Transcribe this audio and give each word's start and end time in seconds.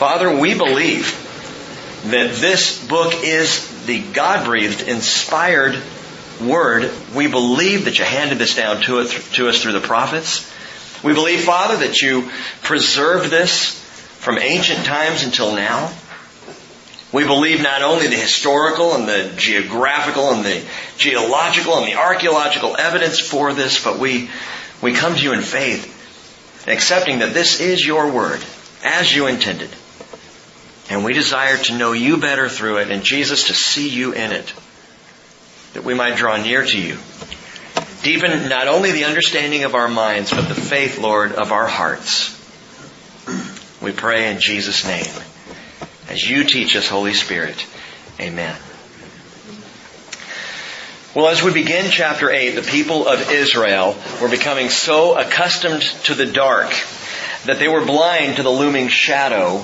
Father, 0.00 0.34
we 0.34 0.56
believe 0.56 1.12
that 2.06 2.36
this 2.36 2.82
book 2.88 3.12
is 3.22 3.84
the 3.84 4.00
God-breathed, 4.00 4.88
inspired 4.88 5.78
word. 6.40 6.90
We 7.14 7.26
believe 7.26 7.84
that 7.84 7.98
you 7.98 8.06
handed 8.06 8.38
this 8.38 8.56
down 8.56 8.80
to, 8.84 9.00
it, 9.00 9.10
to 9.34 9.50
us 9.50 9.60
through 9.60 9.74
the 9.74 9.80
prophets. 9.80 10.50
We 11.04 11.12
believe, 11.12 11.44
Father, 11.44 11.86
that 11.86 12.00
you 12.00 12.30
preserved 12.62 13.28
this 13.28 13.78
from 14.20 14.38
ancient 14.38 14.86
times 14.86 15.22
until 15.22 15.54
now. 15.54 15.92
We 17.12 17.26
believe 17.26 17.62
not 17.62 17.82
only 17.82 18.06
the 18.06 18.16
historical 18.16 18.94
and 18.94 19.06
the 19.06 19.34
geographical 19.36 20.30
and 20.30 20.42
the 20.42 20.64
geological 20.96 21.76
and 21.76 21.86
the 21.86 21.96
archaeological 21.96 22.74
evidence 22.74 23.20
for 23.20 23.52
this, 23.52 23.84
but 23.84 23.98
we, 23.98 24.30
we 24.80 24.94
come 24.94 25.14
to 25.14 25.22
you 25.22 25.34
in 25.34 25.42
faith, 25.42 26.64
accepting 26.66 27.18
that 27.18 27.34
this 27.34 27.60
is 27.60 27.86
your 27.86 28.10
word, 28.10 28.42
as 28.82 29.14
you 29.14 29.26
intended. 29.26 29.68
And 30.90 31.04
we 31.04 31.12
desire 31.12 31.56
to 31.56 31.78
know 31.78 31.92
you 31.92 32.16
better 32.16 32.48
through 32.48 32.78
it, 32.78 32.90
and 32.90 33.04
Jesus 33.04 33.46
to 33.46 33.54
see 33.54 33.88
you 33.88 34.12
in 34.12 34.32
it, 34.32 34.52
that 35.72 35.84
we 35.84 35.94
might 35.94 36.16
draw 36.16 36.36
near 36.36 36.64
to 36.64 36.78
you. 36.78 36.98
Deepen 38.02 38.48
not 38.48 38.66
only 38.66 38.90
the 38.90 39.04
understanding 39.04 39.62
of 39.62 39.76
our 39.76 39.88
minds, 39.88 40.30
but 40.30 40.48
the 40.48 40.54
faith, 40.54 40.98
Lord, 40.98 41.32
of 41.32 41.52
our 41.52 41.68
hearts. 41.68 42.36
We 43.80 43.92
pray 43.92 44.32
in 44.32 44.40
Jesus' 44.40 44.84
name 44.84 45.06
as 46.08 46.28
you 46.28 46.44
teach 46.44 46.74
us, 46.74 46.88
Holy 46.88 47.14
Spirit. 47.14 47.64
Amen. 48.18 48.56
Well, 51.14 51.28
as 51.28 51.42
we 51.42 51.52
begin 51.52 51.90
chapter 51.90 52.30
8, 52.30 52.50
the 52.50 52.62
people 52.62 53.06
of 53.06 53.30
Israel 53.30 53.96
were 54.20 54.28
becoming 54.28 54.70
so 54.70 55.16
accustomed 55.16 55.82
to 56.04 56.14
the 56.14 56.26
dark 56.26 56.70
that 57.44 57.58
they 57.58 57.68
were 57.68 57.84
blind 57.84 58.36
to 58.36 58.42
the 58.42 58.50
looming 58.50 58.88
shadow 58.88 59.62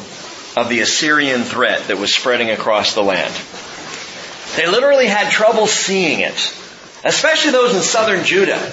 of 0.57 0.69
the 0.69 0.81
Assyrian 0.81 1.43
threat 1.43 1.89
that 1.89 1.99
was 1.99 2.15
spreading 2.15 2.51
across 2.51 2.95
the 2.95 3.03
land. 3.03 3.35
They 4.57 4.67
literally 4.67 5.07
had 5.07 5.31
trouble 5.31 5.67
seeing 5.67 6.21
it, 6.21 6.55
especially 7.05 7.53
those 7.53 7.75
in 7.75 7.83
southern 7.83 8.25
Judah. 8.25 8.73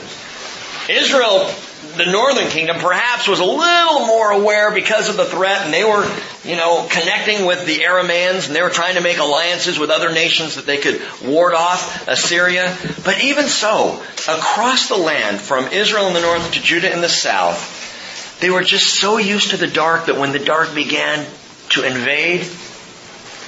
Israel 0.90 1.54
the 1.98 2.06
northern 2.06 2.48
kingdom 2.48 2.78
perhaps 2.80 3.28
was 3.28 3.40
a 3.40 3.46
little 3.46 4.08
more 4.08 4.32
aware 4.32 4.72
because 4.74 5.10
of 5.10 5.18
the 5.18 5.26
threat 5.26 5.66
and 5.66 5.74
they 5.74 5.84
were, 5.84 6.10
you 6.44 6.56
know, 6.56 6.88
connecting 6.90 7.46
with 7.46 7.66
the 7.66 7.80
Aramaeans 7.80 8.48
and 8.48 8.56
they 8.56 8.62
were 8.62 8.70
trying 8.70 8.96
to 8.96 9.02
make 9.02 9.20
alliances 9.20 9.78
with 9.78 9.90
other 9.90 10.12
nations 10.12 10.56
that 10.56 10.66
they 10.66 10.78
could 10.78 11.02
ward 11.24 11.54
off 11.54 12.08
Assyria. 12.08 12.76
But 13.06 13.22
even 13.22 13.46
so, 13.46 14.02
across 14.28 14.88
the 14.88 14.98
land 14.98 15.40
from 15.40 15.68
Israel 15.68 16.08
in 16.08 16.14
the 16.14 16.22
north 16.22 16.52
to 16.54 16.62
Judah 16.62 16.92
in 16.92 17.02
the 17.02 17.10
south, 17.10 18.40
they 18.42 18.50
were 18.50 18.64
just 18.64 19.00
so 19.00 19.18
used 19.18 19.52
to 19.52 19.58
the 19.58 19.68
dark 19.68 20.08
that 20.08 20.18
when 20.18 20.32
the 20.32 20.40
dark 20.40 20.74
began 20.74 21.26
to 21.74 21.84
invade, 21.84 22.48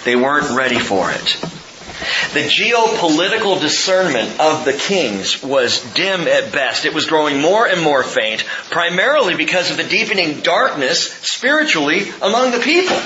they 0.04 0.16
weren't 0.16 0.56
ready 0.56 0.80
for 0.80 1.10
it. 1.12 1.38
The 2.34 2.42
geopolitical 2.42 3.60
discernment 3.62 4.40
of 4.40 4.66
the 4.66 4.74
kings 4.74 5.42
was 5.42 5.82
dim 5.94 6.22
at 6.28 6.52
best. 6.52 6.86
It 6.86 6.94
was 6.94 7.06
growing 7.06 7.40
more 7.40 7.66
and 7.68 7.82
more 7.82 8.04
faint, 8.04 8.44
primarily 8.70 9.36
because 9.36 9.72
of 9.72 9.78
the 9.78 9.84
deepening 9.84 10.42
darkness 10.42 11.12
spiritually 11.22 12.10
among 12.22 12.52
the 12.52 12.60
people. 12.60 12.98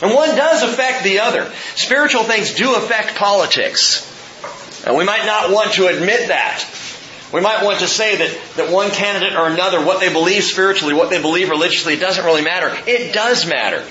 And 0.00 0.14
one 0.14 0.36
does 0.36 0.62
affect 0.62 1.02
the 1.02 1.20
other. 1.20 1.50
Spiritual 1.74 2.24
things 2.24 2.54
do 2.54 2.74
affect 2.74 3.16
politics. 3.16 4.10
And 4.86 4.96
we 4.96 5.04
might 5.04 5.26
not 5.26 5.50
want 5.50 5.72
to 5.72 5.86
admit 5.86 6.28
that. 6.28 6.64
We 7.32 7.40
might 7.40 7.64
want 7.64 7.80
to 7.80 7.88
say 7.88 8.16
that, 8.16 8.38
that 8.56 8.72
one 8.72 8.90
candidate 8.90 9.36
or 9.36 9.48
another, 9.48 9.84
what 9.84 9.98
they 9.98 10.12
believe 10.12 10.44
spiritually, 10.44 10.94
what 10.94 11.10
they 11.10 11.20
believe 11.20 11.50
religiously, 11.50 11.94
it 11.94 12.00
doesn't 12.00 12.24
really 12.24 12.42
matter. 12.42 12.72
It 12.86 13.12
does 13.12 13.44
matter. 13.44 13.84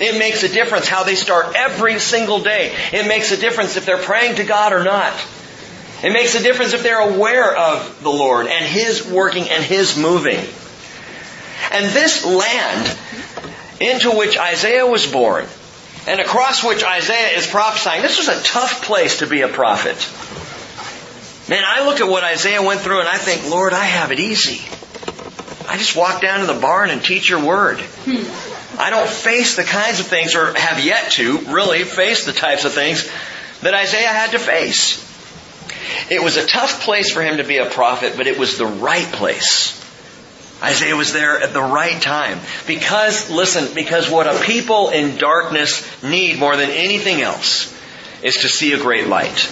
It 0.00 0.18
makes 0.18 0.42
a 0.42 0.48
difference 0.48 0.88
how 0.88 1.04
they 1.04 1.14
start 1.14 1.54
every 1.54 1.98
single 1.98 2.42
day. 2.42 2.74
It 2.92 3.06
makes 3.06 3.32
a 3.32 3.36
difference 3.36 3.76
if 3.76 3.86
they're 3.86 3.96
praying 3.96 4.36
to 4.36 4.44
God 4.44 4.72
or 4.72 4.84
not. 4.84 5.14
It 6.02 6.12
makes 6.12 6.34
a 6.34 6.42
difference 6.42 6.74
if 6.74 6.82
they're 6.82 7.00
aware 7.00 7.56
of 7.56 8.02
the 8.02 8.10
Lord 8.10 8.46
and 8.46 8.64
His 8.64 9.06
working 9.06 9.48
and 9.48 9.64
His 9.64 9.96
moving. 9.96 10.38
And 11.72 11.86
this 11.86 12.24
land 12.24 12.98
into 13.80 14.10
which 14.12 14.38
Isaiah 14.38 14.86
was 14.86 15.06
born 15.10 15.46
and 16.06 16.20
across 16.20 16.62
which 16.62 16.84
Isaiah 16.84 17.36
is 17.36 17.46
prophesying, 17.46 18.02
this 18.02 18.18
was 18.18 18.28
a 18.28 18.42
tough 18.42 18.84
place 18.84 19.18
to 19.18 19.26
be 19.26 19.40
a 19.40 19.48
prophet. 19.48 19.96
Man, 21.48 21.64
I 21.66 21.86
look 21.86 22.00
at 22.00 22.08
what 22.08 22.24
Isaiah 22.24 22.62
went 22.62 22.80
through 22.80 23.00
and 23.00 23.08
I 23.08 23.18
think, 23.18 23.50
Lord, 23.50 23.72
I 23.72 23.84
have 23.84 24.12
it 24.12 24.20
easy. 24.20 24.62
I 25.68 25.78
just 25.78 25.96
walk 25.96 26.20
down 26.20 26.40
to 26.40 26.46
the 26.46 26.60
barn 26.60 26.90
and 26.90 27.02
teach 27.02 27.28
your 27.28 27.44
word. 27.44 27.80
Hmm. 27.80 28.55
I 28.78 28.90
don't 28.90 29.08
face 29.08 29.56
the 29.56 29.64
kinds 29.64 30.00
of 30.00 30.06
things, 30.06 30.34
or 30.34 30.52
have 30.54 30.84
yet 30.84 31.12
to 31.12 31.38
really 31.52 31.84
face 31.84 32.26
the 32.26 32.32
types 32.32 32.64
of 32.64 32.72
things 32.72 33.08
that 33.62 33.74
Isaiah 33.74 34.08
had 34.08 34.32
to 34.32 34.38
face. 34.38 35.02
It 36.10 36.22
was 36.22 36.36
a 36.36 36.46
tough 36.46 36.82
place 36.82 37.10
for 37.10 37.22
him 37.22 37.38
to 37.38 37.44
be 37.44 37.58
a 37.58 37.66
prophet, 37.66 38.14
but 38.16 38.26
it 38.26 38.38
was 38.38 38.58
the 38.58 38.66
right 38.66 39.06
place. 39.06 39.82
Isaiah 40.62 40.96
was 40.96 41.12
there 41.12 41.40
at 41.40 41.52
the 41.52 41.60
right 41.60 42.00
time. 42.00 42.38
Because, 42.66 43.30
listen, 43.30 43.74
because 43.74 44.10
what 44.10 44.26
a 44.26 44.40
people 44.40 44.88
in 44.90 45.18
darkness 45.18 45.84
need 46.02 46.38
more 46.38 46.56
than 46.56 46.70
anything 46.70 47.20
else 47.20 47.74
is 48.22 48.38
to 48.38 48.48
see 48.48 48.72
a 48.72 48.78
great 48.78 49.06
light. 49.06 49.50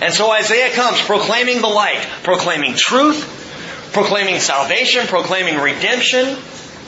And 0.00 0.12
so 0.12 0.30
Isaiah 0.30 0.70
comes 0.74 1.00
proclaiming 1.02 1.60
the 1.60 1.68
light, 1.68 2.04
proclaiming 2.22 2.74
truth, 2.74 3.90
proclaiming 3.92 4.40
salvation, 4.40 5.06
proclaiming 5.06 5.58
redemption, 5.58 6.36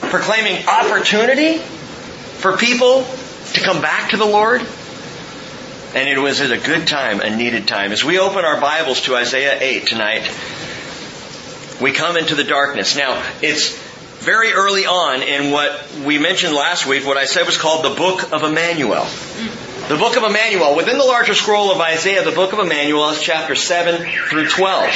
proclaiming 0.09 0.67
opportunity 0.67 1.57
for 1.57 2.57
people 2.57 3.05
to 3.53 3.61
come 3.61 3.81
back 3.81 4.11
to 4.11 4.17
the 4.17 4.25
Lord. 4.25 4.61
And 5.95 6.09
it 6.09 6.17
was 6.19 6.41
at 6.41 6.51
a 6.51 6.57
good 6.57 6.87
time, 6.87 7.21
a 7.21 7.35
needed 7.35 7.67
time. 7.67 7.91
As 7.91 8.03
we 8.03 8.19
open 8.19 8.43
our 8.43 8.59
Bibles 8.59 9.01
to 9.03 9.15
Isaiah 9.15 9.57
8 9.61 9.87
tonight, 9.87 10.29
we 11.81 11.91
come 11.91 12.17
into 12.17 12.35
the 12.35 12.43
darkness. 12.43 12.95
Now, 12.95 13.21
it's 13.41 13.77
very 14.19 14.53
early 14.53 14.85
on 14.85 15.21
in 15.21 15.51
what 15.51 15.89
we 16.03 16.17
mentioned 16.17 16.53
last 16.53 16.85
week, 16.85 17.05
what 17.05 17.17
I 17.17 17.25
said 17.25 17.45
was 17.45 17.57
called 17.57 17.85
the 17.85 17.95
Book 17.95 18.33
of 18.33 18.43
Emmanuel. 18.43 19.05
The 19.87 19.97
Book 19.97 20.17
of 20.17 20.23
Emmanuel. 20.23 20.75
Within 20.75 20.97
the 20.97 21.05
larger 21.05 21.35
scroll 21.35 21.71
of 21.71 21.79
Isaiah, 21.79 22.23
the 22.23 22.31
Book 22.31 22.53
of 22.53 22.59
Emmanuel 22.59 23.09
is 23.11 23.21
chapter 23.21 23.55
7 23.55 24.03
through 24.29 24.47
12. 24.49 24.89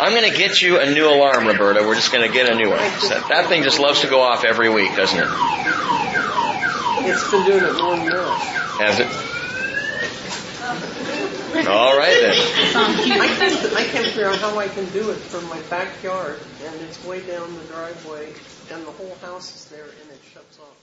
I'm 0.00 0.12
going 0.12 0.30
to 0.32 0.36
get 0.36 0.62
you 0.62 0.80
a 0.80 0.90
new 0.90 1.06
alarm, 1.06 1.46
Roberta. 1.46 1.82
We're 1.86 1.94
just 1.94 2.10
going 2.10 2.26
to 2.26 2.32
get 2.32 2.50
a 2.50 2.54
new 2.54 2.70
one. 2.70 2.78
That 2.78 3.48
thing 3.50 3.62
just 3.62 3.78
loves 3.78 4.00
to 4.00 4.06
go 4.06 4.22
off 4.22 4.46
every 4.46 4.70
week, 4.70 4.96
doesn't 4.96 5.18
it? 5.18 5.28
It's 7.04 7.30
been 7.30 7.44
doing 7.44 7.62
it 7.62 7.74
more 7.74 7.96
than 7.96 8.08
Has 8.80 8.98
it? 8.98 9.06
All 11.68 11.98
right 11.98 12.18
then. 12.18 12.34
I 12.76 13.28
can't, 13.36 13.74
I 13.74 13.84
can't 13.84 14.06
figure 14.06 14.28
out 14.28 14.38
how 14.38 14.58
I 14.58 14.68
can 14.68 14.88
do 14.90 15.10
it 15.10 15.16
from 15.16 15.46
my 15.50 15.60
backyard, 15.68 16.40
and 16.64 16.80
it's 16.80 17.04
way 17.04 17.20
down 17.26 17.52
the 17.58 17.64
driveway, 17.64 18.32
and 18.72 18.86
the 18.86 18.92
whole 18.92 19.14
house 19.16 19.54
is 19.54 19.66
there, 19.66 19.84
and 19.84 20.10
it 20.10 20.20
shuts 20.32 20.58
off. 20.60 20.76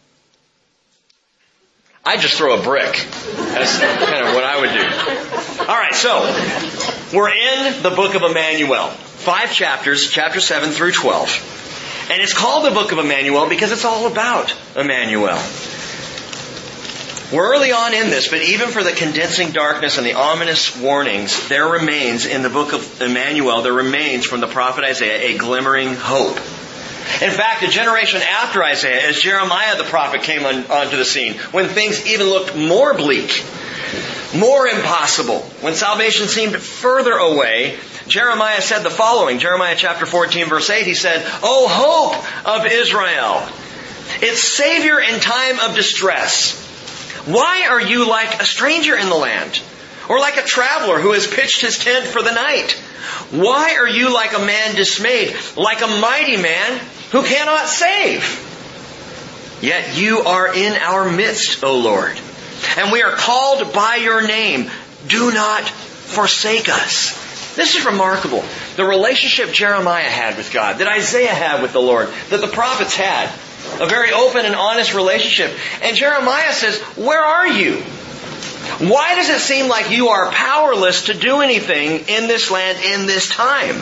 I 2.07 2.15
just 2.15 2.37
throw 2.37 2.57
a 2.57 2.63
brick. 2.63 3.05
That's 3.35 3.79
kind 3.79 4.25
of 4.25 4.33
what 4.33 4.45
I 4.45 4.61
would 4.61 4.71
do. 4.71 5.69
All 5.69 5.77
right, 5.77 5.93
so 5.93 6.21
we're 7.13 7.31
in 7.31 7.83
the 7.83 7.89
book 7.89 8.15
of 8.15 8.21
Emmanuel. 8.21 8.87
Five 8.87 9.51
chapters, 9.51 10.09
chapter 10.09 10.39
7 10.39 10.69
through 10.69 10.93
12. 10.93 12.07
And 12.09 12.21
it's 12.21 12.33
called 12.33 12.65
the 12.65 12.71
book 12.71 12.93
of 12.93 12.99
Emmanuel 12.99 13.49
because 13.49 13.73
it's 13.73 13.83
all 13.83 14.07
about 14.09 14.55
Emmanuel. 14.77 15.37
We're 17.33 17.53
early 17.53 17.73
on 17.73 17.93
in 17.93 18.09
this, 18.09 18.29
but 18.29 18.41
even 18.41 18.69
for 18.69 18.83
the 18.85 18.93
condensing 18.93 19.51
darkness 19.51 19.97
and 19.97 20.07
the 20.07 20.13
ominous 20.13 20.79
warnings, 20.79 21.49
there 21.49 21.67
remains 21.67 22.25
in 22.25 22.41
the 22.41 22.49
book 22.49 22.71
of 22.71 23.01
Emmanuel, 23.01 23.63
there 23.63 23.73
remains 23.73 24.25
from 24.25 24.39
the 24.39 24.47
prophet 24.47 24.85
Isaiah 24.85 25.35
a 25.35 25.37
glimmering 25.37 25.93
hope. 25.93 26.39
In 27.21 27.31
fact, 27.31 27.63
a 27.63 27.67
generation 27.67 28.21
after 28.21 28.63
Isaiah, 28.63 29.07
as 29.07 29.19
Jeremiah 29.19 29.77
the 29.77 29.85
prophet 29.85 30.21
came 30.21 30.45
on, 30.45 30.65
onto 30.67 30.97
the 30.97 31.05
scene, 31.05 31.33
when 31.51 31.67
things 31.67 32.05
even 32.05 32.27
looked 32.27 32.55
more 32.55 32.93
bleak, 32.93 33.43
more 34.35 34.67
impossible, 34.67 35.39
when 35.61 35.73
salvation 35.73 36.27
seemed 36.27 36.55
further 36.57 37.13
away, 37.13 37.77
Jeremiah 38.07 38.61
said 38.61 38.83
the 38.83 38.91
following, 38.91 39.39
Jeremiah 39.39 39.75
chapter 39.75 40.05
14 40.05 40.47
verse 40.47 40.69
8, 40.69 40.85
he 40.85 40.93
said, 40.93 41.23
O 41.41 41.67
hope 41.67 42.47
of 42.47 42.65
Israel, 42.65 43.47
its 44.21 44.41
savior 44.41 44.99
in 44.99 45.19
time 45.19 45.59
of 45.59 45.75
distress, 45.75 46.63
why 47.25 47.67
are 47.69 47.81
you 47.81 48.07
like 48.07 48.41
a 48.41 48.45
stranger 48.45 48.95
in 48.95 49.09
the 49.09 49.15
land? 49.15 49.59
Or 50.07 50.19
like 50.19 50.37
a 50.37 50.43
traveler 50.43 50.99
who 50.99 51.11
has 51.11 51.27
pitched 51.27 51.61
his 51.61 51.77
tent 51.77 52.05
for 52.05 52.21
the 52.21 52.31
night? 52.31 52.71
Why 53.31 53.75
are 53.75 53.87
you 53.87 54.13
like 54.13 54.33
a 54.33 54.45
man 54.45 54.75
dismayed, 54.75 55.35
like 55.57 55.81
a 55.81 55.87
mighty 55.87 56.37
man 56.37 56.79
who 57.11 57.23
cannot 57.23 57.67
save. 57.67 58.43
Yet 59.61 59.97
you 59.97 60.19
are 60.19 60.53
in 60.53 60.73
our 60.73 61.09
midst, 61.09 61.63
O 61.63 61.77
Lord. 61.79 62.19
And 62.77 62.91
we 62.91 63.01
are 63.01 63.11
called 63.11 63.73
by 63.73 63.95
your 63.95 64.25
name. 64.25 64.69
Do 65.07 65.31
not 65.31 65.63
forsake 65.67 66.69
us. 66.69 67.55
This 67.55 67.75
is 67.75 67.85
remarkable. 67.85 68.43
The 68.75 68.83
relationship 68.85 69.51
Jeremiah 69.51 70.03
had 70.03 70.37
with 70.37 70.53
God, 70.53 70.77
that 70.77 70.87
Isaiah 70.87 71.33
had 71.33 71.61
with 71.61 71.73
the 71.73 71.81
Lord, 71.81 72.09
that 72.29 72.41
the 72.41 72.47
prophets 72.47 72.95
had. 72.95 73.31
a 73.79 73.85
very 73.85 74.11
open 74.11 74.45
and 74.45 74.55
honest 74.55 74.93
relationship. 74.93 75.55
And 75.81 75.95
Jeremiah 75.95 76.53
says, 76.53 76.79
where 76.95 77.23
are 77.23 77.47
you? 77.47 77.81
Why 78.79 79.15
does 79.15 79.29
it 79.29 79.39
seem 79.39 79.67
like 79.67 79.91
you 79.91 80.09
are 80.09 80.31
powerless 80.31 81.05
to 81.05 81.13
do 81.13 81.41
anything 81.41 82.07
in 82.07 82.27
this 82.27 82.51
land 82.51 82.79
in 82.83 83.07
this 83.07 83.29
time? 83.29 83.81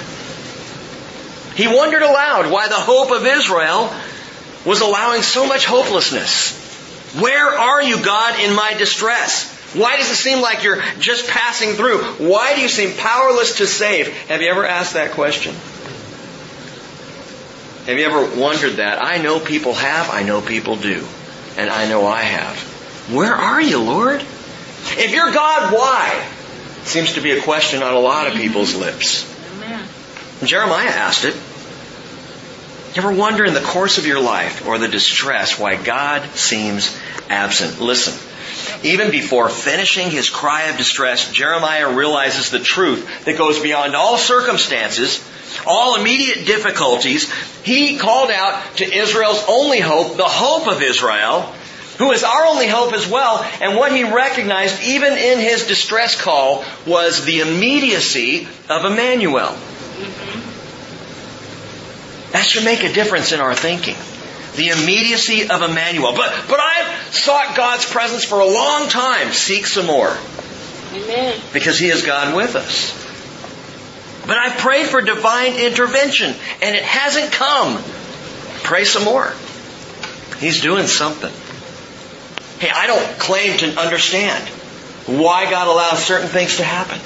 He 1.55 1.67
wondered 1.67 2.01
aloud 2.01 2.51
why 2.51 2.67
the 2.67 2.75
hope 2.75 3.11
of 3.11 3.25
Israel 3.25 3.93
was 4.65 4.81
allowing 4.81 5.21
so 5.21 5.47
much 5.47 5.65
hopelessness. 5.65 6.63
Where 7.19 7.47
are 7.47 7.81
you, 7.81 8.03
God, 8.03 8.39
in 8.39 8.53
my 8.55 8.73
distress? 8.73 9.53
Why 9.73 9.97
does 9.97 10.09
it 10.09 10.15
seem 10.15 10.41
like 10.41 10.63
you're 10.63 10.81
just 10.99 11.29
passing 11.29 11.71
through? 11.73 12.03
Why 12.29 12.55
do 12.55 12.61
you 12.61 12.69
seem 12.69 12.95
powerless 12.97 13.57
to 13.57 13.67
save? 13.67 14.09
Have 14.27 14.41
you 14.41 14.49
ever 14.49 14.65
asked 14.65 14.93
that 14.93 15.11
question? 15.11 15.53
Have 17.85 17.97
you 17.99 18.05
ever 18.05 18.39
wondered 18.39 18.77
that? 18.77 19.01
I 19.01 19.19
know 19.21 19.39
people 19.39 19.73
have, 19.73 20.09
I 20.09 20.23
know 20.23 20.41
people 20.41 20.75
do, 20.75 21.05
and 21.55 21.69
I 21.69 21.87
know 21.87 22.05
I 22.05 22.23
have. 22.23 22.57
Where 23.13 23.35
are 23.35 23.61
you, 23.61 23.79
Lord? 23.79 24.21
If 24.21 25.11
you're 25.11 25.31
God, 25.31 25.73
why? 25.73 26.25
Seems 26.83 27.13
to 27.13 27.21
be 27.21 27.31
a 27.31 27.41
question 27.41 27.83
on 27.83 27.93
a 27.93 27.99
lot 27.99 28.27
of 28.27 28.33
people's 28.33 28.75
lips. 28.75 29.34
Jeremiah 30.43 30.89
asked 30.89 31.25
it. 31.25 31.35
You 32.95 33.01
ever 33.01 33.13
wonder 33.13 33.45
in 33.45 33.53
the 33.53 33.61
course 33.61 33.97
of 33.97 34.05
your 34.05 34.21
life 34.21 34.65
or 34.65 34.77
the 34.77 34.87
distress 34.87 35.59
why 35.59 35.75
God 35.75 36.29
seems 36.35 36.97
absent? 37.29 37.81
Listen, 37.81 38.13
even 38.83 39.11
before 39.11 39.49
finishing 39.49 40.09
his 40.09 40.29
cry 40.29 40.63
of 40.63 40.77
distress, 40.77 41.31
Jeremiah 41.31 41.93
realizes 41.93 42.51
the 42.51 42.59
truth 42.59 43.25
that 43.25 43.37
goes 43.37 43.59
beyond 43.59 43.95
all 43.95 44.17
circumstances, 44.17 45.25
all 45.65 45.99
immediate 45.99 46.45
difficulties. 46.45 47.31
He 47.63 47.97
called 47.97 48.31
out 48.31 48.77
to 48.77 48.85
Israel's 48.85 49.43
only 49.47 49.79
hope, 49.79 50.17
the 50.17 50.23
hope 50.23 50.67
of 50.67 50.81
Israel, 50.81 51.41
who 51.97 52.11
is 52.11 52.23
our 52.23 52.45
only 52.45 52.67
hope 52.67 52.93
as 52.93 53.07
well. 53.07 53.43
And 53.61 53.77
what 53.77 53.93
he 53.93 54.03
recognized, 54.03 54.83
even 54.83 55.13
in 55.13 55.39
his 55.39 55.67
distress 55.67 56.19
call, 56.19 56.65
was 56.85 57.23
the 57.25 57.39
immediacy 57.39 58.47
of 58.69 58.85
Emmanuel. 58.85 59.55
Mm-hmm. 59.95 60.56
That 62.33 62.45
should 62.45 62.65
make 62.65 62.83
a 62.83 62.92
difference 62.92 63.31
in 63.31 63.39
our 63.39 63.56
thinking. 63.56 63.95
The 64.56 64.69
immediacy 64.69 65.50
of 65.50 65.62
Emmanuel. 65.62 66.13
But, 66.13 66.33
but 66.50 66.59
I've 66.59 67.13
sought 67.13 67.56
God's 67.56 67.86
presence 67.86 68.25
for 68.25 68.39
a 68.39 68.45
long 68.45 68.89
time. 68.89 69.31
Seek 69.31 69.65
some 69.65 69.86
more. 69.86 70.15
Amen. 70.94 71.39
Because 71.53 71.80
He 71.80 71.88
is 71.88 72.06
God 72.06 72.36
with 72.36 72.56
us. 72.56 72.94
But 74.27 74.38
I've 74.38 74.57
prayed 74.57 74.88
for 74.88 75.01
divine 75.01 75.53
intervention 75.56 76.33
and 76.62 76.75
it 76.75 76.83
hasn't 76.83 77.31
come. 77.31 77.81
Pray 78.63 78.83
some 78.83 79.03
more. 79.03 79.33
He's 80.39 80.62
doing 80.62 80.88
something. 80.88 81.31
Hey, 82.59 82.71
I 82.74 82.88
don't 82.88 83.19
claim 83.19 83.57
to 83.59 83.80
understand 83.80 84.44
why 85.07 85.50
God 85.50 85.68
allows 85.68 86.03
certain 86.03 86.27
things 86.27 86.57
to 86.57 86.63
happen. 86.63 87.00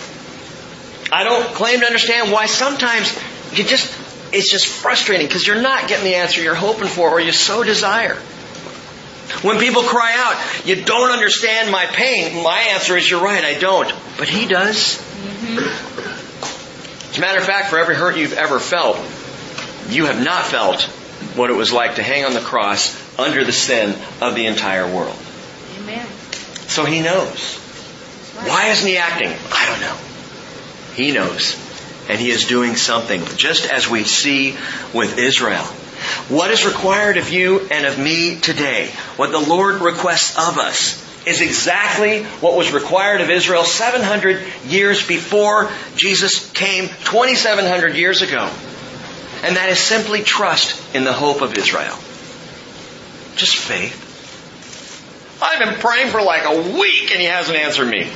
I 1.11 1.23
don't 1.23 1.45
claim 1.55 1.79
to 1.79 1.85
understand 1.85 2.31
why 2.31 2.45
sometimes 2.45 3.17
you 3.51 3.63
just, 3.63 4.33
it's 4.33 4.51
just 4.51 4.67
frustrating 4.67 5.27
because 5.27 5.45
you're 5.45 5.61
not 5.61 5.87
getting 5.87 6.05
the 6.05 6.15
answer 6.15 6.41
you're 6.41 6.55
hoping 6.55 6.87
for 6.87 7.09
or 7.09 7.19
you 7.19 7.31
so 7.31 7.63
desire. 7.63 8.15
When 9.41 9.59
people 9.59 9.83
cry 9.83 10.15
out, 10.17 10.65
you 10.65 10.83
don't 10.83 11.11
understand 11.11 11.71
my 11.71 11.85
pain, 11.85 12.43
my 12.43 12.59
answer 12.73 12.97
is 12.97 13.09
you're 13.09 13.23
right, 13.23 13.43
I 13.43 13.59
don't. 13.59 13.91
But 14.17 14.27
He 14.27 14.47
does. 14.47 14.97
Mm-hmm. 14.97 17.11
As 17.11 17.17
a 17.17 17.21
matter 17.21 17.39
of 17.39 17.45
fact, 17.45 17.69
for 17.69 17.79
every 17.79 17.95
hurt 17.95 18.17
you've 18.17 18.33
ever 18.33 18.59
felt, 18.59 18.97
you 19.89 20.05
have 20.05 20.23
not 20.23 20.45
felt 20.45 20.83
what 21.35 21.49
it 21.49 21.55
was 21.55 21.71
like 21.71 21.95
to 21.95 22.03
hang 22.03 22.25
on 22.25 22.33
the 22.33 22.39
cross 22.39 22.95
under 23.19 23.43
the 23.43 23.51
sin 23.51 23.95
of 24.21 24.35
the 24.35 24.45
entire 24.45 24.85
world. 24.85 25.17
Amen. 25.79 26.07
So 26.67 26.85
He 26.85 27.01
knows. 27.01 27.57
Why 28.45 28.69
isn't 28.69 28.87
He 28.87 28.97
acting? 28.97 29.33
I 29.51 29.65
don't 29.65 29.81
know. 29.81 29.97
He 30.99 31.13
knows. 31.13 31.57
And 32.09 32.19
He 32.19 32.29
is 32.29 32.45
doing 32.45 32.75
something, 32.75 33.23
just 33.37 33.71
as 33.71 33.89
we 33.89 34.03
see 34.03 34.57
with 34.93 35.17
Israel. 35.17 35.63
What 36.27 36.51
is 36.51 36.65
required 36.65 37.17
of 37.17 37.29
you 37.29 37.61
and 37.71 37.85
of 37.85 37.97
me 37.97 38.37
today, 38.39 38.87
what 39.15 39.31
the 39.31 39.39
Lord 39.39 39.81
requests 39.81 40.37
of 40.37 40.57
us, 40.57 41.05
is 41.25 41.39
exactly 41.39 42.23
what 42.41 42.57
was 42.57 42.73
required 42.73 43.21
of 43.21 43.29
Israel 43.29 43.63
700 43.63 44.41
years 44.65 45.05
before 45.07 45.71
Jesus 45.95 46.51
came 46.51 46.87
2,700 46.87 47.95
years 47.95 48.21
ago. 48.21 48.51
And 49.43 49.55
that 49.55 49.69
is 49.69 49.79
simply 49.79 50.21
trust 50.21 50.81
in 50.93 51.05
the 51.05 51.13
hope 51.13 51.41
of 51.41 51.57
Israel. 51.57 51.97
Just 53.37 53.55
faith. 53.55 54.07
I've 55.41 55.59
been 55.59 55.75
praying 55.75 56.09
for 56.09 56.21
like 56.21 56.43
a 56.43 56.77
week 56.77 57.11
and 57.11 57.21
he 57.21 57.27
hasn't 57.27 57.57
answered 57.57 57.87
me. 57.87 58.09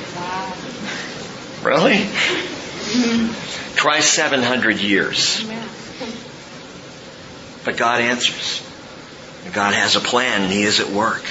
Really? 1.62 2.06
Try 3.76 4.00
700 4.00 4.78
years. 4.78 5.44
But 7.64 7.76
God 7.76 8.00
answers. 8.00 8.62
God 9.52 9.74
has 9.74 9.96
a 9.96 10.00
plan 10.00 10.42
and 10.42 10.52
He 10.52 10.62
is 10.62 10.80
at 10.80 10.88
work. 10.88 11.24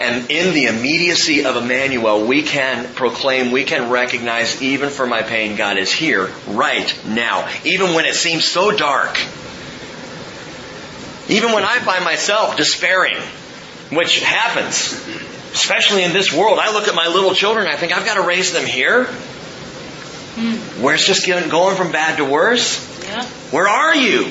And 0.00 0.30
in 0.30 0.54
the 0.54 0.66
immediacy 0.66 1.44
of 1.44 1.56
Emmanuel, 1.56 2.26
we 2.26 2.42
can 2.42 2.92
proclaim, 2.94 3.52
we 3.52 3.64
can 3.64 3.90
recognize, 3.90 4.60
even 4.60 4.90
for 4.90 5.06
my 5.06 5.22
pain, 5.22 5.56
God 5.56 5.78
is 5.78 5.92
here 5.92 6.30
right 6.48 6.94
now. 7.06 7.48
Even 7.64 7.94
when 7.94 8.04
it 8.04 8.14
seems 8.14 8.44
so 8.44 8.76
dark. 8.76 9.18
Even 11.28 11.52
when 11.52 11.64
I 11.64 11.78
find 11.78 12.04
myself 12.04 12.56
despairing 12.56 13.16
which 13.92 14.20
happens, 14.20 14.92
especially 15.52 16.02
in 16.02 16.12
this 16.12 16.32
world. 16.32 16.58
I 16.58 16.72
look 16.72 16.88
at 16.88 16.94
my 16.94 17.08
little 17.08 17.34
children, 17.34 17.66
I 17.66 17.76
think 17.76 17.92
I've 17.92 18.06
got 18.06 18.14
to 18.14 18.22
raise 18.22 18.52
them 18.52 18.64
here. 18.64 19.08
Hmm. 20.34 20.82
Where 20.82 20.94
it's 20.94 21.06
just 21.06 21.26
going 21.26 21.76
from 21.76 21.92
bad 21.92 22.16
to 22.16 22.24
worse. 22.24 22.80
Yeah. 23.04 23.24
Where 23.50 23.68
are 23.68 23.94
you? 23.94 24.30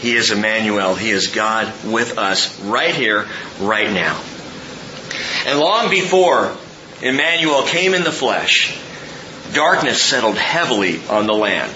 He 0.00 0.14
is 0.14 0.30
Emmanuel. 0.30 0.94
He 0.94 1.10
is 1.10 1.28
God 1.28 1.72
with 1.84 2.18
us 2.18 2.58
right 2.60 2.94
here, 2.94 3.26
right 3.60 3.90
now. 3.90 4.20
And 5.46 5.58
long 5.58 5.90
before 5.90 6.56
Emmanuel 7.02 7.62
came 7.62 7.94
in 7.94 8.04
the 8.04 8.12
flesh, 8.12 8.78
darkness 9.54 10.00
settled 10.02 10.36
heavily 10.36 11.00
on 11.08 11.26
the 11.26 11.34
land. 11.34 11.72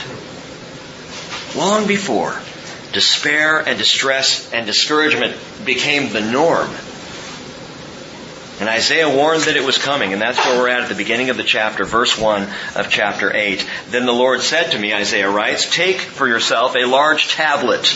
Long 1.56 1.86
before, 1.86 2.38
despair 2.92 3.60
and 3.60 3.78
distress 3.78 4.52
and 4.52 4.66
discouragement 4.66 5.36
became 5.64 6.12
the 6.12 6.20
norm. 6.20 6.68
And 8.64 8.70
Isaiah 8.70 9.14
warned 9.14 9.42
that 9.42 9.58
it 9.58 9.62
was 9.62 9.76
coming, 9.76 10.14
and 10.14 10.22
that's 10.22 10.38
where 10.38 10.58
we're 10.58 10.70
at 10.70 10.84
at 10.84 10.88
the 10.88 10.94
beginning 10.94 11.28
of 11.28 11.36
the 11.36 11.44
chapter, 11.44 11.84
verse 11.84 12.18
1 12.18 12.48
of 12.76 12.88
chapter 12.88 13.30
8. 13.30 13.68
Then 13.90 14.06
the 14.06 14.12
Lord 14.14 14.40
said 14.40 14.70
to 14.70 14.78
me, 14.78 14.94
Isaiah 14.94 15.28
writes, 15.28 15.70
Take 15.70 15.98
for 15.98 16.26
yourself 16.26 16.74
a 16.74 16.86
large 16.86 17.28
tablet, 17.28 17.94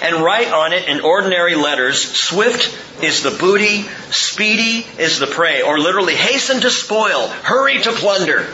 and 0.00 0.24
write 0.24 0.50
on 0.50 0.72
it 0.72 0.88
in 0.88 1.02
ordinary 1.02 1.56
letters, 1.56 2.00
Swift 2.00 3.02
is 3.02 3.22
the 3.22 3.32
booty, 3.32 3.82
speedy 4.10 4.86
is 4.98 5.18
the 5.18 5.26
prey, 5.26 5.60
or 5.60 5.78
literally, 5.78 6.14
hasten 6.14 6.62
to 6.62 6.70
spoil, 6.70 7.28
hurry 7.28 7.78
to 7.78 7.92
plunder. 7.92 8.44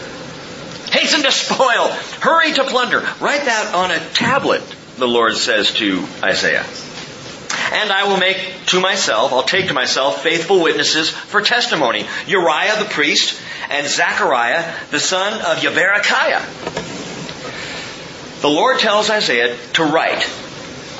Hasten 0.91 1.23
to 1.23 1.31
spoil, 1.31 1.87
hurry 2.21 2.53
to 2.55 2.65
plunder. 2.65 2.99
Write 3.21 3.45
that 3.45 3.77
on 3.77 3.93
a 3.93 4.01
tablet, 4.09 4.65
the 4.97 5.07
Lord 5.07 5.37
says 5.37 5.73
to 5.75 6.05
Isaiah. 6.21 6.67
And 7.73 7.93
I 7.93 8.05
will 8.09 8.19
make 8.19 8.39
to 8.67 8.81
myself, 8.81 9.33
I'll 9.33 9.43
take 9.43 9.69
to 9.69 9.75
myself 9.75 10.23
faithful 10.23 10.63
witnesses 10.63 11.11
for 11.11 11.41
testimony. 11.43 12.07
Uriah 12.27 12.79
the 12.79 12.89
priest 12.89 13.41
and 13.71 13.87
Zechariah 13.87 14.75
the 14.91 15.01
son 15.01 15.35
of 15.35 15.63
Yeberechiah. 15.63 16.43
The 18.41 18.49
Lord 18.49 18.79
tells 18.79 19.11
Isaiah 19.11 19.57
to 19.75 19.85
write, 19.85 20.23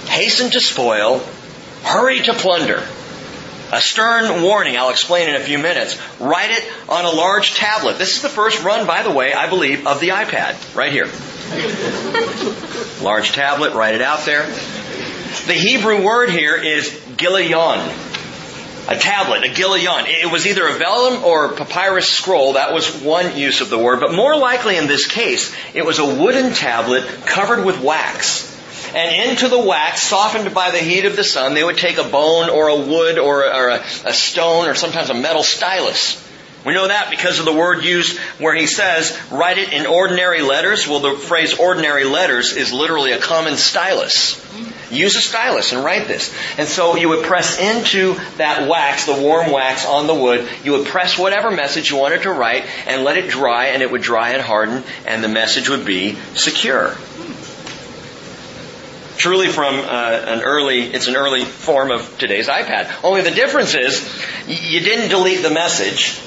hasten 0.07 0.51
to 0.51 0.61
spoil, 0.61 1.21
hurry 1.85 2.21
to 2.23 2.35
plunder. 2.35 2.83
A 3.71 3.81
stern 3.81 4.43
warning, 4.43 4.77
I'll 4.77 4.91
explain 4.91 5.29
in 5.29 5.37
a 5.37 5.41
few 5.41 5.59
minutes. 5.59 6.01
Write 6.19 6.51
it 6.51 6.65
on 6.89 7.05
a 7.05 7.11
large 7.11 7.55
tablet. 7.55 7.99
This 7.99 8.17
is 8.17 8.23
the 8.23 8.31
first 8.31 8.65
run, 8.65 8.87
by 8.87 9.03
the 9.03 9.11
way, 9.11 9.35
I 9.35 9.49
believe, 9.49 9.87
of 9.87 10.01
the 10.01 10.09
iPad, 10.09 10.75
right 10.75 10.91
here. 10.91 11.07
large 13.05 13.33
tablet, 13.33 13.75
write 13.75 13.95
it 13.95 14.01
out 14.01 14.25
there. 14.25 14.47
The 15.47 15.53
Hebrew 15.53 16.03
word 16.03 16.31
here 16.31 16.57
is 16.57 16.91
gilion. 17.17 17.79
A 18.89 18.97
tablet, 18.97 19.45
a 19.45 19.49
gilion. 19.49 20.07
It 20.07 20.33
was 20.33 20.47
either 20.47 20.67
a 20.67 20.73
vellum 20.79 21.23
or 21.23 21.53
papyrus 21.53 22.09
scroll. 22.09 22.55
That 22.55 22.73
was 22.73 23.03
one 23.03 23.37
use 23.37 23.61
of 23.61 23.69
the 23.69 23.77
word. 23.77 24.01
But 24.01 24.15
more 24.15 24.37
likely 24.39 24.79
in 24.79 24.87
this 24.87 25.07
case, 25.07 25.55
it 25.75 25.85
was 25.85 25.99
a 25.99 26.05
wooden 26.07 26.55
tablet 26.55 27.05
covered 27.27 27.67
with 27.67 27.83
wax. 27.83 28.47
And 28.95 29.31
into 29.31 29.49
the 29.49 29.59
wax, 29.59 30.03
softened 30.03 30.55
by 30.55 30.71
the 30.71 30.79
heat 30.79 31.05
of 31.05 31.15
the 31.15 31.25
sun, 31.25 31.53
they 31.53 31.63
would 31.63 31.77
take 31.77 31.99
a 31.99 32.09
bone 32.09 32.49
or 32.49 32.69
a 32.69 32.81
wood 32.81 33.19
or 33.19 33.45
a, 33.45 33.55
or 33.55 33.69
a, 33.69 33.85
a 34.07 34.15
stone 34.15 34.67
or 34.67 34.75
sometimes 34.75 35.11
a 35.11 35.15
metal 35.15 35.43
stylus. 35.43 36.25
We 36.65 36.73
know 36.73 36.89
that 36.89 37.11
because 37.11 37.39
of 37.39 37.45
the 37.45 37.53
word 37.53 37.85
used 37.85 38.19
where 38.39 38.55
he 38.55 38.67
says, 38.67 39.17
write 39.31 39.59
it 39.59 39.75
in 39.75 39.85
ordinary 39.85 40.41
letters. 40.41 40.89
Well, 40.89 41.01
the 41.01 41.17
phrase 41.17 41.59
ordinary 41.59 42.05
letters 42.05 42.55
is 42.55 42.73
literally 42.73 43.13
a 43.13 43.19
common 43.19 43.57
stylus. 43.57 44.43
Use 44.91 45.17
a 45.17 45.21
stylus 45.21 45.73
and 45.73 45.85
write 45.85 46.09
this. 46.09 46.35
And 46.59 46.69
so 46.69 46.97
you 46.97 47.09
would 47.11 47.25
press 47.25 47.59
into 47.59 48.15
that 48.37 48.69
wax, 48.69 49.07
the 49.07 49.21
warm 49.21 49.51
wax 49.51 49.87
on 49.87 50.07
the 50.07 50.15
wood, 50.15 50.49
you 50.65 50.73
would 50.73 50.87
press 50.87 51.19
whatever 51.19 51.51
message 51.51 51.91
you 51.91 51.97
wanted 51.97 52.23
to 52.23 52.33
write 52.33 52.65
and 52.87 53.05
let 53.05 53.17
it 53.17 53.31
dry 53.31 53.67
and 53.67 53.83
it 53.83 53.91
would 53.91 54.03
dry 54.03 54.31
and 54.31 54.43
harden 54.43 54.83
and 55.07 55.23
the 55.23 55.29
message 55.29 55.69
would 55.69 55.85
be 55.85 56.17
secure. 56.35 56.97
Truly 59.17 59.49
from 59.49 59.75
uh, 59.75 60.23
an 60.27 60.43
early, 60.43 60.83
it's 60.83 61.09
an 61.09 61.17
early 61.17 61.45
form 61.45 61.91
of 61.91 62.19
today's 62.19 62.47
iPad. 62.47 62.89
Only 63.03 63.23
the 63.23 63.33
difference 63.33 63.75
is 63.75 64.01
you 64.47 64.79
didn't 64.79 65.09
delete 65.09 65.43
the 65.43 65.51
message. 65.51 66.21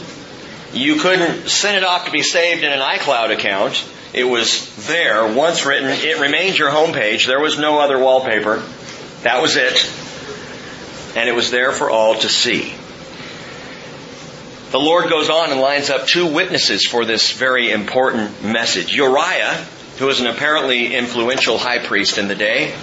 You 0.74 0.96
couldn't 0.96 1.48
send 1.48 1.78
it 1.78 1.84
off 1.84 2.06
to 2.06 2.12
be 2.12 2.22
saved 2.22 2.64
in 2.64 2.72
an 2.72 2.80
iCloud 2.80 3.32
account. 3.32 3.82
It 4.14 4.26
was 4.26 4.88
there, 4.88 5.34
once 5.34 5.66
written. 5.66 5.90
It 5.90 6.20
remained 6.20 6.58
your 6.58 6.70
homepage. 6.70 7.28
There 7.28 7.40
was 7.40 7.58
no 7.58 7.80
other 7.80 7.98
wallpaper. 7.98 8.62
That 9.24 9.42
was 9.42 9.56
it. 9.56 9.90
And 11.16 11.30
it 11.30 11.34
was 11.34 11.52
there 11.52 11.72
for 11.72 11.90
all 11.90 12.16
to 12.16 12.28
see. 12.28 12.74
The 14.72 14.80
Lord 14.80 15.10
goes 15.10 15.30
on 15.30 15.52
and 15.52 15.60
lines 15.60 15.90
up 15.90 16.08
two 16.08 16.28
witnesses 16.28 16.86
for 16.86 17.04
this 17.04 17.34
very 17.34 17.72
important 17.72 18.44
message. 18.44 18.94
Uriah, 18.96 19.66
who 19.98 20.06
was 20.06 20.22
an 20.22 20.28
apparently 20.28 20.96
influential 20.96 21.58
high 21.58 21.80
priest 21.80 22.18
in 22.18 22.28
the 22.28 22.36
day, 22.36 22.74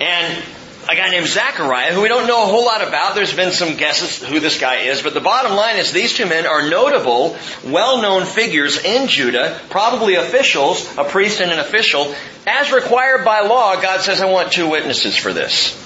and 0.00 0.44
a 0.88 0.96
guy 0.96 1.10
named 1.10 1.26
Zechariah, 1.26 1.92
who 1.92 2.00
we 2.00 2.08
don't 2.08 2.26
know 2.26 2.42
a 2.42 2.46
whole 2.46 2.64
lot 2.64 2.86
about. 2.86 3.14
There's 3.14 3.34
been 3.34 3.52
some 3.52 3.76
guesses 3.76 4.26
who 4.26 4.40
this 4.40 4.58
guy 4.58 4.82
is, 4.82 5.02
but 5.02 5.12
the 5.12 5.20
bottom 5.20 5.54
line 5.54 5.76
is 5.76 5.92
these 5.92 6.14
two 6.14 6.24
men 6.24 6.46
are 6.46 6.68
notable, 6.68 7.36
well-known 7.62 8.24
figures 8.24 8.82
in 8.82 9.06
Judah, 9.06 9.60
probably 9.68 10.14
officials, 10.14 10.96
a 10.96 11.04
priest 11.04 11.42
and 11.42 11.52
an 11.52 11.58
official. 11.58 12.14
As 12.46 12.72
required 12.72 13.22
by 13.24 13.40
law, 13.40 13.80
God 13.80 14.00
says, 14.00 14.22
I 14.22 14.30
want 14.30 14.50
two 14.50 14.70
witnesses 14.70 15.14
for 15.14 15.34
this. 15.34 15.76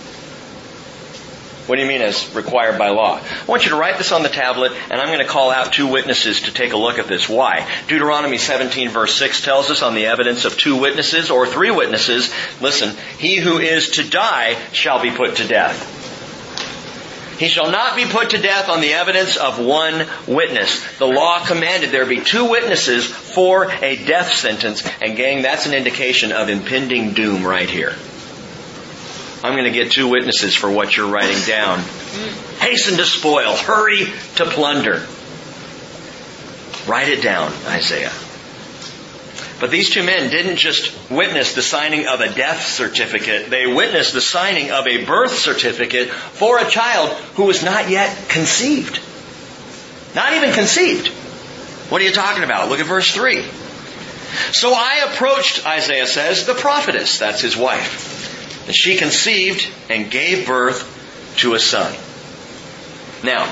What 1.66 1.76
do 1.76 1.82
you 1.82 1.88
mean 1.88 2.02
as 2.02 2.34
required 2.34 2.76
by 2.76 2.88
law? 2.88 3.20
I 3.20 3.44
want 3.46 3.64
you 3.64 3.70
to 3.70 3.76
write 3.76 3.96
this 3.96 4.10
on 4.10 4.24
the 4.24 4.28
tablet 4.28 4.72
and 4.90 5.00
I'm 5.00 5.08
going 5.08 5.20
to 5.20 5.24
call 5.24 5.52
out 5.52 5.72
two 5.72 5.86
witnesses 5.86 6.42
to 6.42 6.52
take 6.52 6.72
a 6.72 6.76
look 6.76 6.98
at 6.98 7.06
this. 7.06 7.28
Why? 7.28 7.68
Deuteronomy 7.86 8.38
17 8.38 8.88
verse 8.88 9.14
6 9.14 9.42
tells 9.42 9.70
us 9.70 9.80
on 9.80 9.94
the 9.94 10.06
evidence 10.06 10.44
of 10.44 10.58
two 10.58 10.76
witnesses 10.76 11.30
or 11.30 11.46
three 11.46 11.70
witnesses, 11.70 12.34
listen, 12.60 12.96
he 13.18 13.36
who 13.36 13.58
is 13.58 13.90
to 13.90 14.08
die 14.08 14.56
shall 14.72 15.00
be 15.00 15.12
put 15.12 15.36
to 15.36 15.46
death. 15.46 16.00
He 17.38 17.48
shall 17.48 17.70
not 17.70 17.96
be 17.96 18.06
put 18.06 18.30
to 18.30 18.38
death 18.38 18.68
on 18.68 18.80
the 18.80 18.92
evidence 18.92 19.36
of 19.36 19.58
one 19.58 20.06
witness. 20.26 20.80
The 20.98 21.06
law 21.06 21.44
commanded 21.44 21.90
there 21.90 22.06
be 22.06 22.20
two 22.20 22.48
witnesses 22.48 23.06
for 23.06 23.70
a 23.70 23.96
death 23.96 24.32
sentence, 24.32 24.86
and 25.00 25.16
gang, 25.16 25.42
that's 25.42 25.66
an 25.66 25.74
indication 25.74 26.30
of 26.30 26.48
impending 26.48 27.14
doom 27.14 27.44
right 27.44 27.68
here. 27.68 27.96
I'm 29.44 29.54
going 29.54 29.64
to 29.64 29.72
get 29.72 29.90
two 29.90 30.06
witnesses 30.06 30.54
for 30.54 30.70
what 30.70 30.96
you're 30.96 31.10
writing 31.10 31.42
down. 31.46 31.80
Hasten 32.60 32.96
to 32.98 33.04
spoil. 33.04 33.56
Hurry 33.56 34.04
to 34.36 34.44
plunder. 34.44 35.04
Write 36.86 37.08
it 37.08 37.22
down, 37.22 37.52
Isaiah. 37.66 38.12
But 39.58 39.70
these 39.70 39.90
two 39.90 40.04
men 40.04 40.30
didn't 40.30 40.56
just 40.56 41.10
witness 41.10 41.54
the 41.54 41.62
signing 41.62 42.06
of 42.06 42.20
a 42.20 42.32
death 42.32 42.62
certificate, 42.62 43.50
they 43.50 43.66
witnessed 43.66 44.12
the 44.12 44.20
signing 44.20 44.70
of 44.70 44.86
a 44.86 45.04
birth 45.04 45.32
certificate 45.32 46.08
for 46.10 46.58
a 46.58 46.68
child 46.68 47.10
who 47.34 47.44
was 47.44 47.64
not 47.64 47.88
yet 47.88 48.28
conceived. 48.28 49.00
Not 50.14 50.34
even 50.34 50.52
conceived. 50.52 51.08
What 51.90 52.00
are 52.00 52.04
you 52.04 52.12
talking 52.12 52.44
about? 52.44 52.68
Look 52.68 52.80
at 52.80 52.86
verse 52.86 53.12
3. 53.12 53.42
So 54.52 54.72
I 54.72 55.08
approached, 55.12 55.66
Isaiah 55.66 56.06
says, 56.06 56.46
the 56.46 56.54
prophetess, 56.54 57.18
that's 57.18 57.40
his 57.40 57.56
wife 57.56 58.11
and 58.66 58.74
she 58.74 58.96
conceived 58.96 59.68
and 59.90 60.10
gave 60.10 60.46
birth 60.46 61.34
to 61.38 61.54
a 61.54 61.58
son. 61.58 61.94
Now, 63.24 63.50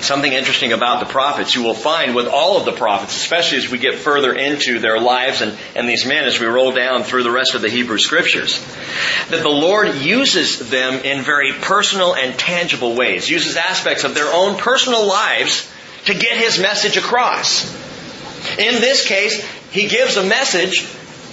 something 0.00 0.32
interesting 0.32 0.72
about 0.72 1.00
the 1.00 1.06
prophets 1.06 1.54
you 1.54 1.62
will 1.62 1.74
find 1.74 2.14
with 2.14 2.26
all 2.26 2.58
of 2.58 2.64
the 2.64 2.72
prophets, 2.72 3.16
especially 3.16 3.58
as 3.58 3.70
we 3.70 3.78
get 3.78 3.96
further 3.96 4.32
into 4.32 4.78
their 4.78 5.00
lives 5.00 5.40
and, 5.40 5.56
and 5.74 5.88
these 5.88 6.06
men 6.06 6.24
as 6.24 6.38
we 6.38 6.46
roll 6.46 6.72
down 6.72 7.02
through 7.02 7.22
the 7.22 7.30
rest 7.30 7.54
of 7.54 7.62
the 7.62 7.68
Hebrew 7.68 7.98
scriptures, 7.98 8.58
that 9.30 9.42
the 9.42 9.48
Lord 9.48 9.94
uses 9.96 10.70
them 10.70 11.04
in 11.04 11.22
very 11.22 11.52
personal 11.52 12.14
and 12.14 12.38
tangible 12.38 12.94
ways, 12.94 13.28
uses 13.28 13.56
aspects 13.56 14.04
of 14.04 14.14
their 14.14 14.32
own 14.32 14.56
personal 14.56 15.06
lives 15.06 15.70
to 16.04 16.14
get 16.14 16.38
his 16.38 16.58
message 16.58 16.96
across. 16.96 17.66
In 18.58 18.80
this 18.80 19.06
case, 19.06 19.44
he 19.70 19.88
gives 19.88 20.16
a 20.16 20.24
message 20.24 20.86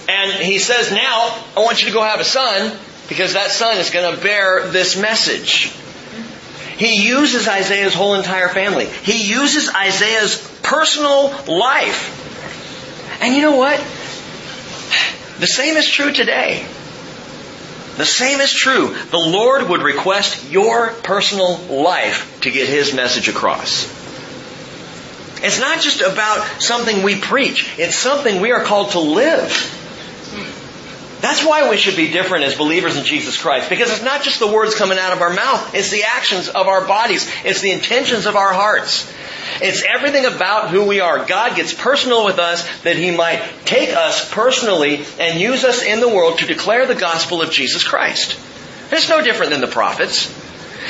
and 0.08 0.32
he 0.32 0.58
says, 0.58 0.90
now, 0.92 1.42
I 1.56 1.60
want 1.60 1.80
you 1.82 1.88
to 1.88 1.94
go 1.94 2.02
have 2.02 2.20
a 2.20 2.24
son 2.24 2.76
because 3.08 3.34
that 3.34 3.50
son 3.50 3.78
is 3.78 3.90
going 3.90 4.14
to 4.14 4.22
bear 4.22 4.68
this 4.68 4.96
message. 4.96 5.72
He 6.76 7.06
uses 7.06 7.46
Isaiah's 7.46 7.94
whole 7.94 8.14
entire 8.14 8.48
family. 8.48 8.86
He 8.86 9.30
uses 9.30 9.72
Isaiah's 9.72 10.38
personal 10.62 11.28
life. 11.46 13.20
And 13.22 13.34
you 13.34 13.42
know 13.42 13.56
what? 13.56 13.78
The 15.38 15.46
same 15.46 15.76
is 15.76 15.88
true 15.88 16.12
today. 16.12 16.66
The 17.96 18.04
same 18.04 18.40
is 18.40 18.52
true. 18.52 18.94
The 19.10 19.18
Lord 19.18 19.68
would 19.68 19.82
request 19.82 20.50
your 20.50 20.92
personal 20.92 21.58
life 21.58 22.40
to 22.40 22.50
get 22.50 22.68
His 22.68 22.92
message 22.92 23.28
across. 23.28 23.84
It's 25.44 25.60
not 25.60 25.80
just 25.80 26.00
about 26.00 26.62
something 26.62 27.02
we 27.02 27.20
preach. 27.20 27.72
It's 27.78 27.96
something 27.96 28.40
we 28.40 28.50
are 28.50 28.64
called 28.64 28.92
to 28.92 29.00
live. 29.00 29.73
That's 31.24 31.42
why 31.42 31.70
we 31.70 31.78
should 31.78 31.96
be 31.96 32.10
different 32.10 32.44
as 32.44 32.54
believers 32.54 32.98
in 32.98 33.04
Jesus 33.04 33.40
Christ. 33.40 33.70
Because 33.70 33.90
it's 33.90 34.02
not 34.02 34.22
just 34.22 34.40
the 34.40 34.46
words 34.46 34.74
coming 34.74 34.98
out 34.98 35.14
of 35.14 35.22
our 35.22 35.32
mouth, 35.32 35.74
it's 35.74 35.88
the 35.88 36.02
actions 36.02 36.50
of 36.50 36.68
our 36.68 36.86
bodies, 36.86 37.26
it's 37.46 37.62
the 37.62 37.70
intentions 37.70 38.26
of 38.26 38.36
our 38.36 38.52
hearts. 38.52 39.10
It's 39.62 39.82
everything 39.88 40.26
about 40.26 40.68
who 40.68 40.84
we 40.84 41.00
are. 41.00 41.24
God 41.24 41.56
gets 41.56 41.72
personal 41.72 42.26
with 42.26 42.38
us 42.38 42.68
that 42.82 42.96
He 42.96 43.10
might 43.10 43.42
take 43.64 43.88
us 43.96 44.30
personally 44.30 45.06
and 45.18 45.40
use 45.40 45.64
us 45.64 45.82
in 45.82 46.00
the 46.00 46.10
world 46.10 46.40
to 46.40 46.46
declare 46.46 46.84
the 46.84 46.94
gospel 46.94 47.40
of 47.40 47.50
Jesus 47.50 47.82
Christ. 47.82 48.38
It's 48.92 49.08
no 49.08 49.22
different 49.22 49.50
than 49.50 49.62
the 49.62 49.66
prophets. 49.66 50.28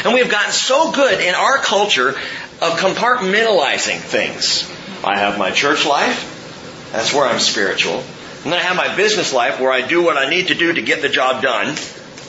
And 0.04 0.14
we 0.14 0.18
have 0.18 0.32
gotten 0.32 0.50
so 0.50 0.90
good 0.90 1.20
in 1.20 1.36
our 1.36 1.58
culture 1.58 2.08
of 2.08 2.72
compartmentalizing 2.80 4.00
things. 4.00 4.68
I 5.04 5.16
have 5.16 5.38
my 5.38 5.52
church 5.52 5.86
life. 5.86 6.90
That's 6.90 7.14
where 7.14 7.24
I'm 7.24 7.38
spiritual. 7.38 8.02
I'm 8.44 8.50
going 8.50 8.60
to 8.60 8.66
have 8.68 8.76
my 8.76 8.94
business 8.94 9.32
life 9.32 9.58
where 9.58 9.72
I 9.72 9.86
do 9.86 10.02
what 10.02 10.18
I 10.18 10.28
need 10.28 10.48
to 10.48 10.54
do 10.54 10.70
to 10.70 10.82
get 10.82 11.00
the 11.00 11.08
job 11.08 11.40
done, 11.40 11.74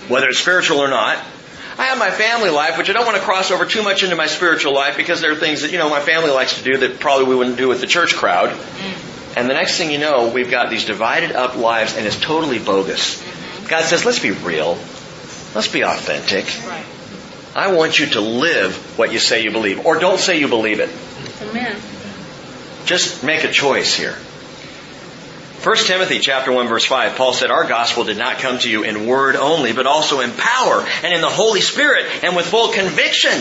whether 0.08 0.30
it's 0.30 0.40
spiritual 0.40 0.80
or 0.80 0.88
not. 0.88 1.18
I 1.78 1.88
have 1.88 2.00
my 2.00 2.10
family 2.10 2.50
life, 2.50 2.78
which 2.78 2.90
I 2.90 2.94
don't 2.94 3.06
want 3.06 3.18
to 3.18 3.24
cross 3.24 3.52
over 3.52 3.66
too 3.66 3.84
much 3.84 4.02
into 4.02 4.16
my 4.16 4.28
spiritual 4.28 4.74
life 4.74 4.96
because 4.96 5.20
there 5.20 5.34
are 5.34 5.36
things 5.36 5.64
that, 5.64 5.74
you 5.74 5.78
know, 5.78 5.90
my 5.90 6.00
family 6.00 6.30
likes 6.30 6.58
to 6.58 6.64
do 6.64 6.78
that 6.78 7.02
probably 7.02 7.26
we 7.26 7.36
wouldn't 7.36 7.58
do 7.58 7.68
with 7.68 7.82
the 7.82 7.88
church 7.88 8.16
crowd. 8.16 8.58
And 9.36 9.50
the 9.50 9.54
next 9.54 9.78
thing 9.78 9.92
you 9.92 9.98
know, 9.98 10.30
we've 10.30 10.50
got 10.50 10.70
these 10.70 10.86
divided 10.86 11.34
up 11.34 11.58
lives 11.58 11.98
and 11.98 12.08
it's 12.08 12.18
totally 12.18 12.60
bogus. 12.60 13.22
God 13.68 13.84
says, 13.84 14.06
let's 14.06 14.20
be 14.20 14.32
real. 14.32 14.78
Let's 15.54 15.68
be 15.68 15.84
authentic. 15.84 16.46
Right. 16.66 16.86
I 17.56 17.74
want 17.74 18.00
you 18.00 18.06
to 18.12 18.22
live 18.22 18.98
what 18.98 19.12
you 19.12 19.20
say 19.20 19.44
you 19.44 19.52
believe. 19.52 19.86
Or 19.86 20.00
don't 20.00 20.20
say 20.20 20.40
you 20.40 20.48
believe 20.48 20.80
it. 20.80 20.90
Amen. 21.42 21.76
Just 22.86 23.22
make 23.22 23.44
a 23.44 23.52
choice 23.52 23.94
here. 23.94 24.16
1 25.66 25.78
Timothy 25.78 26.20
chapter 26.20 26.52
1 26.52 26.68
verse 26.68 26.86
5, 26.86 27.16
Paul 27.16 27.34
said, 27.34 27.50
Our 27.50 27.68
gospel 27.68 28.04
did 28.04 28.20
not 28.20 28.38
come 28.38 28.60
to 28.60 28.70
you 28.70 28.84
in 28.84 29.08
word 29.08 29.36
only, 29.36 29.74
but 29.74 29.88
also 29.88 30.20
in 30.20 30.30
power 30.32 30.86
and 31.02 31.12
in 31.12 31.22
the 31.22 31.30
Holy 31.30 31.60
Spirit 31.60 32.06
and 32.24 32.36
with 32.36 32.46
full 32.46 32.72
conviction, 32.72 33.32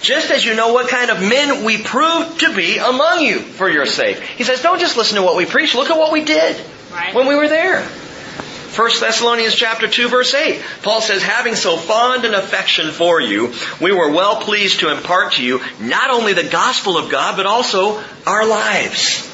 just 0.00 0.30
as 0.30 0.42
you 0.46 0.54
know 0.54 0.72
what 0.72 0.88
kind 0.88 1.10
of 1.10 1.20
men 1.20 1.62
we 1.62 1.76
proved 1.76 2.40
to 2.40 2.56
be 2.56 2.78
among 2.78 3.20
you 3.20 3.40
for 3.40 3.68
your 3.68 3.84
sake. 3.84 4.16
He 4.16 4.44
says, 4.44 4.62
don't 4.62 4.80
just 4.80 4.96
listen 4.96 5.16
to 5.16 5.22
what 5.22 5.36
we 5.36 5.44
preach, 5.44 5.74
look 5.74 5.90
at 5.90 5.98
what 5.98 6.10
we 6.10 6.24
did 6.24 6.58
right. 6.90 7.14
when 7.14 7.26
we 7.26 7.34
were 7.34 7.48
there. 7.48 7.82
1 7.82 8.90
Thessalonians 8.98 9.54
chapter 9.54 9.86
2 9.86 10.08
verse 10.08 10.32
8. 10.32 10.62
Paul 10.82 11.02
says, 11.02 11.22
having 11.22 11.54
so 11.54 11.76
fond 11.76 12.24
an 12.24 12.32
affection 12.32 12.92
for 12.92 13.20
you, 13.20 13.52
we 13.78 13.92
were 13.92 14.10
well 14.10 14.40
pleased 14.40 14.80
to 14.80 14.90
impart 14.90 15.34
to 15.34 15.44
you 15.44 15.60
not 15.80 16.08
only 16.08 16.32
the 16.32 16.48
gospel 16.48 16.96
of 16.96 17.10
God, 17.10 17.36
but 17.36 17.44
also 17.44 18.02
our 18.26 18.46
lives. 18.46 19.33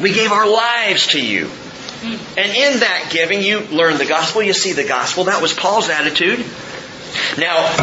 We 0.00 0.12
gave 0.12 0.32
our 0.32 0.48
lives 0.48 1.08
to 1.08 1.20
you. 1.20 1.50
And 2.36 2.52
in 2.52 2.80
that 2.80 3.08
giving, 3.10 3.40
you 3.40 3.60
learn 3.60 3.96
the 3.96 4.04
gospel, 4.04 4.42
you 4.42 4.52
see 4.52 4.72
the 4.72 4.84
gospel. 4.84 5.24
That 5.24 5.40
was 5.40 5.54
Paul's 5.54 5.88
attitude. 5.88 6.44
Now, 7.38 7.74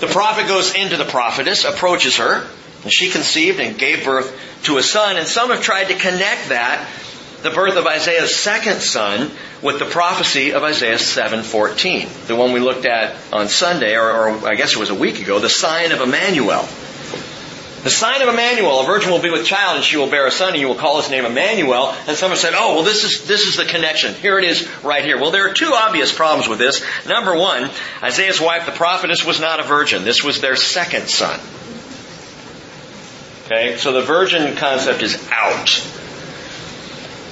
the 0.00 0.06
prophet 0.06 0.46
goes 0.48 0.74
into 0.74 0.96
the 0.96 1.04
prophetess, 1.04 1.64
approaches 1.64 2.16
her, 2.16 2.46
and 2.82 2.92
she 2.92 3.10
conceived 3.10 3.58
and 3.58 3.78
gave 3.78 4.04
birth 4.04 4.38
to 4.64 4.76
a 4.76 4.82
son. 4.82 5.16
And 5.16 5.26
some 5.26 5.50
have 5.50 5.62
tried 5.62 5.84
to 5.84 5.94
connect 5.94 6.50
that, 6.50 6.86
the 7.42 7.50
birth 7.50 7.76
of 7.76 7.86
Isaiah's 7.86 8.34
second 8.34 8.80
son, 8.80 9.30
with 9.62 9.78
the 9.78 9.84
prophecy 9.84 10.52
of 10.52 10.62
Isaiah 10.62 10.98
7:14, 10.98 12.26
the 12.26 12.36
one 12.36 12.52
we 12.52 12.60
looked 12.60 12.84
at 12.84 13.16
on 13.32 13.48
Sunday, 13.48 13.96
or, 13.96 14.10
or 14.10 14.48
I 14.48 14.54
guess 14.54 14.72
it 14.72 14.78
was 14.78 14.90
a 14.90 14.94
week 14.94 15.20
ago, 15.20 15.38
the 15.38 15.48
sign 15.48 15.92
of 15.92 16.00
Emmanuel. 16.00 16.68
The 17.82 17.90
sign 17.90 18.22
of 18.22 18.28
Emmanuel, 18.28 18.80
a 18.80 18.86
virgin 18.86 19.12
will 19.12 19.22
be 19.22 19.30
with 19.30 19.46
child 19.46 19.76
and 19.76 19.84
she 19.84 19.96
will 19.96 20.10
bear 20.10 20.26
a 20.26 20.30
son 20.32 20.52
and 20.52 20.60
you 20.60 20.66
will 20.66 20.74
call 20.74 21.00
his 21.00 21.10
name 21.10 21.24
Emmanuel. 21.24 21.94
And 22.08 22.16
someone 22.16 22.38
said, 22.38 22.54
oh, 22.56 22.74
well 22.74 22.84
this 22.84 23.04
is, 23.04 23.26
this 23.26 23.46
is 23.46 23.56
the 23.56 23.64
connection. 23.64 24.14
Here 24.14 24.38
it 24.38 24.44
is 24.44 24.68
right 24.82 25.04
here. 25.04 25.18
Well, 25.20 25.30
there 25.30 25.48
are 25.48 25.54
two 25.54 25.72
obvious 25.72 26.12
problems 26.12 26.48
with 26.48 26.58
this. 26.58 26.84
Number 27.06 27.36
one, 27.36 27.70
Isaiah's 28.02 28.40
wife, 28.40 28.66
the 28.66 28.72
prophetess, 28.72 29.24
was 29.24 29.40
not 29.40 29.60
a 29.60 29.62
virgin. 29.62 30.04
This 30.04 30.24
was 30.24 30.40
their 30.40 30.56
second 30.56 31.08
son. 31.08 31.38
Okay, 33.46 33.76
so 33.78 33.92
the 33.92 34.02
virgin 34.02 34.56
concept 34.56 35.02
is 35.02 35.16
out. 35.30 35.82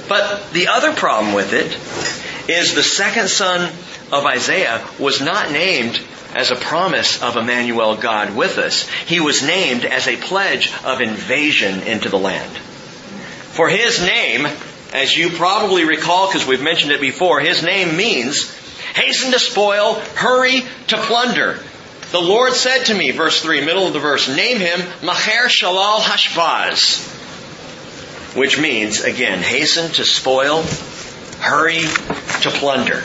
But 0.09 0.53
the 0.53 0.69
other 0.69 0.93
problem 0.93 1.35
with 1.35 1.53
it 1.53 1.77
is 2.49 2.75
the 2.75 2.83
second 2.83 3.29
son 3.29 3.73
of 4.13 4.25
Isaiah 4.25 4.87
was 4.99 5.21
not 5.21 5.51
named 5.51 6.01
as 6.37 6.51
a 6.51 6.57
promise 6.57 7.23
of 7.23 7.37
Emmanuel 7.37 7.97
God 7.97 8.37
with 8.37 8.59
us. 8.59 8.87
He 9.07 9.21
was 9.21 9.43
named 9.43 9.87
as 9.87 10.07
a 10.07 10.17
pledge 10.17 10.71
of 10.85 11.01
invasion 11.01 11.83
into 11.83 12.11
the 12.11 12.19
land. 12.19 12.57
For 12.57 13.71
his 13.71 14.03
name, 14.03 14.47
as 14.93 15.17
you 15.17 15.31
probably 15.31 15.85
recall 15.85 16.29
because 16.29 16.47
we've 16.47 16.63
mentioned 16.63 16.93
it 16.93 17.01
before, 17.01 17.41
his 17.41 17.63
name 17.63 17.97
means 17.97 18.55
hasten 18.95 19.33
to 19.33 19.39
spoil, 19.39 19.95
hurry 20.15 20.63
to 20.89 20.97
plunder. 20.99 21.59
The 22.13 22.21
Lord 22.21 22.53
said 22.53 22.85
to 22.85 22.95
me, 22.95 23.13
verse 23.13 23.43
3, 23.43 23.65
middle 23.65 23.87
of 23.87 23.95
the 23.95 23.99
verse, 23.99 24.29
name 24.29 24.59
him 24.59 24.81
Maher 25.03 25.49
Shalal 25.49 26.01
Hashbaz, 26.01 27.15
which 28.37 28.61
means, 28.61 29.01
again, 29.03 29.39
hasten 29.43 29.91
to 29.93 30.05
spoil, 30.05 30.63
hurry 31.41 31.81
to 32.43 32.51
plunder. 32.51 33.03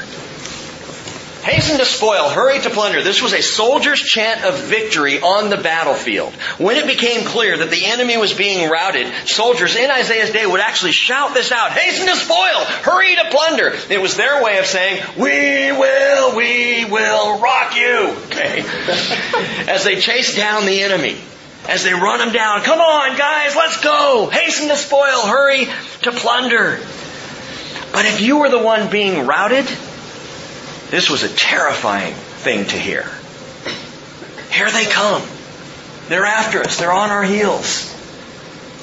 Hasten 1.43 1.79
to 1.79 1.85
spoil, 1.85 2.29
hurry 2.29 2.59
to 2.59 2.69
plunder. 2.69 3.01
This 3.01 3.21
was 3.21 3.33
a 3.33 3.41
soldier's 3.41 3.99
chant 3.99 4.45
of 4.45 4.59
victory 4.59 5.19
on 5.19 5.49
the 5.49 5.57
battlefield. 5.57 6.33
When 6.59 6.77
it 6.77 6.85
became 6.85 7.25
clear 7.25 7.57
that 7.57 7.71
the 7.71 7.85
enemy 7.85 8.15
was 8.17 8.31
being 8.31 8.69
routed, 8.69 9.11
soldiers 9.25 9.75
in 9.75 9.89
Isaiah's 9.89 10.29
day 10.29 10.45
would 10.45 10.59
actually 10.59 10.91
shout 10.91 11.33
this 11.33 11.51
out, 11.51 11.71
hasten 11.71 12.05
to 12.07 12.15
spoil, 12.15 12.65
hurry 12.83 13.15
to 13.15 13.25
plunder. 13.31 13.73
It 13.89 13.99
was 13.99 14.15
their 14.15 14.43
way 14.43 14.59
of 14.59 14.67
saying, 14.67 15.03
we 15.17 15.71
will, 15.71 16.35
we 16.35 16.85
will 16.85 17.39
rock 17.39 17.75
you. 17.75 18.15
Okay. 18.25 18.63
As 19.67 19.83
they 19.83 19.99
chase 19.99 20.35
down 20.35 20.67
the 20.67 20.83
enemy. 20.83 21.17
As 21.67 21.83
they 21.83 21.93
run 21.93 22.19
them 22.19 22.33
down, 22.33 22.61
come 22.61 22.79
on 22.79 23.17
guys, 23.17 23.55
let's 23.55 23.81
go! 23.81 24.29
Hasten 24.31 24.67
to 24.69 24.75
spoil, 24.75 25.25
hurry 25.27 25.65
to 26.03 26.11
plunder. 26.11 26.79
But 27.91 28.05
if 28.05 28.21
you 28.21 28.39
were 28.39 28.49
the 28.49 28.59
one 28.59 28.89
being 28.89 29.27
routed, 29.27 29.67
this 30.91 31.09
was 31.09 31.23
a 31.23 31.29
terrifying 31.29 32.13
thing 32.13 32.65
to 32.65 32.77
hear. 32.77 33.09
Here 34.51 34.69
they 34.69 34.85
come. 34.85 35.23
They're 36.09 36.25
after 36.25 36.59
us. 36.59 36.77
They're 36.77 36.91
on 36.91 37.09
our 37.09 37.23
heels. 37.23 37.87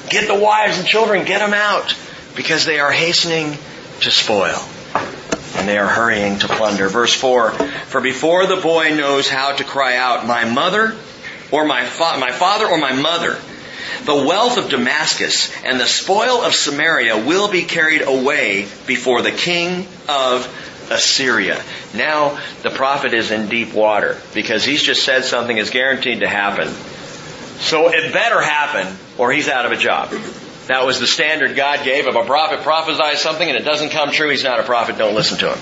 Get 0.09 0.27
the 0.27 0.35
wives 0.35 0.79
and 0.79 0.87
children, 0.87 1.23
get 1.25 1.39
them 1.39 1.53
out 1.53 1.95
because 2.35 2.65
they 2.65 2.79
are 2.79 2.91
hastening 2.91 3.57
to 4.01 4.09
spoil 4.09 4.59
and 5.55 5.67
they 5.67 5.77
are 5.77 5.87
hurrying 5.87 6.39
to 6.39 6.47
plunder. 6.47 6.89
Verse 6.89 7.13
4, 7.13 7.51
for 7.51 8.01
before 8.01 8.47
the 8.47 8.55
boy 8.55 8.95
knows 8.95 9.29
how 9.29 9.55
to 9.55 9.63
cry 9.63 9.95
out, 9.97 10.25
my 10.25 10.45
mother 10.45 10.95
or 11.51 11.65
my, 11.65 11.85
fa- 11.85 12.17
my 12.19 12.31
father 12.31 12.67
or 12.67 12.79
my 12.79 12.93
mother, 12.93 13.37
the 14.05 14.15
wealth 14.15 14.57
of 14.57 14.69
Damascus 14.69 15.51
and 15.63 15.79
the 15.79 15.85
spoil 15.85 16.41
of 16.43 16.55
Samaria 16.55 17.17
will 17.17 17.49
be 17.49 17.63
carried 17.63 18.01
away 18.01 18.67
before 18.87 19.21
the 19.21 19.31
king 19.31 19.85
of 20.07 20.47
Assyria. 20.89 21.61
Now 21.93 22.39
the 22.63 22.69
prophet 22.69 23.13
is 23.13 23.31
in 23.31 23.49
deep 23.49 23.73
water 23.73 24.17
because 24.33 24.63
he's 24.63 24.83
just 24.83 25.03
said 25.03 25.23
something 25.23 25.57
is 25.57 25.69
guaranteed 25.69 26.21
to 26.21 26.27
happen. 26.27 26.67
So 27.59 27.89
it 27.89 28.13
better 28.13 28.41
happen 28.41 28.95
or 29.17 29.31
he's 29.31 29.49
out 29.49 29.65
of 29.65 29.71
a 29.71 29.77
job. 29.77 30.11
That 30.67 30.85
was 30.85 30.99
the 30.99 31.07
standard 31.07 31.55
God 31.55 31.83
gave. 31.83 32.07
If 32.07 32.15
a 32.15 32.25
prophet 32.25 32.61
prophesies 32.61 33.19
something 33.19 33.47
and 33.47 33.57
it 33.57 33.63
doesn't 33.63 33.89
come 33.89 34.11
true, 34.11 34.29
he's 34.29 34.43
not 34.43 34.59
a 34.59 34.63
prophet. 34.63 34.97
Don't 34.97 35.15
listen 35.15 35.39
to 35.39 35.53
him. 35.53 35.59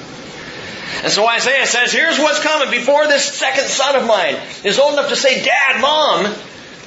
And 1.04 1.12
so 1.12 1.28
Isaiah 1.28 1.66
says, 1.66 1.92
here's 1.92 2.18
what's 2.18 2.40
coming 2.40 2.72
before 2.72 3.08
this 3.08 3.26
second 3.26 3.68
son 3.68 3.96
of 3.96 4.06
mine 4.06 4.38
is 4.64 4.80
old 4.80 4.94
enough 4.94 5.10
to 5.10 5.16
say, 5.16 5.44
Dad, 5.44 5.82
Mom, 5.82 6.34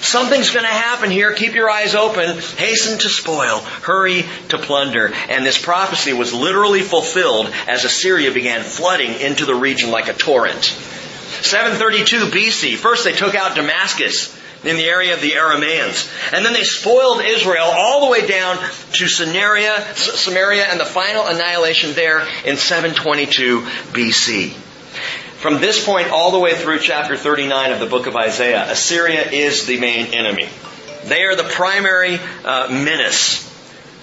Something's 0.01 0.51
going 0.51 0.65
to 0.65 0.71
happen 0.71 1.11
here. 1.11 1.33
Keep 1.35 1.55
your 1.55 1.69
eyes 1.69 1.95
open. 1.95 2.39
Hasten 2.39 2.99
to 2.99 3.09
spoil. 3.09 3.59
Hurry 3.59 4.25
to 4.49 4.59
plunder. 4.59 5.13
And 5.29 5.45
this 5.45 5.61
prophecy 5.61 6.13
was 6.13 6.33
literally 6.33 6.81
fulfilled 6.81 7.53
as 7.69 7.85
Assyria 7.85 8.33
began 8.33 8.63
flooding 8.63 9.21
into 9.21 9.45
the 9.45 9.55
region 9.55 9.91
like 9.91 10.09
a 10.09 10.15
torrent. 10.15 10.65
732 10.65 12.27
BC. 12.27 12.77
First 12.77 13.05
they 13.05 13.13
took 13.13 13.35
out 13.35 13.57
Damascus 13.57 14.37
in 14.65 14.77
the 14.77 14.85
area 14.85 15.15
of 15.15 15.21
the 15.21 15.33
Aramaeans. 15.33 16.33
And 16.33 16.45
then 16.45 16.53
they 16.53 16.65
spoiled 16.65 17.23
Israel 17.23 17.67
all 17.67 18.07
the 18.07 18.11
way 18.11 18.27
down 18.27 18.59
to 18.93 19.09
Samaria, 19.09 19.95
Samaria 19.95 20.65
and 20.65 20.81
the 20.81 20.85
final 20.85 21.27
annihilation 21.27 21.93
there 21.95 22.27
in 22.45 22.57
722 22.57 23.61
BC. 23.93 24.70
From 25.41 25.55
this 25.55 25.83
point 25.83 26.11
all 26.11 26.33
the 26.33 26.39
way 26.39 26.55
through 26.55 26.81
chapter 26.81 27.17
39 27.17 27.73
of 27.73 27.81
the 27.81 27.87
book 27.87 28.07
of 28.07 28.15
Isaiah, 28.15 28.71
Assyria 28.71 29.23
is 29.23 29.65
the 29.65 29.81
main 29.81 30.13
enemy. 30.13 30.51
They 31.05 31.23
are 31.23 31.35
the 31.35 31.45
primary 31.45 32.19
uh, 32.45 32.69
menace. 32.71 33.49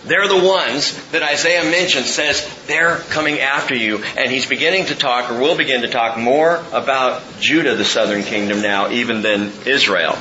They're 0.03 0.27
the 0.27 0.43
ones 0.43 0.99
that 1.11 1.21
Isaiah 1.21 1.69
mentions, 1.69 2.09
says 2.09 2.43
they're 2.65 2.97
coming 3.11 3.39
after 3.39 3.75
you. 3.75 4.03
And 4.17 4.31
he's 4.31 4.47
beginning 4.47 4.87
to 4.87 4.95
talk, 4.95 5.29
or 5.29 5.39
will 5.39 5.55
begin 5.55 5.83
to 5.83 5.87
talk, 5.87 6.17
more 6.17 6.55
about 6.71 7.21
Judah, 7.39 7.75
the 7.75 7.85
southern 7.85 8.23
kingdom 8.23 8.63
now, 8.63 8.89
even 8.89 9.21
than 9.21 9.51
Israel. 9.67 10.17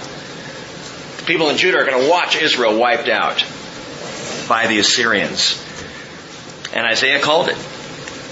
The 1.16 1.24
people 1.24 1.48
in 1.48 1.56
Judah 1.56 1.78
are 1.78 1.86
going 1.86 2.04
to 2.04 2.10
watch 2.10 2.36
Israel 2.36 2.78
wiped 2.78 3.08
out 3.08 3.42
by 4.50 4.66
the 4.66 4.80
Assyrians. 4.80 5.64
And 6.74 6.86
Isaiah 6.86 7.20
called 7.20 7.48
it. 7.48 7.56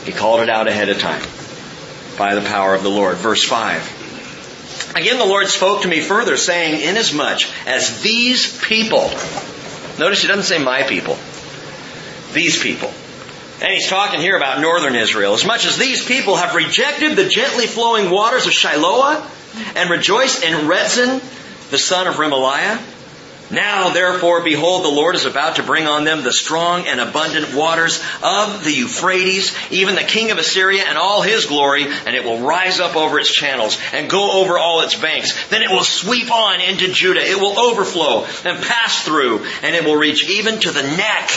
He 0.05 0.13
called 0.13 0.43
it 0.43 0.51
out 0.51 0.69
ahead 0.69 0.91
of 0.91 0.99
time 0.99 1.23
by 2.17 2.35
the 2.35 2.43
power 2.43 2.75
of 2.75 2.83
the 2.83 2.91
Lord. 2.91 3.17
Verse 3.17 3.45
5. 3.45 4.95
Again, 4.97 5.19
the 5.19 5.27
Lord 5.27 5.49
spoke 5.49 5.83
to 5.83 5.89
me 5.89 6.01
further, 6.01 6.37
saying, 6.37 6.81
Inasmuch 6.81 7.43
as 7.67 8.03
these 8.03 8.61
people, 8.63 9.11
notice 9.99 10.23
he 10.23 10.29
doesn't 10.29 10.45
say 10.45 10.63
my 10.63 10.83
people, 10.85 11.19
these 12.33 12.61
people. 12.61 12.93
And 13.61 13.73
he's 13.73 13.89
talking 13.89 14.21
here 14.21 14.37
about 14.37 14.61
northern 14.61 14.95
Israel. 14.95 15.35
As 15.35 15.45
much 15.45 15.65
as 15.65 15.79
these 15.79 16.05
people 16.05 16.37
have 16.37 16.55
rejected 16.55 17.17
the 17.17 17.29
gently 17.29 17.67
flowing 17.67 18.11
waters 18.11 18.47
of 18.47 18.53
Shiloah 18.53 19.25
and 19.77 19.91
rejoiced 19.91 20.43
in 20.45 20.67
Rezin, 20.69 21.21
the 21.71 21.79
son 21.79 22.07
of 22.07 22.17
Remaliah, 22.17 22.81
now 23.51 23.91
therefore, 23.91 24.43
behold, 24.43 24.85
the 24.85 24.89
Lord 24.89 25.17
is 25.17 25.27
about 25.27 25.57
to 25.57 25.63
bring 25.63 25.87
on 25.87 26.05
them 26.05 26.23
the 26.23 26.33
strong 26.33 26.87
and 26.87 26.99
abundant 26.99 27.55
waters 27.55 28.03
of 28.23 28.65
the 28.65 28.73
Euphrates, 28.73 29.55
even 29.71 29.95
the 29.95 30.03
king 30.03 30.31
of 30.31 30.39
Assyria 30.39 30.85
and 30.87 30.97
all 30.97 31.21
his 31.21 31.45
glory, 31.45 31.85
and 31.85 32.17
it 32.17 32.25
will 32.25 32.41
rise 32.41 32.81
up 32.81 32.97
over 32.97 33.19
its 33.19 33.33
channels 33.33 33.79
and 33.93 34.09
go 34.09 34.41
over 34.41 34.59
all 34.59 34.81
its 34.81 34.95
banks. 34.95 35.49
Then 35.49 35.63
it 35.63 35.71
will 35.71 35.85
sweep 35.85 36.33
on 36.33 36.61
into 36.63 36.89
Judah. 36.89 37.21
It 37.21 37.39
will 37.39 37.59
overflow 37.59 38.25
and 38.45 38.63
pass 38.65 39.05
through, 39.05 39.45
and 39.63 39.75
it 39.75 39.85
will 39.85 39.97
reach 39.97 40.29
even 40.29 40.61
to 40.61 40.71
the 40.71 40.83
neck. 40.83 41.31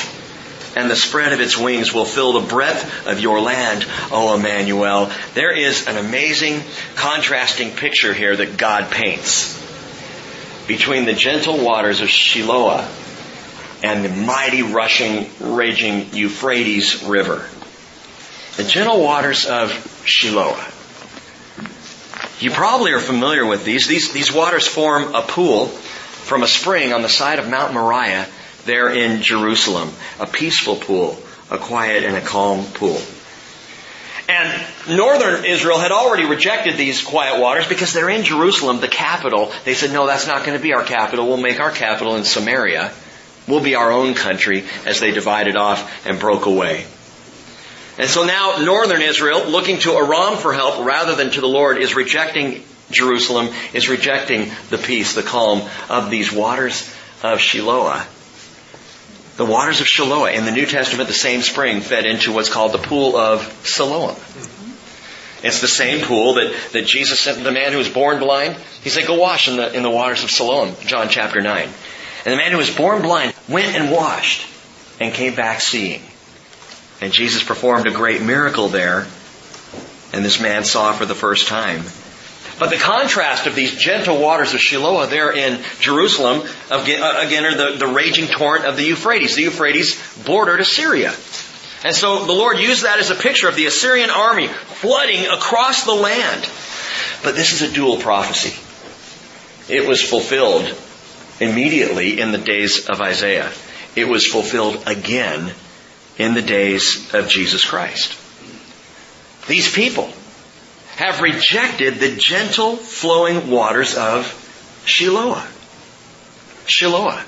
And 0.78 0.92
the 0.92 0.96
spread 0.96 1.34
of 1.34 1.42
its 1.42 1.58
wings 1.58 1.92
will 1.92 2.06
fill 2.06 2.34
the 2.34 2.48
breadth 2.48 3.08
of 3.08 3.20
your 3.20 3.42
land, 3.42 3.86
O 4.12 4.36
Emmanuel. 4.36 5.12
There 5.34 5.52
is 5.52 5.88
an 5.88 5.98
amazing 5.98 6.62
contrasting 6.96 7.72
picture 7.72 8.14
here 8.14 8.36
that 8.36 8.58
God 8.58 8.92
paints 8.92 9.67
between 10.68 11.06
the 11.06 11.14
gentle 11.14 11.64
waters 11.64 12.02
of 12.02 12.10
Shiloah 12.10 12.88
and 13.84 14.04
the 14.04 14.10
mighty 14.10 14.64
rushing, 14.64 15.30
raging 15.40 16.14
Euphrates 16.14 17.04
River. 17.04 17.48
The 18.58 18.64
gentle 18.64 19.02
waters 19.02 19.46
of 19.46 19.72
Shiloah. 20.06 20.74
You 22.42 22.52
probably 22.52 22.92
are 22.92 23.00
familiar 23.00 23.46
with 23.46 23.66
these. 23.66 23.88
These, 23.88 24.14
these 24.14 24.32
waters 24.32 24.68
form 24.68 25.16
a 25.16 25.22
pool 25.22 25.68
from 25.68 26.44
a 26.44 26.48
spring 26.48 26.94
on 26.94 27.02
the 27.02 27.10
side 27.10 27.40
of 27.40 27.50
Mount 27.50 27.74
Moriah 27.74 28.28
there 28.66 28.90
in 28.90 29.22
Jerusalem. 29.22 29.92
A 30.20 30.28
peaceful 30.28 30.76
pool, 30.76 31.18
a 31.50 31.58
quiet 31.58 32.04
and 32.04 32.16
a 32.16 32.22
calm 32.22 32.66
pool. 32.66 33.02
And 34.30 34.98
northern 34.98 35.46
Israel 35.46 35.80
had 35.80 35.92
already 35.92 36.26
rejected 36.26 36.76
these 36.76 37.02
quiet 37.02 37.40
waters 37.40 37.68
because 37.68 37.94
they're 37.94 38.10
in 38.10 38.24
Jerusalem, 38.24 38.82
the 38.82 38.90
capital. 38.90 39.54
They 39.64 39.74
said, 39.74 39.94
no, 39.94 40.06
that's 40.06 40.28
not 40.28 40.46
going 40.46 40.58
to 40.58 40.62
be 40.62 40.74
our 40.74 40.84
capital. 40.84 41.28
We'll 41.28 41.38
make 41.38 41.62
our 41.62 41.72
capital 41.72 42.18
in 42.18 42.26
Samaria. 42.26 42.92
We'll 43.48 43.64
be 43.64 43.76
our 43.76 43.92
own 43.92 44.14
country 44.16 44.66
as 44.86 45.00
they 45.00 45.12
divided 45.12 45.56
off 45.56 46.06
and 46.06 46.20
broke 46.20 46.46
away. 46.46 46.86
And 47.98 48.10
so 48.10 48.26
now 48.26 48.58
northern 48.64 49.02
Israel, 49.02 49.48
looking 49.48 49.80
to 49.80 49.94
Aram 49.94 50.38
for 50.38 50.54
help 50.54 50.86
rather 50.86 51.16
than 51.16 51.32
to 51.32 51.42
the 51.42 51.48
Lord, 51.48 51.78
is 51.78 51.96
rejecting 51.96 52.64
Jerusalem, 52.92 53.50
is 53.74 53.88
rejecting 53.88 54.52
the 54.70 54.78
peace, 54.78 55.16
the 55.16 55.24
calm 55.24 55.68
of 55.90 56.10
these 56.10 56.32
waters 56.32 56.82
of 57.24 57.40
Shiloah. 57.40 58.06
The 59.38 59.46
waters 59.46 59.82
of 59.82 59.88
Shiloah 59.88 60.34
in 60.34 60.46
the 60.46 60.52
New 60.52 60.66
Testament, 60.66 61.08
the 61.08 61.14
same 61.14 61.42
spring 61.42 61.82
fed 61.82 62.06
into 62.06 62.34
what's 62.34 62.50
called 62.50 62.72
the 62.72 62.80
pool 62.80 63.16
of 63.16 63.44
Siloam. 63.64 64.16
It's 65.44 65.62
the 65.62 65.68
same 65.68 66.04
pool 66.04 66.34
that, 66.34 66.54
that 66.74 66.88
Jesus 66.88 67.20
sent 67.20 67.44
the 67.44 67.52
man 67.52 67.72
who 67.72 67.78
was 67.78 67.88
born 67.88 68.20
blind. 68.20 68.56
He 68.82 68.90
said, 68.90 69.06
go 69.06 69.20
wash 69.20 69.48
in 69.48 69.58
the, 69.58 69.72
in 69.72 69.84
the 69.84 69.92
waters 69.92 70.24
of 70.24 70.32
Siloam, 70.32 70.76
John 70.82 71.10
chapter 71.10 71.40
9. 71.40 71.70
And 72.26 72.34
the 72.34 72.38
man 72.38 72.52
who 72.52 72.58
was 72.58 72.76
born 72.76 73.04
blind 73.04 73.36
went 73.48 73.76
and 73.76 73.92
washed 73.92 74.48
and 75.00 75.14
came 75.14 75.36
back 75.36 75.62
seeing. 75.62 76.02
And 77.00 77.14
Jesus 77.14 77.44
performed 77.44 77.86
a 77.86 77.92
great 77.92 78.24
miracle 78.24 78.70
there, 78.70 79.06
and 80.14 80.26
this 80.26 80.42
man 80.42 80.64
saw 80.64 80.94
for 80.94 81.06
the 81.06 81.14
first 81.14 81.48
time. 81.48 81.84
But 82.60 82.72
the 82.72 82.78
contrast 82.78 83.46
of 83.46 83.54
these 83.54 83.76
gentle 83.76 84.20
waters 84.20 84.54
of 84.54 84.60
Shiloah 84.60 85.10
there 85.10 85.32
in 85.32 85.62
Jerusalem, 85.80 86.48
uh, 86.72 86.84
again, 86.84 87.46
are 87.46 87.56
the, 87.56 87.78
the 87.78 87.88
raging 87.88 88.28
torrent 88.28 88.66
of 88.66 88.78
the 88.78 88.84
Euphrates. 88.84 89.36
The 89.36 89.44
Euphrates 89.44 90.02
bordered 90.26 90.60
Assyria. 90.60 91.14
And 91.84 91.96
so 91.96 92.26
the 92.26 92.34
Lord 92.34 92.58
used 92.58 92.84
that 92.84 93.00
as 93.00 93.12
a 93.12 93.16
picture 93.16 93.48
of 93.48 93.56
the 93.56 93.68
Assyrian 93.68 94.10
army 94.10 94.48
flooding 94.48 95.28
across 95.28 95.84
the 95.84 95.94
land. 95.94 96.50
But 97.24 97.36
this 97.36 97.54
is 97.54 97.62
a 97.62 97.74
dual 97.74 97.98
prophecy. 97.98 98.56
It 99.72 99.88
was 99.88 100.02
fulfilled 100.02 100.76
immediately 101.40 102.20
in 102.20 102.32
the 102.32 102.40
days 102.40 102.90
of 102.90 103.02
Isaiah. 103.02 103.52
It 103.96 104.08
was 104.08 104.26
fulfilled 104.26 104.84
again 104.88 105.52
in 106.18 106.34
the 106.34 106.42
days 106.42 107.14
of 107.14 107.30
Jesus 107.30 107.64
Christ. 107.64 108.18
These 109.48 109.72
people 109.72 110.12
have 110.98 111.22
rejected 111.22 111.96
the 111.96 112.16
gentle 112.16 112.76
flowing 112.76 113.50
waters 113.50 113.96
of 113.96 114.26
Shiloah. 114.86 115.46
Shiloah. 116.66 117.24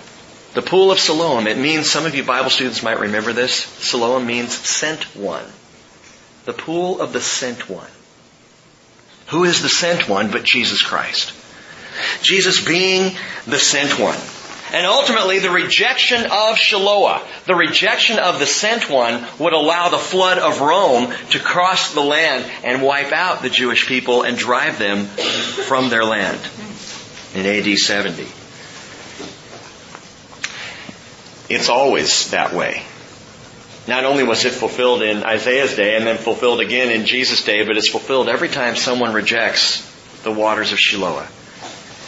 The 0.55 0.63
pool 0.63 0.91
of 0.91 0.99
Siloam. 0.99 1.45
It 1.45 1.58
means, 1.58 1.89
some 1.89 2.08
of 2.08 2.15
you 2.15 2.23
Bible 2.23 2.49
students 2.49 2.82
might 2.82 2.99
remember 2.99 3.32
this. 3.32 3.53
Siloam 3.53 4.25
means 4.25 4.53
sent 4.53 5.03
one. 5.15 5.45
The 6.45 6.53
pool 6.53 6.99
of 6.99 7.13
the 7.13 7.21
sent 7.21 7.69
one. 7.69 7.89
Who 9.27 9.43
is 9.43 9.62
the 9.62 9.69
sent 9.69 10.10
one 10.10 10.32
but 10.32 10.43
Jesus 10.43 10.82
Christ? 10.82 11.34
Jesus 12.23 12.65
being 12.65 13.15
the 13.45 13.60
sent 13.60 13.99
one. 13.99 14.17
And 14.71 14.86
ultimately, 14.86 15.39
the 15.39 15.49
rejection 15.49 16.25
of 16.25 16.55
Shiloah, 16.58 17.25
the 17.45 17.55
rejection 17.55 18.19
of 18.19 18.38
the 18.38 18.45
sent 18.45 18.89
one, 18.89 19.25
would 19.39 19.53
allow 19.53 19.89
the 19.89 19.97
flood 19.97 20.38
of 20.38 20.62
Rome 20.62 21.12
to 21.32 21.39
cross 21.39 21.93
the 21.93 22.03
land 22.03 22.45
and 22.63 22.84
wipe 22.84 23.12
out 23.12 23.41
the 23.41 23.49
Jewish 23.49 23.88
people 23.88 24.23
and 24.23 24.38
drive 24.38 24.77
them 24.77 25.05
from 25.05 25.89
their 25.89 26.05
land 26.05 26.39
in 27.34 27.45
AD 27.45 27.77
70. 27.77 28.27
It's 31.49 31.69
always 31.69 32.29
that 32.29 32.53
way. 32.53 32.84
Not 33.88 34.05
only 34.05 34.23
was 34.23 34.45
it 34.45 34.51
fulfilled 34.51 35.01
in 35.01 35.23
Isaiah's 35.23 35.75
day 35.75 35.95
and 35.95 36.05
then 36.05 36.17
fulfilled 36.17 36.60
again 36.60 36.91
in 36.91 37.08
Jesus' 37.08 37.43
day, 37.43 37.65
but 37.65 37.75
it's 37.75 37.89
fulfilled 37.89 38.29
every 38.29 38.49
time 38.49 38.75
someone 38.75 39.13
rejects 39.13 39.82
the 40.21 40.32
waters 40.32 40.71
of 40.71 40.77
Shiloah. 40.77 41.27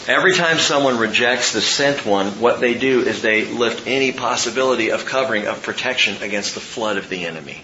Every 0.07 0.33
time 0.33 0.57
someone 0.57 0.97
rejects 0.97 1.53
the 1.53 1.61
sent 1.61 2.05
one, 2.05 2.39
what 2.39 2.59
they 2.59 2.73
do 2.73 3.01
is 3.01 3.21
they 3.21 3.45
lift 3.45 3.87
any 3.87 4.11
possibility 4.11 4.89
of 4.91 5.05
covering, 5.05 5.45
of 5.45 5.61
protection 5.61 6.23
against 6.23 6.55
the 6.55 6.59
flood 6.59 6.97
of 6.97 7.07
the 7.07 7.25
enemy. 7.25 7.63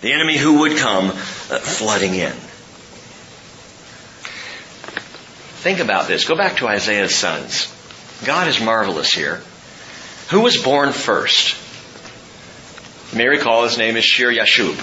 The 0.00 0.12
enemy 0.12 0.36
who 0.36 0.60
would 0.60 0.76
come 0.76 1.10
uh, 1.10 1.12
flooding 1.12 2.14
in. 2.14 2.32
Think 5.62 5.78
about 5.78 6.08
this. 6.08 6.26
Go 6.26 6.34
back 6.34 6.56
to 6.56 6.66
Isaiah's 6.66 7.14
sons. 7.14 7.72
God 8.24 8.48
is 8.48 8.60
marvelous 8.60 9.12
here. 9.12 9.40
Who 10.30 10.40
was 10.40 10.56
born 10.56 10.92
first? 10.92 11.56
You 13.12 13.18
may 13.18 13.28
recall 13.28 13.62
his 13.62 13.78
name 13.78 13.96
is 13.96 14.04
Shir 14.04 14.32
Yashub. 14.32 14.74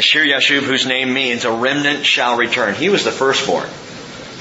Shir 0.00 0.24
Yashub, 0.24 0.62
whose 0.62 0.86
name 0.86 1.12
means 1.12 1.44
a 1.44 1.50
remnant 1.50 2.06
shall 2.06 2.36
return. 2.36 2.74
He 2.74 2.90
was 2.90 3.02
the 3.02 3.10
firstborn. 3.10 3.68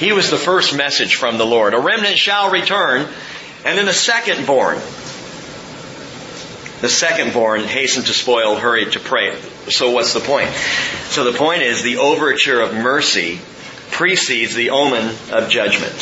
He 0.04 0.12
was 0.12 0.30
the 0.30 0.38
first 0.38 0.76
message 0.76 1.16
from 1.16 1.38
the 1.38 1.46
Lord. 1.46 1.74
A 1.74 1.80
remnant 1.80 2.18
shall 2.18 2.52
return, 2.52 3.08
and 3.64 3.78
then 3.78 3.86
the 3.86 3.94
second 3.94 4.46
born. 4.46 4.76
The 6.82 6.90
second 6.90 7.32
born 7.32 7.62
hastened 7.62 8.08
to 8.08 8.14
spoil, 8.14 8.58
hurried 8.58 8.92
to 8.92 9.00
prey. 9.00 9.34
So 9.70 9.92
what's 9.92 10.14
the 10.14 10.20
point? 10.20 10.50
So 11.06 11.24
the 11.24 11.38
point 11.38 11.62
is 11.62 11.84
the 11.84 12.00
overture 12.00 12.60
of 12.60 12.74
mercy 12.74 13.40
precedes 13.92 14.56
the 14.56 14.72
omen 14.72 15.16
of 15.32 15.50
judgment. 15.50 15.96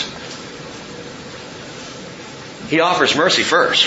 He 2.70 2.80
offers 2.80 3.16
mercy 3.16 3.44
first. 3.44 3.86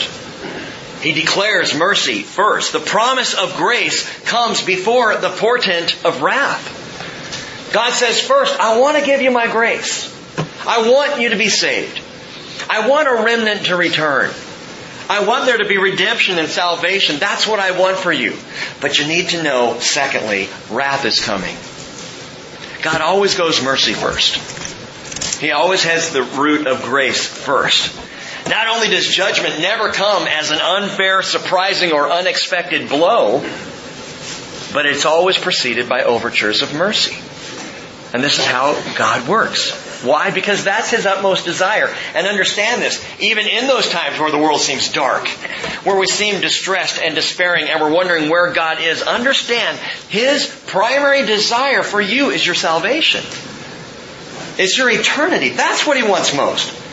He 1.03 1.11
declares 1.11 1.75
mercy 1.75 2.23
first. 2.23 2.73
The 2.73 2.79
promise 2.79 3.35
of 3.35 3.57
grace 3.57 4.09
comes 4.27 4.63
before 4.63 5.17
the 5.17 5.31
portent 5.31 6.05
of 6.05 6.23
wrath. 6.23 6.84
God 7.75 7.93
says, 7.93 8.21
first, 8.21 8.57
I 8.61 8.79
want 8.79 8.97
to 8.99 9.05
give 9.05 9.21
you 9.21 9.33
my 9.33 9.51
grace. 9.51 10.09
I 10.65 10.89
want 10.89 11.21
you 11.21 11.31
to 11.31 11.37
be 11.37 11.49
saved. 11.49 12.01
I 12.71 12.89
want 12.89 13.09
a 13.09 13.25
remnant 13.25 13.67
to 13.67 13.75
return. 13.75 14.31
I 15.11 15.25
want 15.27 15.47
there 15.47 15.59
to 15.59 15.67
be 15.67 15.77
redemption 15.77 16.39
and 16.39 16.49
salvation. 16.49 17.19
That's 17.19 17.49
what 17.49 17.59
I 17.59 17.77
want 17.77 17.97
for 17.97 18.13
you. 18.13 18.37
But 18.81 19.01
you 19.01 19.09
need 19.09 19.31
to 19.31 19.43
know, 19.43 19.81
secondly, 19.81 20.49
wrath 20.71 21.05
is 21.05 21.19
coming. 21.19 21.57
God 22.85 23.01
always 23.01 23.35
goes 23.35 23.61
mercy 23.61 23.93
first. 23.93 25.41
He 25.41 25.51
always 25.51 25.83
has 25.83 26.13
the 26.13 26.23
root 26.23 26.69
of 26.69 26.85
grace 26.85 27.27
first. 27.27 27.93
Not 28.49 28.69
only 28.69 28.87
does 28.87 29.09
judgment 29.09 29.59
never 29.59 29.91
come 29.91 30.29
as 30.29 30.53
an 30.53 30.61
unfair, 30.61 31.23
surprising, 31.23 31.91
or 31.91 32.09
unexpected 32.09 32.89
blow, 32.89 33.41
but 34.73 34.87
it's 34.87 35.05
always 35.05 35.37
preceded 35.37 35.89
by 35.89 36.05
overtures 36.05 36.63
of 36.63 36.73
mercy. 36.73 37.17
And 38.15 38.23
this 38.23 38.39
is 38.39 38.45
how 38.45 38.81
God 38.97 39.29
works. 39.29 39.73
Why? 40.05 40.31
Because 40.31 40.63
that's 40.63 40.89
His 40.89 41.05
utmost 41.05 41.45
desire. 41.45 41.93
And 42.15 42.29
understand 42.29 42.81
this, 42.81 43.05
even 43.21 43.49
in 43.49 43.67
those 43.67 43.89
times 43.89 44.21
where 44.21 44.31
the 44.31 44.39
world 44.39 44.61
seems 44.61 44.93
dark, 44.93 45.27
where 45.83 45.99
we 45.99 46.07
seem 46.07 46.41
distressed 46.41 47.03
and 47.03 47.17
despairing 47.17 47.65
and 47.69 47.81
we're 47.83 47.93
wondering 47.93 48.31
where 48.31 48.53
God 48.53 48.81
is, 48.81 49.03
understand 49.03 49.77
His 50.09 50.47
primary 50.67 51.27
desire 51.27 51.83
for 51.83 52.01
you 52.01 52.31
is 52.31 52.47
your 52.47 52.55
salvation. 52.55 53.25
It's 54.59 54.79
your 54.79 54.89
eternity. 54.91 55.49
That's 55.49 55.85
what 55.85 55.97
He 55.97 56.05
wants 56.05 56.33
most. 56.37 56.84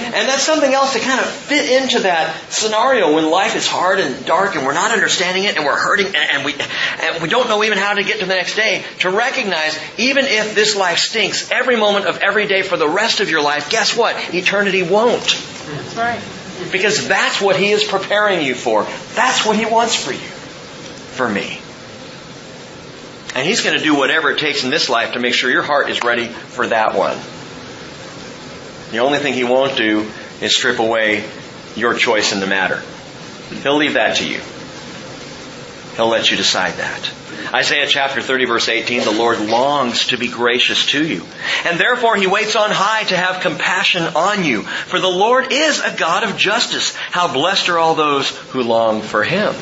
And 0.00 0.28
that's 0.28 0.42
something 0.42 0.72
else 0.72 0.94
to 0.94 1.00
kind 1.00 1.20
of 1.20 1.26
fit 1.26 1.82
into 1.82 2.00
that 2.00 2.34
scenario 2.50 3.14
when 3.14 3.30
life 3.30 3.56
is 3.56 3.66
hard 3.66 4.00
and 4.00 4.24
dark 4.24 4.56
and 4.56 4.64
we're 4.64 4.74
not 4.74 4.90
understanding 4.90 5.44
it 5.44 5.56
and 5.56 5.64
we're 5.64 5.78
hurting 5.78 6.14
and 6.14 6.44
we, 6.44 6.54
and 6.54 7.22
we 7.22 7.28
don't 7.28 7.48
know 7.48 7.62
even 7.62 7.78
how 7.78 7.94
to 7.94 8.02
get 8.02 8.20
to 8.20 8.26
the 8.26 8.34
next 8.34 8.56
day. 8.56 8.84
To 9.00 9.10
recognize, 9.10 9.78
even 9.98 10.24
if 10.26 10.54
this 10.54 10.76
life 10.76 10.98
stinks 10.98 11.50
every 11.50 11.76
moment 11.76 12.06
of 12.06 12.18
every 12.18 12.46
day 12.46 12.62
for 12.62 12.76
the 12.76 12.88
rest 12.88 13.20
of 13.20 13.30
your 13.30 13.42
life, 13.42 13.70
guess 13.70 13.96
what? 13.96 14.34
Eternity 14.34 14.82
won't. 14.82 15.20
That's 15.20 15.96
right. 15.96 16.20
Because 16.72 17.08
that's 17.08 17.40
what 17.40 17.56
He 17.56 17.70
is 17.70 17.84
preparing 17.84 18.42
you 18.42 18.54
for. 18.54 18.84
That's 19.14 19.46
what 19.46 19.56
He 19.56 19.66
wants 19.66 19.94
for 19.94 20.12
you. 20.12 20.18
For 20.18 21.28
me. 21.28 21.60
And 23.34 23.46
He's 23.46 23.62
going 23.62 23.76
to 23.78 23.82
do 23.82 23.94
whatever 23.94 24.30
it 24.30 24.38
takes 24.38 24.64
in 24.64 24.70
this 24.70 24.88
life 24.88 25.12
to 25.12 25.20
make 25.20 25.34
sure 25.34 25.50
your 25.50 25.62
heart 25.62 25.90
is 25.90 26.02
ready 26.02 26.26
for 26.28 26.66
that 26.66 26.94
one. 26.94 27.16
The 28.90 28.98
only 28.98 29.18
thing 29.18 29.34
he 29.34 29.44
won't 29.44 29.76
do 29.76 30.10
is 30.40 30.54
strip 30.54 30.78
away 30.78 31.24
your 31.76 31.94
choice 31.94 32.32
in 32.32 32.40
the 32.40 32.46
matter. 32.46 32.82
He'll 33.62 33.76
leave 33.76 33.94
that 33.94 34.16
to 34.16 34.28
you. 34.28 34.40
He'll 35.96 36.08
let 36.08 36.30
you 36.30 36.36
decide 36.36 36.74
that. 36.74 37.12
Isaiah 37.52 37.86
chapter 37.86 38.20
30 38.20 38.44
verse 38.44 38.68
18, 38.68 39.02
the 39.02 39.10
Lord 39.10 39.40
longs 39.40 40.08
to 40.08 40.16
be 40.16 40.28
gracious 40.28 40.86
to 40.86 41.04
you. 41.04 41.24
And 41.64 41.78
therefore 41.78 42.16
he 42.16 42.26
waits 42.26 42.54
on 42.54 42.70
high 42.70 43.04
to 43.04 43.16
have 43.16 43.42
compassion 43.42 44.04
on 44.04 44.44
you. 44.44 44.62
For 44.62 45.00
the 45.00 45.08
Lord 45.08 45.52
is 45.52 45.80
a 45.80 45.96
God 45.96 46.24
of 46.24 46.36
justice. 46.36 46.94
How 46.94 47.32
blessed 47.32 47.68
are 47.68 47.78
all 47.78 47.94
those 47.94 48.30
who 48.50 48.62
long 48.62 49.02
for 49.02 49.24
him. 49.24 49.54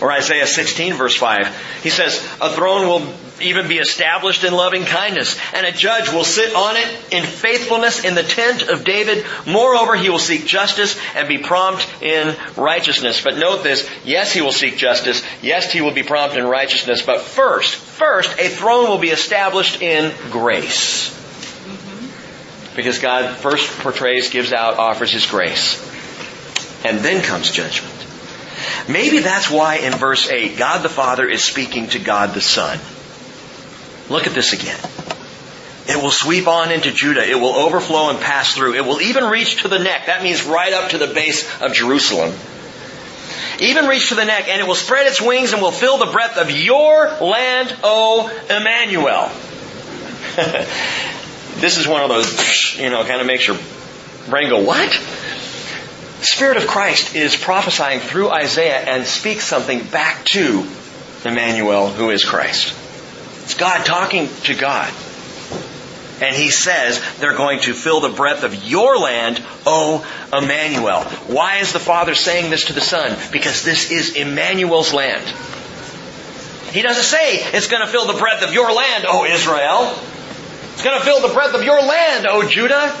Or 0.00 0.10
Isaiah 0.10 0.46
16 0.46 0.94
verse 0.94 1.16
5, 1.16 1.82
he 1.82 1.90
says, 1.90 2.16
a 2.40 2.50
throne 2.50 2.88
will 2.88 3.14
even 3.42 3.68
be 3.68 3.78
established 3.78 4.44
in 4.44 4.52
loving 4.52 4.84
kindness, 4.84 5.38
and 5.54 5.66
a 5.66 5.72
judge 5.72 6.12
will 6.12 6.24
sit 6.24 6.54
on 6.54 6.76
it 6.76 6.88
in 7.12 7.24
faithfulness 7.24 8.04
in 8.04 8.14
the 8.14 8.22
tent 8.22 8.68
of 8.68 8.84
David. 8.84 9.24
Moreover, 9.46 9.96
he 9.96 10.10
will 10.10 10.18
seek 10.18 10.46
justice 10.46 10.98
and 11.14 11.28
be 11.28 11.38
prompt 11.38 11.86
in 12.02 12.36
righteousness. 12.56 13.22
But 13.22 13.36
note 13.36 13.62
this, 13.62 13.88
yes, 14.04 14.32
he 14.32 14.40
will 14.40 14.52
seek 14.52 14.76
justice, 14.76 15.22
yes, 15.42 15.72
he 15.72 15.80
will 15.80 15.94
be 15.94 16.02
prompt 16.02 16.36
in 16.36 16.44
righteousness, 16.44 17.02
but 17.02 17.20
first, 17.20 17.74
first, 17.74 18.38
a 18.38 18.48
throne 18.48 18.88
will 18.88 18.98
be 18.98 19.10
established 19.10 19.82
in 19.82 20.12
grace. 20.30 21.16
Because 22.76 22.98
God 22.98 23.36
first 23.36 23.68
portrays, 23.80 24.30
gives 24.30 24.52
out, 24.52 24.78
offers 24.78 25.10
his 25.10 25.26
grace. 25.26 25.86
And 26.84 27.00
then 27.00 27.22
comes 27.22 27.50
judgment. 27.50 27.94
Maybe 28.88 29.18
that's 29.18 29.50
why 29.50 29.76
in 29.76 29.92
verse 29.92 30.28
8, 30.28 30.56
God 30.56 30.82
the 30.82 30.88
Father 30.88 31.28
is 31.28 31.44
speaking 31.44 31.88
to 31.88 31.98
God 31.98 32.34
the 32.34 32.40
Son. 32.40 32.78
Look 34.10 34.26
at 34.26 34.34
this 34.34 34.52
again. 34.52 34.78
It 35.88 36.02
will 36.02 36.10
sweep 36.10 36.46
on 36.46 36.70
into 36.70 36.92
Judah. 36.92 37.26
It 37.26 37.36
will 37.36 37.54
overflow 37.54 38.10
and 38.10 38.20
pass 38.20 38.54
through. 38.54 38.74
It 38.74 38.84
will 38.84 39.00
even 39.00 39.24
reach 39.24 39.62
to 39.62 39.68
the 39.68 39.78
neck. 39.78 40.06
That 40.06 40.22
means 40.22 40.44
right 40.44 40.72
up 40.72 40.90
to 40.90 40.98
the 40.98 41.06
base 41.06 41.48
of 41.62 41.72
Jerusalem. 41.72 42.34
Even 43.60 43.86
reach 43.86 44.10
to 44.10 44.14
the 44.14 44.24
neck, 44.24 44.48
and 44.48 44.60
it 44.60 44.66
will 44.66 44.74
spread 44.74 45.06
its 45.06 45.20
wings 45.20 45.52
and 45.52 45.62
will 45.62 45.72
fill 45.72 45.98
the 45.98 46.06
breadth 46.12 46.36
of 46.36 46.50
your 46.50 47.08
land, 47.20 47.74
O 47.82 48.28
Emmanuel. 48.44 49.30
this 51.60 51.78
is 51.78 51.86
one 51.86 52.02
of 52.02 52.08
those, 52.08 52.78
you 52.78 52.90
know, 52.90 53.04
kind 53.04 53.20
of 53.20 53.26
makes 53.26 53.46
your 53.46 53.58
Brain 54.28 54.48
go, 54.48 54.62
what? 54.62 54.92
Spirit 56.20 56.56
of 56.58 56.66
Christ 56.66 57.14
is 57.16 57.34
prophesying 57.34 58.00
through 58.00 58.30
Isaiah 58.30 58.78
and 58.78 59.06
speaks 59.06 59.44
something 59.44 59.82
back 59.84 60.24
to 60.26 60.66
Emmanuel, 61.24 61.88
who 61.88 62.10
is 62.10 62.24
Christ. 62.24 62.74
It's 63.50 63.58
God 63.58 63.84
talking 63.84 64.28
to 64.44 64.54
God. 64.54 64.94
And 66.22 66.36
he 66.36 66.50
says 66.50 67.02
they're 67.18 67.36
going 67.36 67.58
to 67.62 67.74
fill 67.74 68.00
the 68.00 68.10
breadth 68.10 68.44
of 68.44 68.54
your 68.64 68.96
land, 68.96 69.42
O 69.66 70.06
Emmanuel. 70.32 71.02
Why 71.26 71.56
is 71.56 71.72
the 71.72 71.80
Father 71.80 72.14
saying 72.14 72.50
this 72.50 72.66
to 72.66 72.74
the 72.74 72.80
Son? 72.80 73.18
Because 73.32 73.64
this 73.64 73.90
is 73.90 74.14
Emmanuel's 74.14 74.94
land. 74.94 75.24
He 76.70 76.80
doesn't 76.82 77.02
say 77.02 77.38
it's 77.38 77.66
going 77.66 77.84
to 77.84 77.88
fill 77.88 78.06
the 78.06 78.20
breadth 78.20 78.44
of 78.44 78.54
your 78.54 78.72
land, 78.72 79.06
O 79.08 79.24
Israel. 79.24 79.98
It's 80.74 80.84
going 80.84 80.96
to 80.96 81.04
fill 81.04 81.20
the 81.20 81.34
breadth 81.34 81.56
of 81.56 81.64
your 81.64 81.82
land, 81.82 82.28
O 82.28 82.46
Judah. 82.46 82.96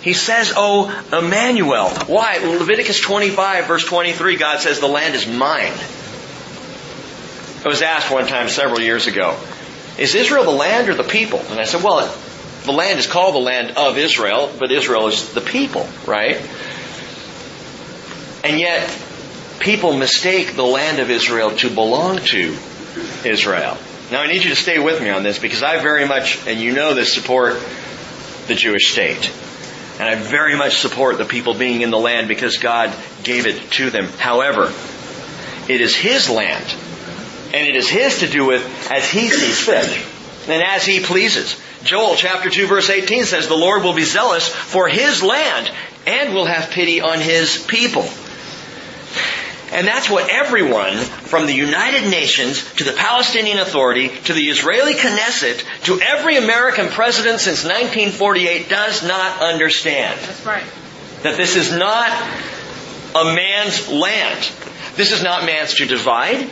He 0.00 0.12
says, 0.12 0.52
O 0.56 0.86
Emmanuel. 1.12 1.88
Why? 2.06 2.38
Leviticus 2.38 3.00
25 3.00 3.66
verse 3.66 3.84
23, 3.84 4.36
God 4.36 4.60
says 4.60 4.78
the 4.78 4.86
land 4.86 5.16
is 5.16 5.26
mine. 5.26 5.72
I 7.64 7.68
was 7.68 7.82
asked 7.82 8.12
one 8.12 8.28
time 8.28 8.48
several 8.48 8.80
years 8.80 9.08
ago, 9.08 9.36
is 9.98 10.14
Israel 10.14 10.44
the 10.44 10.50
land 10.50 10.88
or 10.88 10.94
the 10.94 11.04
people? 11.04 11.40
And 11.40 11.60
I 11.60 11.64
said, 11.64 11.82
well, 11.82 12.14
the 12.64 12.72
land 12.72 12.98
is 12.98 13.06
called 13.06 13.34
the 13.34 13.40
land 13.40 13.76
of 13.76 13.98
Israel, 13.98 14.52
but 14.58 14.70
Israel 14.70 15.08
is 15.08 15.32
the 15.32 15.40
people, 15.40 15.88
right? 16.06 16.36
And 18.44 18.60
yet, 18.60 18.88
people 19.58 19.96
mistake 19.96 20.54
the 20.54 20.64
land 20.64 21.00
of 21.00 21.10
Israel 21.10 21.50
to 21.56 21.70
belong 21.70 22.18
to 22.18 22.56
Israel. 23.24 23.76
Now 24.10 24.22
I 24.22 24.26
need 24.26 24.44
you 24.44 24.50
to 24.50 24.56
stay 24.56 24.78
with 24.78 25.02
me 25.02 25.10
on 25.10 25.22
this 25.22 25.38
because 25.38 25.62
I 25.62 25.80
very 25.80 26.06
much, 26.06 26.46
and 26.46 26.60
you 26.60 26.72
know 26.72 26.94
this, 26.94 27.12
support 27.12 27.56
the 28.46 28.54
Jewish 28.54 28.92
state. 28.92 29.30
And 29.98 30.08
I 30.08 30.14
very 30.14 30.56
much 30.56 30.78
support 30.78 31.18
the 31.18 31.24
people 31.24 31.54
being 31.54 31.82
in 31.82 31.90
the 31.90 31.98
land 31.98 32.28
because 32.28 32.58
God 32.58 32.94
gave 33.24 33.46
it 33.46 33.70
to 33.72 33.90
them. 33.90 34.06
However, 34.06 34.72
it 35.68 35.80
is 35.80 35.94
His 35.94 36.30
land. 36.30 36.64
And 37.54 37.66
it 37.66 37.76
is 37.76 37.88
His 37.88 38.20
to 38.20 38.28
do 38.28 38.46
with 38.46 38.62
as 38.90 39.08
He 39.08 39.28
sees 39.28 39.60
fit. 39.60 39.86
And 40.48 40.62
as 40.62 40.84
He 40.84 41.00
pleases. 41.00 41.60
Joel 41.82 42.16
chapter 42.16 42.50
2 42.50 42.66
verse 42.66 42.90
18 42.90 43.24
says, 43.24 43.48
The 43.48 43.54
Lord 43.54 43.82
will 43.82 43.94
be 43.94 44.04
zealous 44.04 44.48
for 44.48 44.88
His 44.88 45.22
land 45.22 45.70
and 46.06 46.34
will 46.34 46.46
have 46.46 46.70
pity 46.70 47.00
on 47.00 47.20
His 47.20 47.62
people. 47.62 48.08
And 49.70 49.86
that's 49.86 50.08
what 50.08 50.30
everyone 50.30 50.96
from 50.96 51.46
the 51.46 51.52
United 51.52 52.08
Nations 52.08 52.64
to 52.76 52.84
the 52.84 52.92
Palestinian 52.92 53.58
Authority 53.58 54.08
to 54.24 54.32
the 54.32 54.48
Israeli 54.48 54.94
Knesset 54.94 55.62
to 55.84 56.00
every 56.00 56.36
American 56.36 56.88
president 56.88 57.40
since 57.40 57.64
1948 57.64 58.68
does 58.70 59.06
not 59.06 59.42
understand. 59.42 60.18
That's 60.20 60.46
right. 60.46 60.64
That 61.22 61.36
this 61.36 61.56
is 61.56 61.70
not 61.70 62.10
a 63.14 63.24
man's 63.34 63.88
land. 63.88 64.50
This 64.96 65.12
is 65.12 65.22
not 65.22 65.44
man's 65.44 65.74
to 65.74 65.86
divide. 65.86 66.48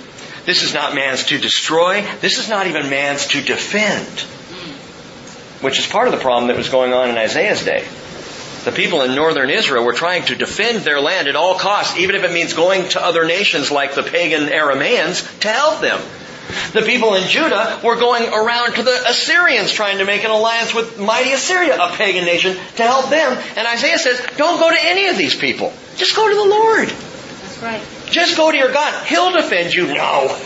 This 0.46 0.62
is 0.62 0.72
not 0.72 0.94
man's 0.94 1.24
to 1.24 1.38
destroy. 1.38 2.06
This 2.20 2.38
is 2.38 2.48
not 2.48 2.68
even 2.68 2.88
man's 2.88 3.26
to 3.28 3.42
defend. 3.42 4.20
Which 5.60 5.78
is 5.78 5.86
part 5.86 6.06
of 6.06 6.14
the 6.14 6.20
problem 6.20 6.48
that 6.48 6.56
was 6.56 6.68
going 6.68 6.92
on 6.92 7.10
in 7.10 7.18
Isaiah's 7.18 7.64
day. 7.64 7.84
The 8.64 8.72
people 8.72 9.02
in 9.02 9.14
northern 9.14 9.50
Israel 9.50 9.84
were 9.84 9.92
trying 9.92 10.24
to 10.26 10.36
defend 10.36 10.78
their 10.78 11.00
land 11.00 11.28
at 11.28 11.36
all 11.36 11.58
costs, 11.58 11.98
even 11.98 12.14
if 12.14 12.22
it 12.22 12.32
means 12.32 12.52
going 12.52 12.88
to 12.90 13.04
other 13.04 13.24
nations 13.24 13.70
like 13.70 13.94
the 13.94 14.02
pagan 14.02 14.44
Aramaeans 14.48 15.40
to 15.40 15.48
help 15.48 15.80
them. 15.80 16.00
The 16.72 16.82
people 16.82 17.14
in 17.14 17.28
Judah 17.28 17.80
were 17.82 17.96
going 17.96 18.28
around 18.32 18.74
to 18.74 18.82
the 18.84 19.04
Assyrians 19.08 19.72
trying 19.72 19.98
to 19.98 20.04
make 20.04 20.24
an 20.24 20.30
alliance 20.30 20.72
with 20.72 20.98
mighty 20.98 21.32
Assyria, 21.32 21.76
a 21.76 21.90
pagan 21.96 22.24
nation, 22.24 22.56
to 22.76 22.82
help 22.82 23.10
them. 23.10 23.36
And 23.56 23.66
Isaiah 23.66 23.98
says, 23.98 24.24
don't 24.36 24.60
go 24.60 24.70
to 24.70 24.78
any 24.80 25.08
of 25.08 25.16
these 25.16 25.34
people. 25.34 25.72
Just 25.96 26.14
go 26.14 26.28
to 26.28 26.34
the 26.34 26.48
Lord. 26.48 26.88
That's 26.88 27.62
right. 27.62 27.95
Just 28.10 28.36
go 28.36 28.50
to 28.50 28.56
your 28.56 28.72
God. 28.72 29.06
He'll 29.06 29.32
defend 29.32 29.74
you. 29.74 29.88
No. 29.88 30.38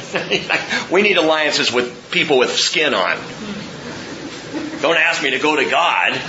we 0.90 1.02
need 1.02 1.16
alliances 1.16 1.72
with 1.72 2.10
people 2.10 2.38
with 2.38 2.52
skin 2.52 2.94
on. 2.94 3.18
Don't 4.80 4.96
ask 4.96 5.22
me 5.22 5.30
to 5.30 5.38
go 5.38 5.56
to 5.56 5.68
God. 5.68 6.20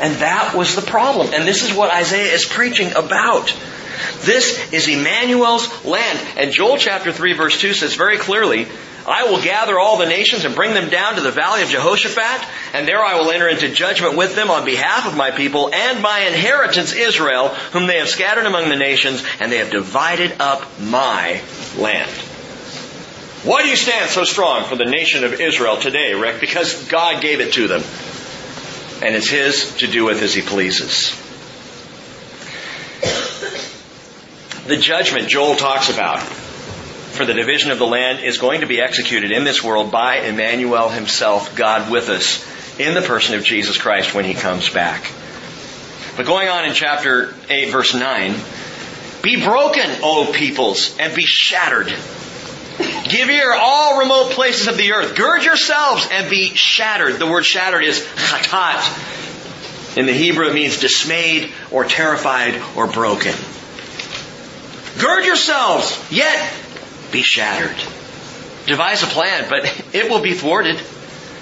And 0.00 0.14
that 0.16 0.54
was 0.56 0.74
the 0.74 0.82
problem. 0.82 1.28
And 1.34 1.46
this 1.46 1.62
is 1.62 1.76
what 1.76 1.92
Isaiah 1.92 2.32
is 2.32 2.44
preaching 2.44 2.92
about. 2.92 3.54
This 4.20 4.72
is 4.72 4.88
Emmanuel's 4.88 5.84
land. 5.84 6.18
And 6.36 6.52
Joel 6.52 6.78
chapter 6.78 7.12
3 7.12 7.34
verse 7.34 7.60
2 7.60 7.74
says 7.74 7.94
very 7.94 8.18
clearly, 8.18 8.66
I 9.06 9.24
will 9.24 9.42
gather 9.42 9.78
all 9.78 9.98
the 9.98 10.06
nations 10.06 10.44
and 10.44 10.54
bring 10.54 10.74
them 10.74 10.90
down 10.90 11.16
to 11.16 11.20
the 11.20 11.30
valley 11.30 11.62
of 11.62 11.68
Jehoshaphat, 11.68 12.48
and 12.74 12.86
there 12.86 13.04
I 13.04 13.18
will 13.18 13.30
enter 13.30 13.48
into 13.48 13.68
judgment 13.68 14.16
with 14.16 14.34
them 14.34 14.50
on 14.50 14.64
behalf 14.64 15.06
of 15.06 15.16
my 15.16 15.30
people 15.30 15.72
and 15.72 16.00
my 16.02 16.20
inheritance 16.20 16.92
Israel, 16.92 17.48
whom 17.72 17.86
they 17.86 17.98
have 17.98 18.08
scattered 18.08 18.46
among 18.46 18.68
the 18.68 18.76
nations, 18.76 19.24
and 19.40 19.50
they 19.50 19.58
have 19.58 19.70
divided 19.70 20.36
up 20.40 20.66
my 20.80 21.40
land. 21.76 22.10
Why 23.44 23.62
do 23.62 23.68
you 23.68 23.76
stand 23.76 24.10
so 24.10 24.22
strong 24.22 24.64
for 24.64 24.76
the 24.76 24.84
nation 24.84 25.24
of 25.24 25.40
Israel 25.40 25.76
today, 25.76 26.14
Rick? 26.14 26.40
Because 26.40 26.86
God 26.88 27.20
gave 27.20 27.40
it 27.40 27.54
to 27.54 27.66
them 27.66 27.82
and 29.02 29.16
it's 29.16 29.28
His 29.28 29.74
to 29.78 29.88
do 29.88 30.04
with 30.04 30.22
as 30.22 30.32
He 30.32 30.42
pleases. 30.42 31.18
The 34.66 34.76
judgment 34.76 35.28
Joel 35.28 35.56
talks 35.56 35.90
about 35.90 36.20
for 37.12 37.24
the 37.24 37.34
division 37.34 37.70
of 37.70 37.78
the 37.78 37.86
land 37.86 38.24
is 38.24 38.38
going 38.38 38.60
to 38.60 38.66
be 38.66 38.80
executed 38.80 39.32
in 39.32 39.44
this 39.44 39.62
world 39.62 39.90
by 39.90 40.18
Emmanuel 40.18 40.88
himself, 40.88 41.54
God 41.54 41.90
with 41.90 42.08
us, 42.08 42.44
in 42.78 42.94
the 42.94 43.02
person 43.02 43.34
of 43.34 43.44
Jesus 43.44 43.78
Christ 43.78 44.14
when 44.14 44.24
He 44.24 44.34
comes 44.34 44.68
back. 44.70 45.10
But 46.16 46.26
going 46.26 46.48
on 46.48 46.64
in 46.64 46.74
chapter 46.74 47.34
8 47.48 47.70
verse 47.70 47.94
9, 47.94 48.34
be 49.22 49.44
broken, 49.44 49.88
O 50.02 50.32
peoples, 50.32 50.96
and 50.98 51.14
be 51.14 51.24
shattered 51.24 51.92
Give 53.04 53.28
ear, 53.28 53.52
all 53.52 53.98
remote 53.98 54.30
places 54.30 54.68
of 54.68 54.76
the 54.76 54.92
earth. 54.92 55.16
Gird 55.16 55.44
yourselves 55.44 56.08
and 56.10 56.30
be 56.30 56.54
shattered. 56.54 57.18
The 57.18 57.26
word 57.26 57.44
shattered 57.44 57.84
is 57.84 58.00
chatat. 58.00 59.96
In 59.96 60.06
the 60.06 60.12
Hebrew, 60.12 60.48
it 60.48 60.54
means 60.54 60.80
dismayed 60.80 61.52
or 61.70 61.84
terrified 61.84 62.60
or 62.74 62.86
broken. 62.86 63.34
Gird 64.98 65.26
yourselves, 65.26 65.98
yet 66.10 66.52
be 67.12 67.22
shattered. 67.22 67.76
Devise 68.66 69.02
a 69.02 69.06
plan, 69.06 69.46
but 69.48 69.64
it 69.92 70.10
will 70.10 70.22
be 70.22 70.34
thwarted. 70.34 70.80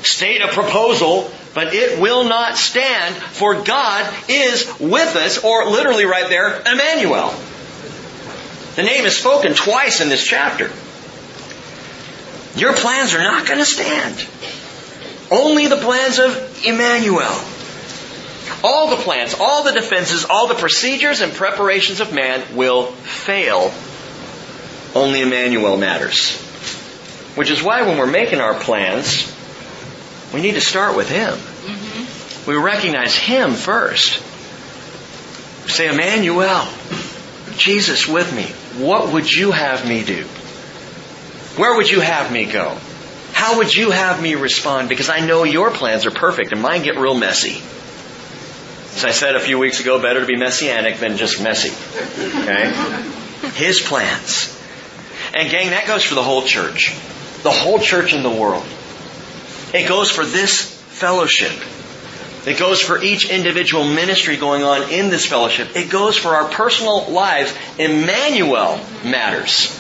State 0.03 0.43
a 0.43 0.49
proposal, 0.49 1.31
but 1.55 1.75
it 1.75 2.01
will 2.01 2.25
not 2.25 2.57
stand, 2.57 3.15
for 3.15 3.63
God 3.63 4.13
is 4.29 4.67
with 4.79 5.17
us, 5.17 5.45
or 5.45 5.67
literally 5.67 6.05
right 6.05 6.29
there, 6.29 6.61
Emmanuel. 6.61 7.35
The 8.77 8.83
name 8.83 9.05
is 9.05 9.17
spoken 9.17 9.55
twice 9.55 10.01
in 10.01 10.09
this 10.09 10.25
chapter. 10.25 10.71
Your 12.57 12.73
plans 12.73 13.15
are 13.15 13.23
not 13.23 13.47
going 13.47 13.59
to 13.59 13.65
stand. 13.65 14.27
Only 15.31 15.67
the 15.67 15.77
plans 15.77 16.19
of 16.19 16.65
Emmanuel. 16.65 17.39
All 18.63 18.91
the 18.91 19.03
plans, 19.03 19.35
all 19.39 19.65
the 19.65 19.73
defenses, 19.73 20.25
all 20.25 20.49
the 20.49 20.55
procedures 20.55 21.21
and 21.21 21.33
preparations 21.33 22.01
of 22.01 22.13
man 22.13 22.57
will 22.57 22.87
fail. 22.87 23.73
Only 24.95 25.21
Emmanuel 25.21 25.77
matters. 25.77 26.37
Which 27.37 27.51
is 27.51 27.63
why 27.63 27.83
when 27.83 27.97
we're 27.97 28.07
making 28.07 28.41
our 28.41 28.55
plans, 28.55 29.33
we 30.35 30.41
need 30.41 30.55
to 30.55 30.61
start 30.61 30.97
with 30.97 31.09
Him. 31.09 31.35
Mm-hmm. 31.35 32.51
We 32.51 32.57
recognize 32.57 33.17
Him 33.17 33.53
first. 33.53 34.23
Say, 35.69 35.89
Emmanuel, 35.89 36.67
Jesus 37.57 38.09
with 38.09 38.35
me. 38.35 38.45
What 38.85 39.13
would 39.13 39.31
you 39.33 39.53
have 39.53 39.87
me 39.89 40.05
do? 40.05 40.25
Where 41.57 41.77
would 41.77 41.91
you 41.91 42.01
have 42.01 42.33
me 42.33 42.47
go? 42.47 42.77
How 43.33 43.59
would 43.59 43.75
you 43.75 43.91
have 43.91 44.21
me 44.21 44.35
respond? 44.35 44.89
Because 44.89 45.09
I 45.09 45.21
know 45.21 45.45
your 45.45 45.71
plans 45.71 46.07
are 46.07 46.11
perfect 46.11 46.53
and 46.53 46.61
mine 46.61 46.83
get 46.83 46.97
real 46.97 47.15
messy. 47.15 47.63
As 48.97 49.05
I 49.05 49.13
said 49.13 49.37
a 49.37 49.41
few 49.41 49.59
weeks 49.59 49.81
ago, 49.81 50.01
better 50.03 50.21
to 50.21 50.27
be 50.27 50.37
messianic 50.37 50.99
than 50.99 51.17
just 51.17 51.43
messy. 51.43 51.71
Okay? 52.43 52.73
His 53.55 53.81
plans. 53.81 54.60
And 55.35 55.51
gang, 55.51 55.71
that 55.71 55.87
goes 55.87 56.03
for 56.03 56.15
the 56.15 56.23
whole 56.23 56.43
church. 56.43 56.95
The 57.43 57.51
whole 57.51 57.79
church 57.79 58.13
in 58.13 58.23
the 58.23 58.31
world. 58.31 58.67
It 59.73 59.89
goes 59.89 60.11
for 60.11 60.25
this 60.25 60.63
fellowship. 60.63 61.53
It 62.47 62.59
goes 62.59 62.81
for 62.81 63.03
each 63.03 63.31
individual 63.31 63.85
ministry 63.85 64.37
going 64.37 64.63
on 64.63 64.91
in 64.91 65.11
this 65.11 65.27
fellowship. 65.27 65.77
It 65.77 65.91
goes 65.91 66.17
for 66.17 66.31
our 66.31 66.49
personal 66.49 67.11
lives. 67.11 67.55
Emmanuel 67.79 68.81
matters. 69.05 69.77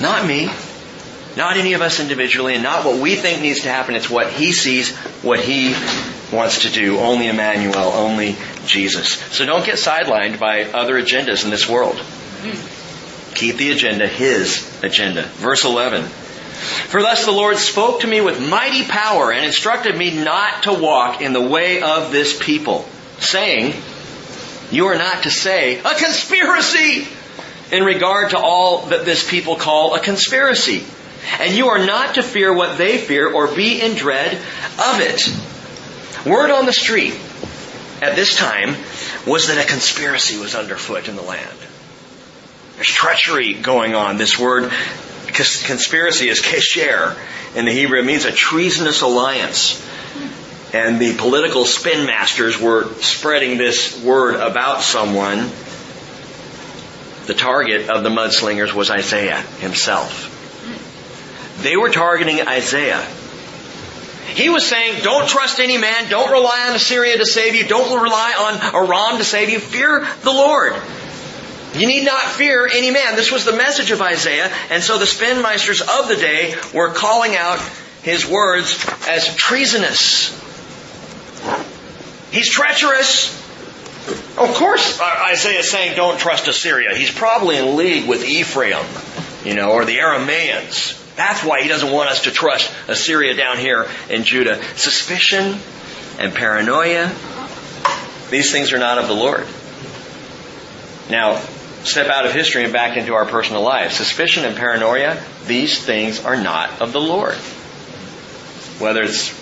Not 0.00 0.26
me. 0.26 0.50
Not 1.36 1.56
any 1.56 1.72
of 1.72 1.80
us 1.80 1.98
individually, 1.98 2.54
and 2.54 2.62
not 2.62 2.84
what 2.84 2.98
we 3.00 3.16
think 3.16 3.40
needs 3.40 3.60
to 3.60 3.68
happen. 3.68 3.94
It's 3.94 4.10
what 4.10 4.30
He 4.30 4.52
sees, 4.52 4.94
what 5.22 5.40
He 5.40 5.74
wants 6.30 6.62
to 6.62 6.70
do. 6.70 6.98
Only 6.98 7.28
Emmanuel, 7.28 7.88
only 7.92 8.36
Jesus. 8.66 9.14
So 9.34 9.46
don't 9.46 9.64
get 9.64 9.76
sidelined 9.76 10.38
by 10.38 10.64
other 10.64 11.00
agendas 11.00 11.44
in 11.44 11.50
this 11.50 11.68
world. 11.68 11.96
Keep 13.34 13.56
the 13.56 13.72
agenda 13.72 14.06
His 14.06 14.82
agenda. 14.82 15.22
Verse 15.22 15.64
11. 15.64 16.04
For 16.04 17.02
thus 17.02 17.24
the 17.24 17.32
Lord 17.32 17.56
spoke 17.56 18.00
to 18.00 18.06
me 18.06 18.20
with 18.20 18.40
mighty 18.48 18.84
power 18.84 19.32
and 19.32 19.44
instructed 19.44 19.96
me 19.96 20.22
not 20.22 20.64
to 20.64 20.72
walk 20.72 21.20
in 21.20 21.32
the 21.32 21.40
way 21.40 21.82
of 21.82 22.12
this 22.12 22.38
people, 22.40 22.86
saying, 23.18 23.74
You 24.70 24.86
are 24.86 24.96
not 24.96 25.24
to 25.24 25.30
say, 25.30 25.78
a 25.78 25.94
conspiracy! 25.94 27.08
In 27.72 27.84
regard 27.84 28.30
to 28.30 28.38
all 28.38 28.86
that 28.86 29.06
this 29.06 29.28
people 29.28 29.56
call 29.56 29.94
a 29.94 30.00
conspiracy. 30.00 30.84
And 31.40 31.54
you 31.54 31.68
are 31.68 31.84
not 31.84 32.16
to 32.16 32.22
fear 32.22 32.52
what 32.52 32.78
they 32.78 32.98
fear 32.98 33.32
or 33.32 33.54
be 33.54 33.80
in 33.80 33.96
dread 33.96 34.34
of 34.34 35.00
it. 35.00 35.34
Word 36.26 36.50
on 36.50 36.66
the 36.66 36.72
street 36.72 37.14
at 38.02 38.14
this 38.14 38.36
time 38.36 38.76
was 39.26 39.48
that 39.48 39.64
a 39.64 39.68
conspiracy 39.68 40.38
was 40.38 40.54
underfoot 40.54 41.08
in 41.08 41.16
the 41.16 41.22
land. 41.22 41.58
There's 42.76 42.88
treachery 42.88 43.54
going 43.54 43.94
on. 43.94 44.16
This 44.16 44.38
word 44.38 44.72
conspiracy 45.32 46.28
is 46.28 46.40
kesher 46.40 47.16
in 47.54 47.64
the 47.64 47.72
Hebrew. 47.72 47.98
It 47.98 48.04
means 48.04 48.24
a 48.24 48.32
treasonous 48.32 49.02
alliance. 49.02 49.80
And 50.74 50.98
the 50.98 51.14
political 51.16 51.66
spin 51.66 52.06
masters 52.06 52.58
were 52.58 52.92
spreading 53.02 53.58
this 53.58 54.02
word 54.02 54.36
about 54.36 54.82
someone. 54.82 55.50
The 57.26 57.34
target 57.34 57.90
of 57.90 58.02
the 58.02 58.08
mudslingers 58.08 58.72
was 58.72 58.90
Isaiah 58.90 59.40
himself. 59.60 60.30
They 61.62 61.76
were 61.76 61.90
targeting 61.90 62.40
Isaiah. 62.40 63.06
He 64.34 64.48
was 64.48 64.66
saying, 64.66 65.02
don't 65.02 65.28
trust 65.28 65.60
any 65.60 65.76
man, 65.76 66.08
don't 66.08 66.30
rely 66.32 66.68
on 66.68 66.74
Assyria 66.74 67.18
to 67.18 67.26
save 67.26 67.54
you, 67.54 67.68
don't 67.68 68.02
rely 68.02 68.32
on 68.38 68.74
Aram 68.74 69.18
to 69.18 69.24
save 69.24 69.50
you, 69.50 69.60
fear 69.60 70.08
the 70.22 70.32
Lord. 70.32 70.72
You 71.74 71.86
need 71.86 72.04
not 72.04 72.22
fear 72.22 72.66
any 72.66 72.90
man. 72.90 73.16
This 73.16 73.32
was 73.32 73.44
the 73.44 73.56
message 73.56 73.90
of 73.90 74.02
Isaiah, 74.02 74.52
and 74.70 74.82
so 74.82 74.98
the 74.98 75.06
spinmeisters 75.06 75.80
of 75.80 76.08
the 76.08 76.16
day 76.16 76.54
were 76.74 76.90
calling 76.90 77.34
out 77.34 77.60
his 78.02 78.26
words 78.28 78.84
as 79.08 79.34
treasonous. 79.36 80.38
He's 82.30 82.50
treacherous. 82.50 83.38
Of 84.36 84.54
course, 84.54 85.00
Isaiah 85.00 85.60
is 85.60 85.70
saying 85.70 85.96
don't 85.96 86.18
trust 86.18 86.48
Assyria. 86.48 86.94
He's 86.94 87.12
probably 87.12 87.56
in 87.56 87.76
league 87.76 88.08
with 88.08 88.24
Ephraim, 88.24 88.84
you 89.44 89.54
know, 89.54 89.72
or 89.72 89.84
the 89.84 89.98
Arameans. 89.98 90.98
That's 91.16 91.44
why 91.44 91.62
he 91.62 91.68
doesn't 91.68 91.92
want 91.92 92.10
us 92.10 92.22
to 92.22 92.30
trust 92.30 92.72
Assyria 92.88 93.34
down 93.34 93.58
here 93.58 93.86
in 94.10 94.24
Judah. 94.24 94.62
Suspicion 94.76 95.58
and 96.18 96.34
paranoia, 96.34 97.12
these 98.30 98.50
things 98.50 98.72
are 98.72 98.78
not 98.78 98.98
of 98.98 99.08
the 99.08 99.14
Lord. 99.14 99.46
Now, 101.10 101.42
step 101.84 102.08
out 102.08 102.26
of 102.26 102.32
history 102.32 102.64
and 102.64 102.72
back 102.72 102.96
into 102.96 103.14
our 103.14 103.26
personal 103.26 103.62
lives. 103.62 103.94
Suspicion 103.96 104.44
and 104.44 104.56
paranoia, 104.56 105.22
these 105.46 105.82
things 105.82 106.24
are 106.24 106.36
not 106.36 106.80
of 106.80 106.92
the 106.92 107.00
Lord. 107.00 107.34
Whether 108.78 109.02
it's 109.02 109.32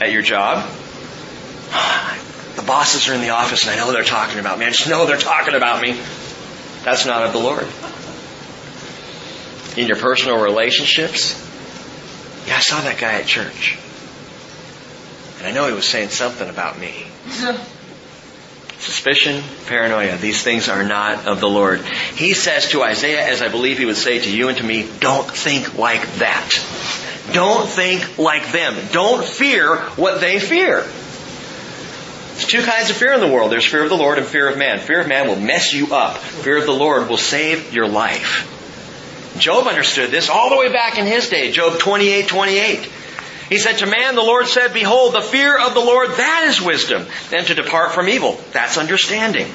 at 0.00 0.12
your 0.12 0.22
job, 0.22 0.68
the 2.56 2.62
bosses 2.62 3.08
are 3.08 3.14
in 3.14 3.20
the 3.20 3.30
office 3.30 3.66
and 3.66 3.72
I 3.72 3.76
know 3.76 3.92
they're 3.92 4.04
talking 4.04 4.38
about 4.38 4.58
me. 4.58 4.66
I 4.66 4.70
just 4.70 4.88
know 4.88 5.06
they're 5.06 5.18
talking 5.18 5.54
about 5.54 5.82
me. 5.82 6.00
That's 6.84 7.06
not 7.06 7.24
of 7.24 7.32
the 7.32 7.38
Lord 7.38 7.66
in 9.76 9.86
your 9.86 9.96
personal 9.96 10.40
relationships. 10.40 11.34
Yeah, 12.46 12.56
I 12.56 12.60
saw 12.60 12.80
that 12.80 12.98
guy 12.98 13.14
at 13.14 13.26
church. 13.26 13.78
And 15.38 15.46
I 15.46 15.52
know 15.52 15.66
he 15.66 15.72
was 15.72 15.86
saying 15.86 16.10
something 16.10 16.48
about 16.48 16.78
me. 16.78 17.06
Suspicion, 18.80 19.42
paranoia, 19.66 20.16
these 20.16 20.42
things 20.42 20.70
are 20.70 20.82
not 20.82 21.26
of 21.26 21.38
the 21.38 21.48
Lord. 21.48 21.82
He 22.14 22.32
says 22.32 22.70
to 22.70 22.82
Isaiah, 22.82 23.26
as 23.28 23.42
I 23.42 23.48
believe 23.48 23.76
he 23.76 23.84
would 23.84 23.98
say 23.98 24.18
to 24.18 24.30
you 24.30 24.48
and 24.48 24.56
to 24.56 24.64
me, 24.64 24.88
don't 25.00 25.30
think 25.30 25.76
like 25.76 26.02
that. 26.14 26.50
Don't 27.32 27.68
think 27.68 28.18
like 28.18 28.52
them. 28.52 28.74
Don't 28.90 29.22
fear 29.22 29.76
what 29.76 30.22
they 30.22 30.40
fear. 30.40 30.80
There's 30.80 32.46
two 32.46 32.62
kinds 32.62 32.88
of 32.88 32.96
fear 32.96 33.12
in 33.12 33.20
the 33.20 33.28
world. 33.28 33.52
There's 33.52 33.66
fear 33.66 33.82
of 33.82 33.90
the 33.90 33.98
Lord 33.98 34.16
and 34.16 34.26
fear 34.26 34.48
of 34.48 34.56
man. 34.56 34.78
Fear 34.78 35.02
of 35.02 35.08
man 35.08 35.28
will 35.28 35.36
mess 35.36 35.74
you 35.74 35.94
up. 35.94 36.16
Fear 36.16 36.56
of 36.56 36.64
the 36.64 36.72
Lord 36.72 37.10
will 37.10 37.18
save 37.18 37.74
your 37.74 37.86
life. 37.86 38.56
Job 39.38 39.66
understood 39.66 40.10
this 40.10 40.30
all 40.30 40.48
the 40.48 40.56
way 40.56 40.72
back 40.72 40.96
in 40.96 41.04
his 41.04 41.28
day, 41.28 41.52
Job 41.52 41.78
28, 41.78 42.28
28. 42.28 42.90
He 43.50 43.58
said, 43.58 43.78
to 43.78 43.86
man 43.86 44.14
the 44.14 44.22
Lord 44.22 44.46
said, 44.46 44.72
behold, 44.72 45.12
the 45.12 45.20
fear 45.20 45.58
of 45.58 45.74
the 45.74 45.80
Lord, 45.80 46.08
that 46.12 46.44
is 46.46 46.62
wisdom, 46.62 47.04
and 47.32 47.46
to 47.48 47.54
depart 47.54 47.92
from 47.92 48.08
evil, 48.08 48.40
that's 48.52 48.78
understanding. 48.78 49.50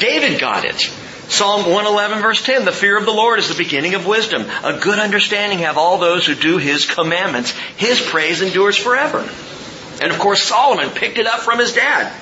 David 0.00 0.40
got 0.40 0.64
it. 0.64 0.80
Psalm 1.28 1.60
111 1.60 2.20
verse 2.20 2.42
10, 2.42 2.64
the 2.64 2.72
fear 2.72 2.98
of 2.98 3.04
the 3.04 3.12
Lord 3.12 3.38
is 3.38 3.48
the 3.48 3.62
beginning 3.62 3.94
of 3.94 4.06
wisdom. 4.06 4.44
A 4.64 4.78
good 4.80 4.98
understanding 4.98 5.60
have 5.60 5.78
all 5.78 5.98
those 5.98 6.26
who 6.26 6.34
do 6.34 6.58
His 6.58 6.86
commandments. 6.86 7.52
His 7.76 8.00
praise 8.00 8.42
endures 8.42 8.76
forever. 8.76 9.28
And 10.00 10.10
of 10.10 10.18
course 10.18 10.42
Solomon 10.42 10.90
picked 10.90 11.18
it 11.18 11.26
up 11.26 11.40
from 11.40 11.58
his 11.58 11.74
dad. 11.74 12.12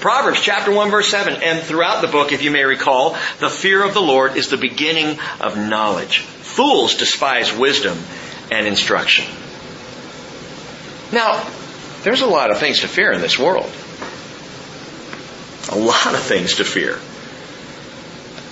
Proverbs 0.00 0.42
chapter 0.42 0.70
1 0.70 0.90
verse 0.90 1.08
7. 1.08 1.42
And 1.42 1.60
throughout 1.60 2.02
the 2.02 2.08
book, 2.08 2.32
if 2.32 2.42
you 2.42 2.50
may 2.50 2.64
recall, 2.64 3.16
the 3.40 3.48
fear 3.48 3.82
of 3.82 3.94
the 3.94 4.02
Lord 4.02 4.36
is 4.36 4.48
the 4.48 4.56
beginning 4.56 5.18
of 5.40 5.56
knowledge. 5.56 6.20
Fools 6.20 6.96
despise 6.96 7.56
wisdom 7.56 7.98
and 8.50 8.66
instruction. 8.66 9.24
Now, 11.12 11.46
there's 12.02 12.20
a 12.20 12.26
lot 12.26 12.50
of 12.50 12.58
things 12.58 12.80
to 12.80 12.88
fear 12.88 13.12
in 13.12 13.20
this 13.20 13.38
world. 13.38 13.70
A 15.70 15.78
lot 15.78 16.14
of 16.14 16.20
things 16.20 16.56
to 16.56 16.64
fear. 16.64 16.98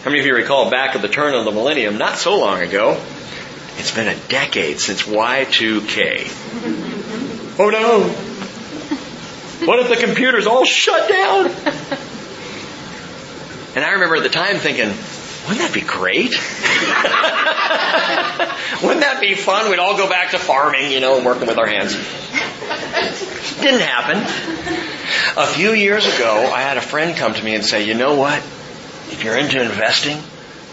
How 0.02 0.10
many 0.10 0.20
of 0.20 0.26
you 0.26 0.34
recall 0.34 0.70
back 0.70 0.94
at 0.96 1.02
the 1.02 1.08
turn 1.08 1.34
of 1.34 1.44
the 1.44 1.50
millennium, 1.50 1.96
not 1.96 2.18
so 2.18 2.38
long 2.38 2.60
ago, 2.60 3.00
it's 3.78 3.90
been 3.94 4.08
a 4.08 4.16
decade 4.28 4.80
since 4.80 5.02
Y2K. 5.02 6.30
Oh 7.58 7.70
no! 7.70 8.08
What 9.66 9.78
if 9.78 9.88
the 9.88 9.96
computer's 9.96 10.46
all 10.46 10.64
shut 10.64 11.08
down? 11.08 11.50
And 13.74 13.84
I 13.84 13.90
remember 13.92 14.16
at 14.16 14.22
the 14.22 14.28
time 14.28 14.58
thinking, 14.58 14.90
wouldn't 15.46 15.58
that 15.58 15.74
be 15.74 15.82
great? 15.82 16.30
wouldn't 18.82 19.02
that 19.02 19.18
be 19.20 19.34
fun? 19.34 19.70
We'd 19.70 19.78
all 19.78 19.96
go 19.96 20.08
back 20.08 20.30
to 20.30 20.38
farming, 20.38 20.90
you 20.90 21.00
know, 21.00 21.18
and 21.18 21.26
working 21.26 21.46
with 21.46 21.58
our 21.58 21.66
hands. 21.66 21.92
Didn't 23.60 23.80
happen. 23.80 24.16
A 25.36 25.46
few 25.46 25.72
years 25.72 26.06
ago, 26.06 26.50
I 26.52 26.62
had 26.62 26.78
a 26.78 26.80
friend 26.80 27.14
come 27.16 27.34
to 27.34 27.44
me 27.44 27.54
and 27.54 27.64
say, 27.64 27.86
you 27.86 27.92
know 27.92 28.16
what? 28.16 28.38
If 28.38 29.20
you're 29.22 29.36
into 29.36 29.60
investing, 29.60 30.16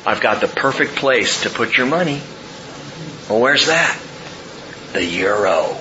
I've 0.06 0.22
got 0.22 0.40
the 0.40 0.48
perfect 0.48 0.96
place 0.96 1.44
to 1.44 1.50
put 1.50 1.78
your 1.78 1.88
money. 1.88 2.22
Well, 3.30 3.42
where's 3.42 3.68
that? 3.68 4.00
The 4.94 5.04
euro. 5.04 5.78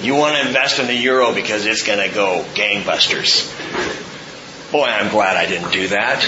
You 0.00 0.14
want 0.14 0.36
to 0.36 0.46
invest 0.46 0.78
in 0.78 0.86
the 0.86 0.94
euro 0.94 1.34
because 1.34 1.66
it's 1.66 1.82
going 1.82 2.08
to 2.08 2.14
go 2.14 2.44
gangbusters. 2.54 3.52
Boy, 4.70 4.84
I'm 4.84 5.10
glad 5.10 5.36
I 5.36 5.46
didn't 5.46 5.72
do 5.72 5.88
that. 5.88 6.24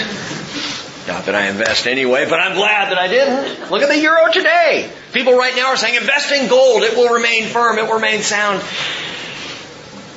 Not 1.07 1.25
that 1.25 1.35
I 1.35 1.47
invest 1.47 1.87
anyway, 1.87 2.27
but 2.29 2.39
I'm 2.39 2.55
glad 2.55 2.91
that 2.91 2.97
I 2.97 3.07
didn't. 3.07 3.69
Look 3.69 3.81
at 3.81 3.89
the 3.89 3.99
euro 3.99 4.31
today. 4.31 4.91
People 5.13 5.35
right 5.35 5.55
now 5.55 5.67
are 5.67 5.77
saying 5.77 5.95
invest 5.95 6.31
in 6.31 6.47
gold. 6.47 6.83
It 6.83 6.95
will 6.95 7.13
remain 7.13 7.45
firm. 7.47 7.77
It 7.77 7.85
will 7.85 7.95
remain 7.95 8.21
sound. 8.21 8.61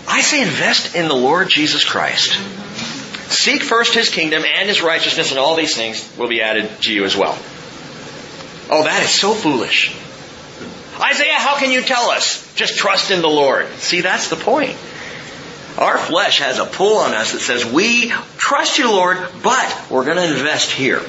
I 0.07 0.21
say 0.21 0.43
invest 0.43 0.95
in 0.95 1.09
the 1.09 1.15
Lord 1.15 1.49
Jesus 1.49 1.85
Christ. 1.85 2.33
Seek 3.31 3.63
first 3.63 3.95
His 3.95 4.11
kingdom 4.11 4.45
and 4.47 4.69
His 4.69 4.83
righteousness 4.83 5.31
and 5.31 5.39
all 5.39 5.57
these 5.57 5.75
things 5.75 6.09
will 6.17 6.29
be 6.29 6.43
added 6.43 6.71
to 6.83 6.93
you 6.93 7.05
as 7.05 7.17
well. 7.17 7.39
Oh, 8.71 8.85
that 8.85 9.03
is 9.03 9.11
so 9.11 9.35
foolish. 9.35 9.95
Isaiah, 11.01 11.35
how 11.35 11.59
can 11.59 11.71
you 11.71 11.83
tell 11.83 12.11
us? 12.11 12.55
Just 12.55 12.79
trust 12.79 13.11
in 13.11 13.21
the 13.21 13.29
Lord. 13.29 13.69
See, 13.79 14.01
that's 14.01 14.29
the 14.29 14.37
point. 14.37 14.77
Our 15.77 15.99
flesh 15.99 16.39
has 16.39 16.59
a 16.59 16.67
pull 16.67 16.99
on 16.99 17.15
us 17.15 17.33
that 17.33 17.41
says, 17.41 17.65
we 17.65 18.11
trust 18.37 18.79
you, 18.79 18.91
Lord, 18.91 19.19
but 19.43 19.87
we're 19.91 20.05
going 20.05 20.19
to 20.19 20.25
invest 20.25 20.71
here. 20.71 21.03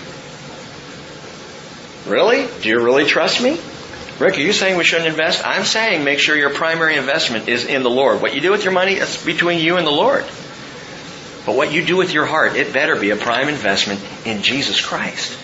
Really? 2.08 2.48
Do 2.62 2.70
you 2.70 2.84
really 2.84 3.06
trust 3.06 3.42
me? 3.42 3.60
Rick, 4.18 4.38
are 4.38 4.42
you 4.42 4.54
saying 4.54 4.78
we 4.78 4.84
shouldn't 4.84 5.10
invest? 5.10 5.46
I'm 5.46 5.66
saying 5.66 6.04
make 6.04 6.20
sure 6.20 6.36
your 6.36 6.54
primary 6.54 6.96
investment 6.96 7.50
is 7.50 7.66
in 7.66 7.84
the 7.84 7.90
Lord. 7.90 8.22
What 8.22 8.34
you 8.34 8.42
do 8.42 8.52
with 8.52 8.64
your 8.64 8.74
money, 8.74 8.94
is 8.94 9.24
between 9.24 9.60
you 9.60 9.78
and 9.78 9.86
the 9.86 9.92
Lord. 9.92 10.24
But 11.46 11.56
what 11.56 11.72
you 11.72 11.86
do 11.86 11.98
with 11.98 12.14
your 12.14 12.26
heart, 12.26 12.56
it 12.56 12.74
better 12.74 12.96
be 12.96 13.12
a 13.12 13.16
prime 13.16 13.50
investment 13.50 14.00
in 14.26 14.42
Jesus 14.42 14.84
Christ. 14.84 15.38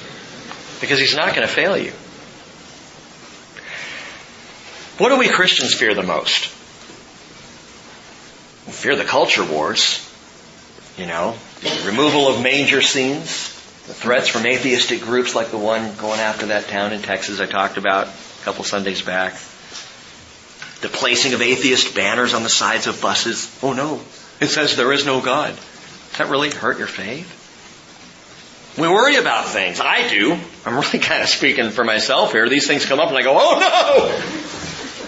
Because 0.79 0.99
He's 0.99 1.15
not 1.15 1.35
going 1.35 1.47
to 1.47 1.53
fail 1.53 1.77
you. 1.77 1.91
What 4.97 5.09
do 5.09 5.17
we 5.17 5.29
Christians 5.29 5.75
fear 5.75 5.93
the 5.93 6.03
most? 6.03 6.51
Fear 8.71 8.95
the 8.95 9.05
culture 9.05 9.45
wars. 9.45 10.07
You 10.97 11.05
know, 11.05 11.35
removal 11.85 12.27
of 12.27 12.41
manger 12.41 12.81
scenes, 12.81 13.49
the 13.87 13.93
threats 13.93 14.27
from 14.27 14.45
atheistic 14.45 15.01
groups 15.01 15.33
like 15.33 15.49
the 15.49 15.57
one 15.57 15.95
going 15.95 16.19
after 16.19 16.47
that 16.47 16.65
town 16.67 16.91
in 16.91 17.01
Texas 17.01 17.39
I 17.39 17.45
talked 17.45 17.77
about 17.77 18.07
a 18.07 18.43
couple 18.43 18.63
Sundays 18.63 19.01
back. 19.01 19.33
The 20.81 20.89
placing 20.89 21.33
of 21.33 21.41
atheist 21.41 21.95
banners 21.95 22.33
on 22.33 22.43
the 22.43 22.49
sides 22.49 22.87
of 22.87 23.01
buses. 23.01 23.57
Oh 23.63 23.73
no, 23.73 24.01
it 24.39 24.47
says 24.47 24.75
there 24.75 24.91
is 24.91 25.05
no 25.05 25.21
God. 25.21 25.55
Does 26.09 26.17
that 26.17 26.29
really 26.29 26.49
hurt 26.49 26.77
your 26.77 26.87
faith? 26.87 27.37
We 28.77 28.87
worry 28.87 29.15
about 29.15 29.47
things. 29.47 29.79
I 29.79 30.07
do. 30.07 30.37
I'm 30.65 30.75
really 30.75 30.99
kind 30.99 31.21
of 31.21 31.29
speaking 31.29 31.69
for 31.71 31.83
myself 31.83 32.31
here. 32.31 32.47
These 32.47 32.67
things 32.67 32.85
come 32.85 32.99
up 32.99 33.09
and 33.09 33.17
I 33.17 33.21
go, 33.21 33.37
oh 33.37 33.59
no! 33.59 34.50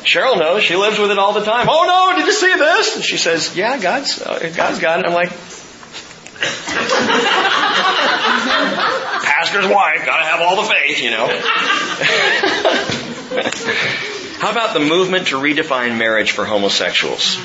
Cheryl 0.03 0.37
knows. 0.37 0.63
She 0.63 0.75
lives 0.75 0.99
with 0.99 1.11
it 1.11 1.17
all 1.17 1.33
the 1.33 1.43
time. 1.43 1.67
Oh 1.69 1.85
no, 1.85 2.17
did 2.17 2.25
you 2.25 2.33
see 2.33 2.53
this? 2.53 2.95
And 2.95 3.03
she 3.03 3.17
says, 3.17 3.55
yeah, 3.55 3.77
God's, 3.77 4.21
uh, 4.21 4.51
God's 4.55 4.79
got 4.79 4.99
it. 4.99 5.05
I'm 5.05 5.13
like, 5.13 5.29
Pastor's 9.23 9.67
wife, 9.67 10.05
gotta 10.05 10.25
have 10.25 10.41
all 10.41 10.61
the 10.61 10.69
faith, 10.69 11.01
you 11.01 11.11
know. 11.11 11.27
How 14.39 14.51
about 14.51 14.73
the 14.73 14.81
movement 14.81 15.27
to 15.27 15.37
redefine 15.37 15.97
marriage 15.97 16.31
for 16.31 16.43
homosexuals? 16.43 17.37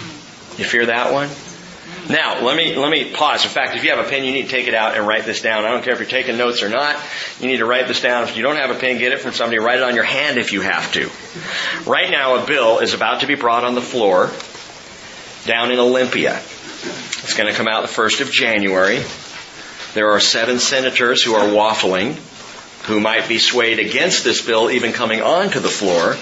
You 0.58 0.64
fear 0.64 0.86
that 0.86 1.12
one? 1.12 1.28
Now, 2.08 2.42
let 2.42 2.56
me, 2.56 2.74
let 2.74 2.90
me 2.90 3.12
pause. 3.12 3.44
In 3.44 3.50
fact, 3.50 3.76
if 3.76 3.84
you 3.84 3.90
have 3.90 4.04
a 4.04 4.08
pen, 4.08 4.24
you 4.24 4.32
need 4.32 4.44
to 4.44 4.48
take 4.48 4.66
it 4.66 4.74
out 4.74 4.96
and 4.96 5.06
write 5.06 5.26
this 5.26 5.42
down. 5.42 5.66
I 5.66 5.70
don't 5.70 5.84
care 5.84 5.92
if 5.92 5.98
you're 5.98 6.08
taking 6.08 6.38
notes 6.38 6.62
or 6.62 6.70
not. 6.70 6.96
You 7.38 7.48
need 7.48 7.58
to 7.58 7.66
write 7.66 7.86
this 7.86 8.00
down. 8.00 8.24
If 8.24 8.36
you 8.36 8.42
don't 8.42 8.56
have 8.56 8.70
a 8.70 8.78
pen, 8.78 8.98
get 8.98 9.12
it 9.12 9.20
from 9.20 9.32
somebody. 9.34 9.58
Write 9.58 9.78
it 9.78 9.82
on 9.82 9.94
your 9.94 10.04
hand 10.04 10.38
if 10.38 10.54
you 10.54 10.62
have 10.62 10.90
to. 10.92 11.10
Right 11.88 12.10
now, 12.10 12.42
a 12.42 12.46
bill 12.46 12.78
is 12.78 12.94
about 12.94 13.20
to 13.20 13.26
be 13.26 13.34
brought 13.34 13.64
on 13.64 13.74
the 13.74 13.82
floor 13.82 14.30
down 15.46 15.70
in 15.70 15.78
Olympia. 15.78 16.36
It's 16.36 17.34
going 17.36 17.52
to 17.52 17.56
come 17.56 17.68
out 17.68 17.82
the 17.82 17.92
1st 17.92 18.22
of 18.22 18.30
January. 18.30 19.02
There 19.92 20.12
are 20.12 20.20
seven 20.20 20.58
senators 20.58 21.22
who 21.22 21.34
are 21.34 21.46
waffling, 21.46 22.14
who 22.86 23.00
might 23.00 23.28
be 23.28 23.38
swayed 23.38 23.78
against 23.78 24.24
this 24.24 24.40
bill 24.44 24.70
even 24.70 24.92
coming 24.92 25.20
onto 25.20 25.60
the 25.60 25.68
floor. 25.68 26.16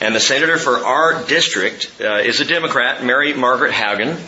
And 0.00 0.14
the 0.14 0.20
senator 0.20 0.58
for 0.58 0.84
our 0.84 1.24
district 1.24 1.92
uh, 2.00 2.18
is 2.18 2.40
a 2.40 2.44
Democrat, 2.44 3.04
Mary 3.04 3.32
Margaret 3.32 3.72
Haugen. 3.72 4.18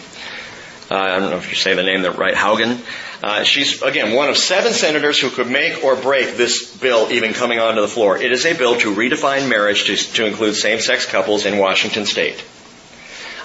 Uh, 0.91 0.97
I 0.97 1.21
don't 1.21 1.31
know 1.31 1.37
if 1.37 1.49
you 1.49 1.55
say 1.55 1.75
the 1.75 1.85
name 1.85 2.03
right, 2.03 2.35
Haugen. 2.35 2.81
Uh, 3.23 3.45
she's, 3.45 3.81
again, 3.83 4.17
one 4.17 4.29
of 4.29 4.37
seven 4.37 4.73
senators 4.73 5.21
who 5.21 5.31
could 5.31 5.49
make 5.49 5.85
or 5.85 5.95
break 5.95 6.37
this 6.37 6.77
bill 6.77 7.13
even 7.13 7.33
coming 7.33 7.61
onto 7.61 7.81
the 7.81 7.87
floor. 7.87 8.17
It 8.17 8.33
is 8.33 8.45
a 8.45 8.55
bill 8.55 8.77
to 8.79 8.93
redefine 8.93 9.49
marriage 9.49 9.85
to, 9.85 9.95
to 10.15 10.27
include 10.27 10.57
same-sex 10.57 11.07
couples 11.07 11.47
in 11.47 11.59
Washington 11.59 12.07
state. 12.07 12.45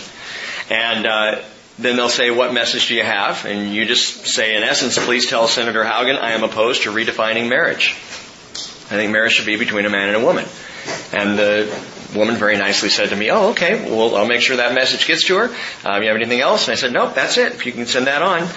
And 0.70 1.05
uh, 1.05 1.41
then 1.80 1.95
they'll 1.95 2.10
say, 2.10 2.32
what 2.32 2.53
message 2.53 2.88
do 2.88 2.95
you 2.95 3.03
have? 3.03 3.45
And 3.45 3.74
you 3.74 3.86
just 3.86 4.26
say, 4.26 4.55
in 4.55 4.64
essence, 4.64 4.97
please 4.97 5.28
tell 5.28 5.47
Senator 5.47 5.84
Haugen 5.84 6.18
I 6.20 6.32
am 6.32 6.43
opposed 6.43 6.84
to 6.84 6.91
redefining 6.91 7.49
marriage. 7.49 7.91
I 8.89 8.95
think 8.95 9.12
marriage 9.12 9.34
should 9.34 9.45
be 9.45 9.58
between 9.58 9.86
a 9.86 9.89
man 9.89 10.10
and 10.10 10.18
a 10.18 10.26
woman. 10.26 10.45
And 11.14 11.38
the 11.38 11.80
woman 12.16 12.36
very 12.36 12.58
nicely 12.58 12.89
said 12.89 13.10
to 13.10 13.16
me, 13.16 13.30
oh, 13.30 13.49
okay, 13.49 13.89
well, 13.89 14.16
I'll 14.16 14.28
make 14.28 14.41
sure 14.41 14.58
that 14.58 14.74
message 14.74 15.05
gets 15.08 15.26
to 15.26 15.38
her. 15.38 15.55
Um, 15.86 16.01
you 16.01 16.08
have 16.08 16.16
anything 16.16 16.39
else? 16.39 16.68
And 16.68 16.74
I 16.74 16.76
said, 16.76 16.93
nope, 16.93 17.14
that's 17.14 17.38
it. 17.38 17.53
If 17.53 17.66
you 17.66 17.72
can 17.72 17.86
send 17.86 18.08
that 18.08 18.22
on. 18.22 18.47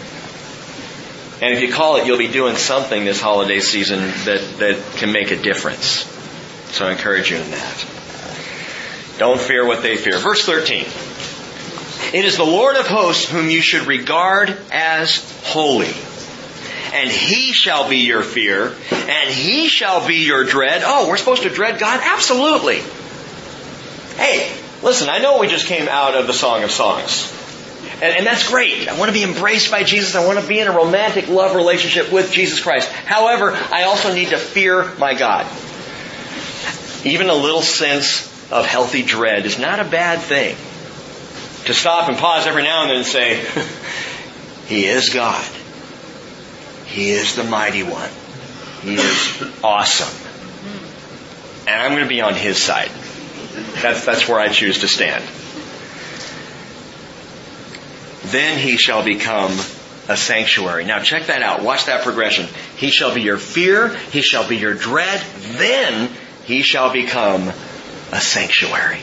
And 1.41 1.55
if 1.55 1.63
you 1.63 1.73
call 1.73 1.97
it, 1.97 2.07
you'll 2.07 2.19
be 2.19 2.29
doing 2.29 2.57
something 2.57 3.05
this 3.05 3.21
holiday 3.21 3.61
season 3.61 4.01
that, 4.01 4.57
that 4.59 4.97
can 4.97 5.13
make 5.13 5.31
a 5.31 5.37
difference. 5.37 6.05
So 6.73 6.87
I 6.87 6.93
encourage 6.93 7.31
you 7.31 7.37
in 7.37 7.51
that. 7.53 7.87
Don't 9.19 9.41
fear 9.41 9.65
what 9.65 9.83
they 9.83 9.97
fear. 9.97 10.19
Verse 10.19 10.45
13. 10.45 10.85
It 12.13 12.25
is 12.25 12.37
the 12.37 12.45
Lord 12.45 12.77
of 12.77 12.87
hosts 12.87 13.29
whom 13.29 13.51
you 13.51 13.61
should 13.61 13.87
regard 13.87 14.57
as 14.71 15.17
holy. 15.45 15.93
And 16.93 17.11
he 17.11 17.53
shall 17.53 17.89
be 17.89 17.99
your 17.99 18.23
fear, 18.23 18.75
and 18.91 19.31
he 19.31 19.69
shall 19.69 20.07
be 20.07 20.25
your 20.25 20.45
dread. 20.45 20.83
Oh, 20.85 21.09
we're 21.09 21.19
supposed 21.19 21.43
to 21.43 21.51
dread 21.51 21.79
God? 21.79 22.01
Absolutely. 22.03 22.81
Hey, 24.19 24.53
listen, 24.83 25.09
I 25.09 25.19
know 25.19 25.39
we 25.39 25.47
just 25.47 25.67
came 25.67 25.87
out 25.87 26.17
of 26.17 26.27
the 26.27 26.33
Song 26.33 26.65
of 26.65 26.73
Songs. 26.73 27.33
And, 28.03 28.17
and, 28.17 28.27
that's 28.27 28.49
great. 28.49 28.89
I 28.89 28.99
want 28.99 29.11
to 29.11 29.13
be 29.13 29.23
embraced 29.23 29.71
by 29.71 29.85
Jesus. 29.85 30.17
I 30.17 30.27
want 30.27 30.41
to 30.41 30.47
be 30.47 30.59
in 30.59 30.67
a 30.67 30.73
romantic 30.73 31.29
love 31.29 31.55
relationship 31.55 32.13
with 32.13 32.33
Jesus 32.33 32.61
Christ. 32.61 32.89
However, 32.91 33.53
I 33.53 33.85
also 33.85 34.13
need 34.13 34.31
to 34.31 34.37
fear 34.37 34.93
my 34.97 35.15
God. 35.15 35.47
Even 37.05 37.29
a 37.29 37.35
little 37.35 37.63
sense 37.63 38.27
of 38.51 38.67
healthy 38.67 39.03
dread 39.03 39.47
is 39.47 39.57
not 39.57 39.79
a 39.79 39.85
bad 39.85 40.19
thing. 40.19 40.57
To 41.67 41.75
stop 41.75 42.09
and 42.09 42.19
pause 42.19 42.49
every 42.49 42.65
now 42.65 42.83
and 42.83 42.91
then 42.91 42.97
and 42.99 43.07
say, 43.07 43.45
He 44.67 44.85
is 44.85 45.11
God. 45.11 45.45
He 46.87 47.11
is 47.11 47.37
the 47.37 47.45
mighty 47.45 47.85
one. 47.85 48.11
He 48.83 48.97
is 48.97 49.43
awesome. 49.63 50.13
And 51.69 51.81
I'm 51.81 51.93
going 51.93 52.03
to 52.03 52.09
be 52.09 52.21
on 52.21 52.35
His 52.35 52.59
side. 52.61 52.91
That's, 53.83 54.05
that's 54.05 54.29
where 54.29 54.39
I 54.39 54.49
choose 54.49 54.81
to 54.81 54.89
stand. 54.89 55.25
Then 58.31 58.59
he 58.59 58.77
shall 58.77 59.05
become 59.05 59.53
a 60.09 60.17
sanctuary. 60.17 60.85
Now 60.85 61.01
check 61.01 61.27
that 61.27 61.43
out. 61.43 61.63
Watch 61.63 61.87
that 61.87 62.03
progression. 62.03 62.47
He 62.77 62.91
shall 62.91 63.15
be 63.15 63.23
your 63.23 63.39
fear. 63.39 63.89
He 64.11 64.23
shall 64.23 64.49
be 64.49 64.57
your 64.57 64.75
dread. 64.75 65.23
Then 65.41 66.11
he 66.45 66.63
shall 66.63 66.93
become 66.93 67.51
a 68.13 68.21
sanctuary. 68.21 69.01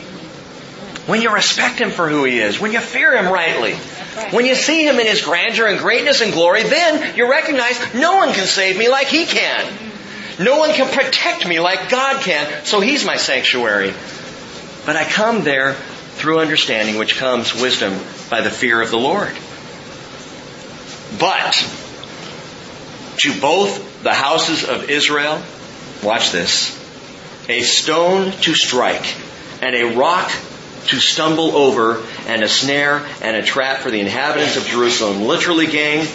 When 1.05 1.21
you 1.21 1.31
respect 1.31 1.79
him 1.79 1.91
for 1.91 2.09
who 2.09 2.23
he 2.23 2.39
is, 2.39 2.59
when 2.59 2.71
you 2.71 2.79
fear 2.79 3.15
him 3.15 3.31
rightly, 3.31 3.75
when 4.31 4.45
you 4.45 4.55
see 4.55 4.87
him 4.87 4.99
in 4.99 5.05
his 5.05 5.21
grandeur 5.21 5.67
and 5.67 5.77
greatness 5.77 6.21
and 6.21 6.33
glory, 6.33 6.63
then 6.63 7.15
you 7.15 7.29
recognize 7.29 7.93
no 7.93 8.15
one 8.15 8.33
can 8.33 8.47
save 8.47 8.77
me 8.77 8.89
like 8.89 9.07
he 9.07 9.25
can. 9.25 9.71
No 10.39 10.57
one 10.57 10.73
can 10.73 10.91
protect 10.91 11.47
me 11.47 11.59
like 11.59 11.89
God 11.89 12.21
can, 12.23 12.65
so 12.65 12.79
he's 12.79 13.05
my 13.05 13.17
sanctuary. 13.17 13.93
But 14.85 14.95
I 14.95 15.03
come 15.03 15.43
there 15.43 15.73
through 15.73 16.39
understanding, 16.39 16.97
which 16.97 17.17
comes 17.17 17.53
wisdom 17.53 17.99
by 18.29 18.41
the 18.41 18.51
fear 18.51 18.81
of 18.81 18.91
the 18.91 18.97
Lord. 18.97 19.35
But 21.19 21.53
to 23.17 23.39
both 23.39 24.03
the 24.03 24.13
houses 24.13 24.63
of 24.63 24.89
Israel, 24.89 25.41
watch 26.03 26.31
this, 26.31 26.79
a 27.49 27.61
stone 27.61 28.31
to 28.31 28.53
strike 28.53 29.15
and 29.61 29.75
a 29.75 29.95
rock 29.95 30.31
to 30.87 30.99
stumble 30.99 31.55
over 31.55 32.03
and 32.27 32.43
a 32.43 32.47
snare 32.47 33.05
and 33.21 33.35
a 33.35 33.41
trap 33.41 33.79
for 33.79 33.89
the 33.89 33.99
inhabitants 33.99 34.57
of 34.57 34.65
Jerusalem. 34.65 35.23
Literally, 35.23 35.67
gang, 35.67 36.07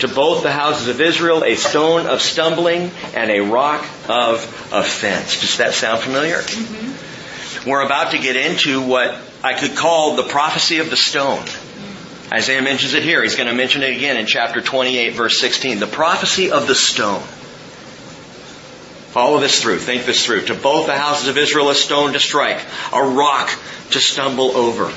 to 0.00 0.08
both 0.08 0.42
the 0.42 0.52
houses 0.52 0.88
of 0.88 1.00
Israel 1.00 1.44
a 1.44 1.56
stone 1.56 2.06
of 2.06 2.20
stumbling 2.20 2.90
and 3.14 3.30
a 3.30 3.40
rock 3.40 3.84
of 4.08 4.42
offense. 4.72 5.40
Does 5.40 5.58
that 5.58 5.74
sound 5.74 6.00
familiar? 6.00 6.38
Mm-hmm. 6.38 7.07
We're 7.68 7.82
about 7.82 8.12
to 8.12 8.18
get 8.18 8.34
into 8.34 8.80
what 8.80 9.14
I 9.44 9.52
could 9.52 9.76
call 9.76 10.16
the 10.16 10.22
prophecy 10.22 10.78
of 10.78 10.88
the 10.88 10.96
stone. 10.96 11.44
Isaiah 12.32 12.62
mentions 12.62 12.94
it 12.94 13.02
here. 13.02 13.22
He's 13.22 13.36
going 13.36 13.48
to 13.48 13.54
mention 13.54 13.82
it 13.82 13.94
again 13.94 14.16
in 14.16 14.24
chapter 14.24 14.62
28 14.62 15.10
verse 15.10 15.38
16. 15.38 15.78
The 15.78 15.86
prophecy 15.86 16.50
of 16.50 16.66
the 16.66 16.74
stone. 16.74 17.20
Follow 19.12 19.38
this 19.38 19.60
through. 19.60 19.80
Think 19.80 20.06
this 20.06 20.24
through. 20.24 20.46
To 20.46 20.54
both 20.54 20.86
the 20.86 20.96
houses 20.96 21.28
of 21.28 21.36
Israel 21.36 21.68
a 21.68 21.74
stone 21.74 22.14
to 22.14 22.20
strike, 22.20 22.60
a 22.92 23.02
rock 23.02 23.50
to 23.90 24.00
stumble 24.00 24.56
over, 24.56 24.90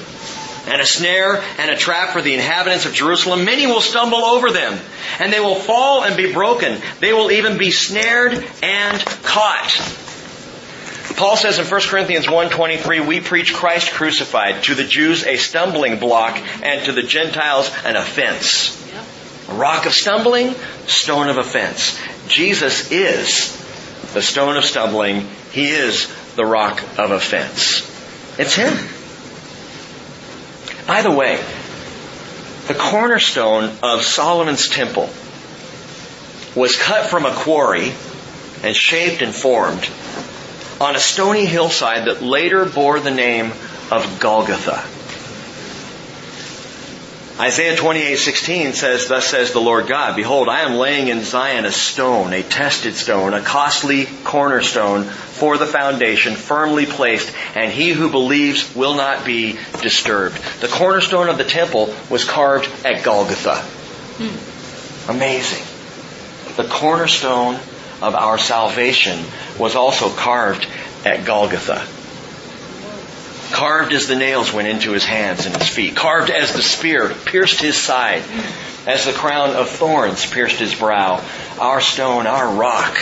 and 0.67 0.81
a 0.81 0.85
snare 0.85 1.43
and 1.57 1.71
a 1.71 1.75
trap 1.75 2.13
for 2.13 2.21
the 2.21 2.33
inhabitants 2.33 2.85
of 2.85 2.93
Jerusalem. 2.93 3.43
Many 3.43 3.67
will 3.67 3.81
stumble 3.81 4.23
over 4.23 4.49
them, 4.49 4.79
and 5.19 5.33
they 5.33 5.41
will 5.41 5.55
fall 5.55 6.05
and 6.05 6.15
be 6.15 6.31
broken. 6.31 6.81
They 7.01 7.11
will 7.11 7.31
even 7.31 7.57
be 7.57 7.71
snared 7.71 8.33
and 8.63 8.99
caught. 9.23 10.10
Paul 11.13 11.35
says 11.37 11.59
in 11.59 11.65
1 11.65 11.81
Corinthians 11.81 12.27
1.23, 12.27 13.05
we 13.05 13.19
preach 13.21 13.53
Christ 13.53 13.91
crucified, 13.91 14.63
to 14.63 14.75
the 14.75 14.83
Jews 14.83 15.25
a 15.25 15.37
stumbling 15.37 15.99
block, 15.99 16.41
and 16.63 16.85
to 16.85 16.91
the 16.91 17.03
Gentiles 17.03 17.71
an 17.85 17.95
offense. 17.95 18.77
A 19.49 19.53
rock 19.53 19.85
of 19.85 19.93
stumbling, 19.93 20.53
stone 20.87 21.29
of 21.29 21.37
offense. 21.37 21.99
Jesus 22.27 22.91
is 22.91 23.57
the 24.13 24.21
stone 24.21 24.57
of 24.57 24.65
stumbling. 24.65 25.27
He 25.51 25.69
is 25.69 26.07
the 26.35 26.45
rock 26.45 26.81
of 26.97 27.11
offense. 27.11 27.81
It's 28.37 28.55
Him. 28.55 28.73
By 30.87 31.01
the 31.01 31.11
way, 31.11 31.43
the 32.67 32.73
cornerstone 32.73 33.71
of 33.81 34.03
Solomon's 34.03 34.67
temple 34.67 35.09
was 36.55 36.77
cut 36.77 37.09
from 37.09 37.25
a 37.25 37.33
quarry 37.33 37.93
and 38.63 38.75
shaped 38.75 39.21
and 39.21 39.33
formed 39.33 39.89
on 40.81 40.95
a 40.95 40.99
stony 40.99 41.45
hillside 41.45 42.05
that 42.05 42.23
later 42.23 42.65
bore 42.65 42.99
the 42.99 43.11
name 43.11 43.51
of 43.91 44.19
Golgotha. 44.19 44.83
Isaiah 47.39 47.75
28:16 47.75 48.73
says, 48.73 49.07
"Thus 49.07 49.27
says 49.27 49.51
the 49.51 49.61
Lord 49.61 49.85
God, 49.85 50.15
behold, 50.15 50.49
I 50.49 50.61
am 50.61 50.77
laying 50.77 51.07
in 51.07 51.23
Zion 51.23 51.65
a 51.65 51.71
stone, 51.71 52.33
a 52.33 52.41
tested 52.41 52.95
stone, 52.95 53.35
a 53.35 53.41
costly 53.41 54.09
cornerstone 54.23 55.05
for 55.05 55.59
the 55.59 55.67
foundation, 55.67 56.35
firmly 56.35 56.87
placed, 56.87 57.29
and 57.53 57.71
he 57.71 57.91
who 57.91 58.09
believes 58.09 58.65
will 58.73 58.95
not 58.95 59.23
be 59.23 59.59
disturbed." 59.83 60.39
The 60.61 60.67
cornerstone 60.67 61.29
of 61.29 61.37
the 61.37 61.43
temple 61.43 61.93
was 62.09 62.23
carved 62.23 62.67
at 62.83 63.03
Golgotha. 63.03 63.57
Hmm. 64.17 65.11
Amazing. 65.11 65.63
The 66.57 66.63
cornerstone 66.63 67.59
of 68.01 68.15
our 68.15 68.37
salvation 68.37 69.23
was 69.57 69.75
also 69.75 70.09
carved 70.09 70.67
at 71.05 71.25
Golgotha. 71.25 71.87
Carved 73.53 73.93
as 73.93 74.07
the 74.07 74.15
nails 74.15 74.53
went 74.53 74.67
into 74.67 74.91
his 74.91 75.05
hands 75.05 75.45
and 75.45 75.55
his 75.55 75.67
feet. 75.67 75.95
Carved 75.95 76.29
as 76.29 76.53
the 76.53 76.61
spear 76.61 77.09
pierced 77.09 77.61
his 77.61 77.75
side. 77.75 78.23
As 78.87 79.05
the 79.05 79.13
crown 79.13 79.55
of 79.55 79.69
thorns 79.69 80.25
pierced 80.25 80.57
his 80.57 80.73
brow. 80.73 81.23
Our 81.59 81.81
stone, 81.81 82.27
our 82.27 82.55
rock. 82.55 82.95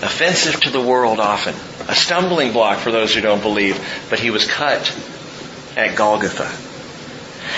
Offensive 0.00 0.60
to 0.62 0.70
the 0.70 0.80
world 0.80 1.20
often. 1.20 1.54
A 1.88 1.94
stumbling 1.94 2.52
block 2.52 2.78
for 2.78 2.92
those 2.92 3.14
who 3.14 3.20
don't 3.20 3.42
believe. 3.42 3.78
But 4.08 4.20
he 4.20 4.30
was 4.30 4.46
cut 4.46 4.94
at 5.76 5.96
Golgotha. 5.96 6.50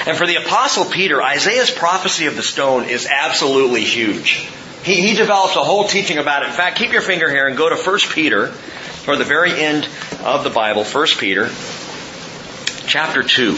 And 0.09 0.17
for 0.17 0.27
the 0.27 0.37
apostle 0.37 0.87
Peter, 0.87 1.23
Isaiah's 1.23 1.71
prophecy 1.71 2.27
of 2.27 2.37
the 2.37 2.43
stone 2.43 2.85
is 2.85 3.07
absolutely 3.07 3.85
huge. 3.85 4.49
He, 4.85 5.01
he 5.01 5.15
develops 5.15 5.57
a 5.57 5.65
whole 5.65 5.85
teaching 5.89 6.19
about 6.19 6.43
it. 6.43 6.49
In 6.49 6.53
fact, 6.53 6.77
keep 6.77 6.93
your 6.93 7.01
finger 7.01 7.31
here 7.31 7.47
and 7.47 7.57
go 7.57 7.71
to 7.71 7.77
1 7.77 7.99
Peter, 8.11 8.53
or 9.09 9.17
the 9.17 9.25
very 9.25 9.59
end 9.59 9.89
of 10.23 10.45
the 10.45 10.51
Bible, 10.51 10.85
1 10.85 11.07
Peter, 11.19 11.49
chapter 12.87 13.23
2. 13.23 13.55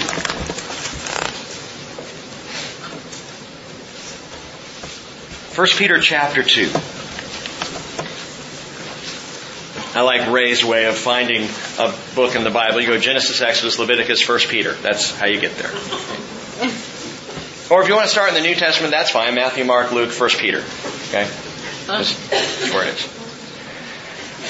First 5.57 5.79
Peter 5.79 5.99
chapter 6.01 6.43
2. 6.45 6.71
I 9.99 10.03
like 10.03 10.31
Ray's 10.31 10.63
way 10.63 10.85
of 10.85 10.97
finding 10.97 11.49
a 11.79 11.95
book 12.15 12.37
in 12.37 12.45
the 12.45 12.51
Bible. 12.51 12.83
You 12.83 12.87
go 12.87 12.99
Genesis, 12.99 13.41
Exodus, 13.41 13.79
Leviticus, 13.79 14.21
First 14.21 14.49
Peter. 14.49 14.75
That's 14.75 15.11
how 15.19 15.27
you 15.27 15.41
get 15.41 15.57
there. 15.57 15.71
Or 17.71 17.83
if 17.83 17.89
you 17.89 17.95
want 17.95 18.05
to 18.05 18.11
start 18.11 18.29
in 18.29 18.35
the 18.35 18.43
New 18.43 18.55
Testament, 18.55 18.93
that's 18.93 19.11
fine. 19.11 19.35
Matthew, 19.35 19.65
Mark, 19.65 19.91
Luke, 19.93 20.11
First 20.11 20.39
Peter. 20.39 20.63
Okay? 21.09 21.29
That's, 21.87 22.73
where 22.73 22.85
it 22.85 22.95
is. 22.95 23.03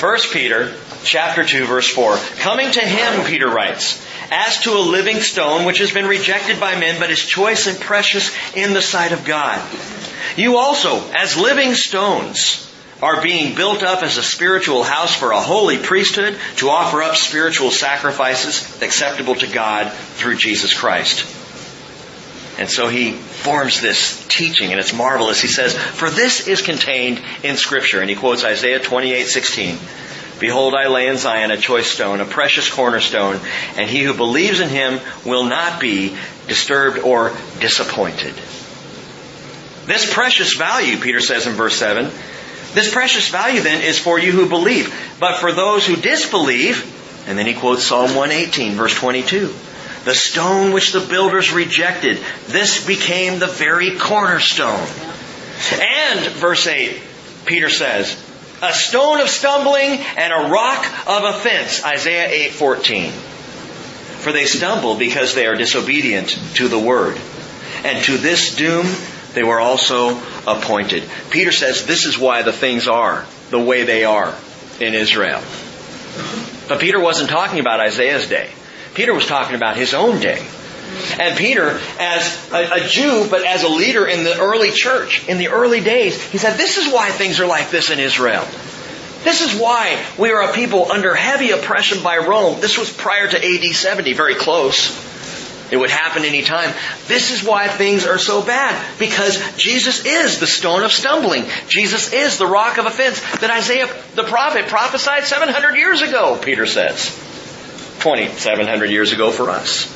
First 0.01 0.33
Peter 0.33 0.75
chapter 1.05 1.45
2 1.45 1.67
verse 1.67 1.89
4. 1.89 2.17
Coming 2.39 2.71
to 2.71 2.81
him, 2.81 3.25
Peter 3.27 3.49
writes, 3.49 4.05
as 4.31 4.61
to 4.63 4.73
a 4.73 4.81
living 4.81 5.21
stone 5.21 5.65
which 5.65 5.79
has 5.79 5.93
been 5.93 6.07
rejected 6.07 6.59
by 6.59 6.79
men 6.79 6.99
but 6.99 7.11
is 7.11 7.25
choice 7.25 7.67
and 7.67 7.79
precious 7.79 8.35
in 8.55 8.73
the 8.73 8.83
sight 8.83 9.13
of 9.13 9.25
God. 9.25 9.63
You 10.37 10.57
also, 10.57 11.03
as 11.15 11.37
living 11.37 11.75
stones, 11.75 12.63
are 13.03 13.23
being 13.23 13.55
built 13.55 13.83
up 13.83 14.03
as 14.03 14.17
a 14.17 14.23
spiritual 14.23 14.83
house 14.83 15.15
for 15.15 15.33
a 15.33 15.41
holy 15.41 15.79
priesthood 15.79 16.39
to 16.57 16.71
offer 16.71 17.03
up 17.03 17.15
spiritual 17.15 17.71
sacrifices 17.71 18.83
acceptable 18.83 19.35
to 19.35 19.47
God 19.47 19.93
through 19.93 20.37
Jesus 20.37 20.73
Christ. 20.73 21.21
And 22.59 22.71
so 22.71 22.89
he 22.89 23.13
forms 23.47 23.81
this 23.81 24.27
teaching, 24.27 24.73
and 24.73 24.81
it's 24.81 24.93
marvelous. 24.93 25.41
He 25.41 25.47
says, 25.47 25.73
For 25.73 26.11
this 26.11 26.49
is 26.49 26.63
contained 26.63 27.23
in 27.45 27.57
Scripture. 27.57 28.01
And 28.01 28.11
he 28.11 28.17
quotes 28.17 28.45
Isaiah 28.45 28.81
28, 28.81 29.25
16. 29.25 29.79
Behold, 30.41 30.75
I 30.75 30.89
lay 30.89 31.07
in 31.07 31.17
Zion 31.17 31.53
a 31.53 31.57
choice 31.57 31.87
stone, 31.87 32.21
a 32.21 32.25
precious 32.25 32.69
cornerstone, 32.69 33.39
and 33.77 33.89
he 33.89 34.03
who 34.03 34.15
believes 34.15 34.59
in 34.59 34.69
him 34.69 34.99
will 35.25 35.45
not 35.45 35.81
be 35.81 36.17
disturbed 36.49 36.99
or 36.99 37.37
disappointed. 37.61 38.35
This 39.87 40.13
precious 40.13 40.55
value, 40.55 40.99
Peter 40.99 41.21
says 41.21 41.47
in 41.47 41.53
verse 41.53 41.77
7, 41.77 42.11
this 42.75 42.93
precious 42.93 43.29
value 43.29 43.63
then 43.63 43.81
is 43.81 43.99
for 43.99 44.19
you 44.19 44.33
who 44.33 44.49
believe. 44.49 44.93
But 45.21 45.37
for 45.37 45.53
those 45.53 45.87
who 45.87 45.97
disbelieve, 45.97 46.85
and 47.29 47.39
then 47.39 47.47
he 47.47 47.55
quotes 47.55 47.85
Psalm 47.85 48.15
118, 48.17 48.73
verse 48.75 48.95
22. 48.95 49.55
The 50.07 50.15
stone 50.15 50.73
which 50.73 50.93
the 50.93 51.01
builders 51.01 51.53
rejected, 51.53 52.19
this 52.47 52.87
became 52.87 53.41
the 53.41 53.49
very 53.49 53.99
cornerstone. 53.99 54.87
And, 55.73 56.21
verse 56.31 56.67
8, 56.69 57.03
Peter 57.45 57.69
says, 57.69 58.17
a 58.63 58.73
stone 58.73 59.21
of 59.21 59.29
stumbling 59.29 59.99
and 60.17 60.33
a 60.33 60.49
rock 60.49 60.87
of 61.09 61.25
offense, 61.25 61.85
Isaiah 61.85 62.51
8:14. 62.51 63.11
For 63.11 64.33
they 64.33 64.47
stumble 64.47 64.95
because 64.95 65.35
they 65.35 65.47
are 65.47 65.57
disobedient 65.57 66.31
to 66.55 66.69
the 66.69 66.79
word. 66.79 67.19
And 67.85 68.03
to 68.05 68.17
this 68.17 68.55
doom 68.55 68.87
they 69.35 69.43
were 69.43 69.61
also 69.61 70.19
appointed. 70.47 71.03
Peter 71.31 71.53
says 71.53 71.85
this 71.85 72.07
is 72.07 72.17
why 72.17 72.43
the 72.43 72.53
things 72.53 72.89
are 72.89 73.27
the 73.51 73.61
way 73.61 73.83
they 73.83 74.05
are 74.05 74.35
in 74.81 74.95
Israel. 74.95 75.43
But 76.69 76.81
Peter 76.81 76.99
wasn't 76.99 77.29
talking 77.29 77.61
about 77.61 77.81
Isaiah's 77.81 78.29
day. 78.29 78.51
Peter 78.97 79.13
was 79.13 79.27
talking 79.27 79.55
about 79.55 79.77
his 79.77 79.93
own 79.93 80.21
day. 80.21 80.43
And 81.21 81.37
Peter, 81.37 81.79
as 82.01 82.51
a, 82.51 82.85
a, 82.85 82.89
Jew, 82.89 83.27
but 83.31 83.45
as 83.45 83.63
a 83.63 83.69
leader 83.69 84.07
in 84.07 84.25
the 84.25 84.39
early 84.39 84.71
church, 84.71 85.29
in 85.29 85.37
the 85.37 85.49
early 85.49 85.83
days, 85.83 86.21
he 86.31 86.39
said, 86.39 86.57
this 86.57 86.79
is 86.79 86.91
why 86.91 87.11
things 87.11 87.39
are 87.39 87.47
like 87.47 87.69
this 87.69 87.91
in 87.91 87.99
Israel. 87.99 88.43
This 89.23 89.43
is 89.43 89.61
why 89.61 90.03
we 90.19 90.31
are 90.31 90.49
a 90.49 90.55
people 90.55 90.91
under 90.91 91.15
heavy 91.15 91.51
oppression 91.51 92.03
by 92.03 92.17
Rome. 92.19 92.61
This 92.63 92.79
was 92.79 92.91
prior 92.91 93.29
to 93.29 93.37
AD 93.37 93.75
70, 93.75 94.15
very 94.15 94.35
close. 94.35 94.91
It 95.71 95.77
would 95.77 95.91
happen 95.91 96.25
any 96.25 96.43
time. 96.43 96.73
This 97.07 97.33
is 97.33 97.47
why 97.47 97.69
things 97.69 98.07
are 98.07 98.19
so 98.19 98.41
bad. 98.41 98.99
Because 98.99 99.57
Jesus 99.59 100.07
is 100.07 100.39
the 100.39 100.47
stone 100.47 100.85
of 100.85 100.93
stumbling. 100.93 101.45
Jesus 101.69 102.15
is 102.15 102.39
the 102.39 102.47
rock 102.47 102.79
of 102.79 102.87
offense 102.87 103.21
that 103.41 103.51
Isaiah 103.51 103.89
the 104.15 104.25
prophet 104.25 104.69
prophesied 104.69 105.25
700 105.25 105.77
years 105.77 106.01
ago, 106.01 106.39
Peter 106.41 106.65
says. 106.65 107.36
2,700 108.07 108.89
years 108.89 109.13
ago 109.13 109.33
for 109.33 109.51
us. 109.51 109.93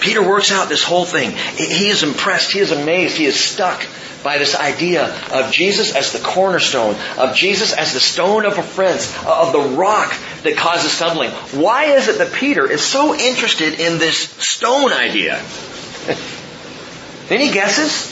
Peter 0.00 0.20
works 0.26 0.50
out 0.50 0.68
this 0.68 0.82
whole 0.82 1.04
thing. 1.04 1.30
He 1.30 1.88
is 1.88 2.02
impressed. 2.02 2.50
He 2.50 2.58
is 2.58 2.72
amazed. 2.72 3.16
He 3.16 3.26
is 3.26 3.38
stuck 3.38 3.86
by 4.24 4.38
this 4.38 4.56
idea 4.56 5.14
of 5.30 5.52
Jesus 5.52 5.94
as 5.94 6.12
the 6.12 6.18
cornerstone, 6.18 6.96
of 7.16 7.36
Jesus 7.36 7.72
as 7.72 7.92
the 7.92 8.00
stone 8.00 8.46
of 8.46 8.58
offense, 8.58 9.16
of 9.24 9.52
the 9.52 9.76
rock 9.76 10.12
that 10.42 10.56
causes 10.56 10.90
stumbling. 10.90 11.30
Why 11.30 11.84
is 11.84 12.08
it 12.08 12.18
that 12.18 12.32
Peter 12.32 12.68
is 12.68 12.82
so 12.82 13.14
interested 13.14 13.78
in 13.78 13.98
this 13.98 14.18
stone 14.18 14.92
idea? 14.92 15.36
Any 17.30 17.52
guesses? 17.52 18.10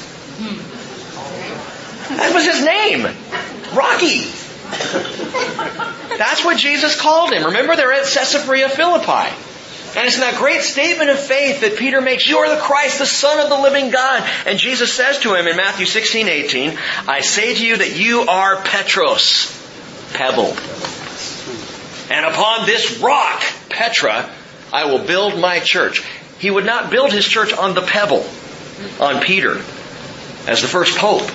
That 2.11 2.33
was 2.33 2.45
his 2.45 2.65
name. 2.65 3.03
Rocky. 3.75 4.38
That's 6.19 6.45
what 6.45 6.59
Jesus 6.59 7.01
called 7.01 7.33
him. 7.33 7.45
Remember, 7.45 7.77
they're 7.77 7.93
at 7.93 8.07
Caesarea 8.07 8.69
Philippi. 8.69 9.35
And 9.97 10.07
it's 10.07 10.17
in 10.17 10.21
that 10.21 10.37
great 10.37 10.63
statement 10.63 11.11
of 11.11 11.19
faith 11.19 11.63
that 11.63 11.79
Peter 11.79 12.01
makes, 12.01 12.29
You 12.29 12.39
are 12.39 12.55
the 12.55 12.61
Christ, 12.61 12.99
the 12.99 13.07
Son 13.07 13.41
of 13.41 13.49
the 13.49 13.59
living 13.59 13.91
God. 13.91 14.29
And 14.47 14.59
Jesus 14.59 14.93
says 14.93 15.19
to 15.21 15.35
him 15.35 15.47
in 15.47 15.57
Matthew 15.57 15.87
16, 15.87 16.29
18, 16.29 16.79
I 17.09 17.23
say 17.23 17.55
to 17.55 17.67
you 17.67 17.79
that 17.79 17.99
you 17.99 18.21
are 18.23 18.61
Petros, 18.63 19.51
pebble. 20.13 20.55
And 22.11 22.27
upon 22.27 22.67
this 22.67 22.99
rock, 22.99 23.43
Petra, 23.71 24.31
I 24.73 24.85
will 24.87 25.05
build 25.05 25.39
my 25.39 25.61
church. 25.61 26.05
He 26.39 26.51
would 26.51 26.67
not 26.67 26.91
build 26.91 27.13
his 27.13 27.27
church 27.27 27.53
on 27.53 27.75
the 27.75 27.83
pebble, 27.83 28.27
on 29.01 29.21
Peter, 29.23 29.57
as 30.47 30.63
the 30.63 30.69
first 30.69 30.99
pope. 30.99 31.29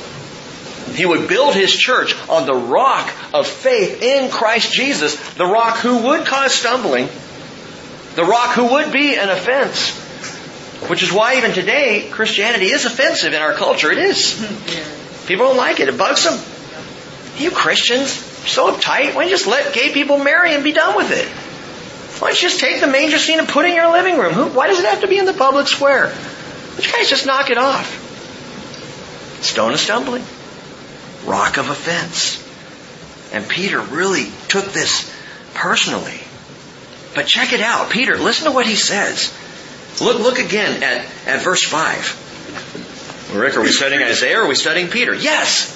He 0.91 1.05
would 1.05 1.27
build 1.27 1.55
his 1.55 1.73
church 1.73 2.15
on 2.29 2.45
the 2.45 2.53
rock 2.53 3.11
of 3.33 3.47
faith 3.47 4.01
in 4.01 4.29
Christ 4.29 4.71
Jesus, 4.71 5.15
the 5.33 5.45
rock 5.45 5.77
who 5.77 6.03
would 6.03 6.25
cause 6.25 6.53
stumbling, 6.53 7.07
the 8.15 8.25
rock 8.25 8.55
who 8.55 8.71
would 8.73 8.91
be 8.91 9.15
an 9.15 9.29
offense. 9.29 9.99
Which 10.89 11.01
is 11.01 11.11
why 11.11 11.37
even 11.37 11.53
today, 11.53 12.09
Christianity 12.11 12.65
is 12.65 12.85
offensive 12.85 13.33
in 13.33 13.41
our 13.41 13.53
culture. 13.53 13.91
It 13.91 13.97
is. 13.99 14.33
People 15.27 15.47
don't 15.47 15.57
like 15.57 15.79
it. 15.79 15.87
It 15.87 15.97
bugs 15.97 16.25
them. 16.25 16.37
You 17.37 17.51
Christians, 17.51 18.11
so 18.11 18.71
uptight. 18.71 19.15
Why 19.15 19.23
don't 19.23 19.23
you 19.23 19.29
just 19.29 19.47
let 19.47 19.73
gay 19.73 19.93
people 19.93 20.17
marry 20.17 20.53
and 20.53 20.63
be 20.63 20.73
done 20.73 20.95
with 20.97 21.11
it? 21.11 21.25
Why 22.21 22.29
don't 22.29 22.41
you 22.41 22.49
just 22.49 22.59
take 22.59 22.81
the 22.81 22.87
manger 22.87 23.17
scene 23.17 23.39
and 23.39 23.47
put 23.47 23.65
it 23.65 23.69
in 23.69 23.75
your 23.75 23.91
living 23.91 24.17
room? 24.17 24.53
Why 24.53 24.67
does 24.67 24.79
it 24.79 24.85
have 24.85 25.01
to 25.01 25.07
be 25.07 25.17
in 25.17 25.25
the 25.25 25.33
public 25.33 25.67
square? 25.67 26.13
Don't 26.71 26.85
you 26.85 26.91
guys 26.91 27.09
just 27.09 27.25
knock 27.25 27.49
it 27.49 27.57
off? 27.57 28.01
Stone 29.41 29.73
of 29.73 29.79
stumbling. 29.79 30.23
Rock 31.25 31.57
of 31.57 31.69
offense. 31.69 32.41
And 33.33 33.47
Peter 33.47 33.79
really 33.79 34.31
took 34.47 34.65
this 34.65 35.11
personally. 35.53 36.19
But 37.15 37.27
check 37.27 37.53
it 37.53 37.61
out. 37.61 37.89
Peter, 37.89 38.17
listen 38.17 38.45
to 38.45 38.51
what 38.51 38.65
he 38.65 38.75
says. 38.75 39.33
Look, 40.01 40.19
look 40.19 40.39
again 40.39 40.83
at, 40.83 41.05
at 41.27 41.41
verse 41.43 41.63
5. 41.63 43.33
Rick, 43.35 43.57
are 43.57 43.61
we 43.61 43.71
studying 43.71 44.01
Isaiah 44.03 44.39
or 44.39 44.43
are 44.43 44.47
we 44.47 44.55
studying 44.55 44.89
Peter? 44.89 45.13
Yes. 45.13 45.69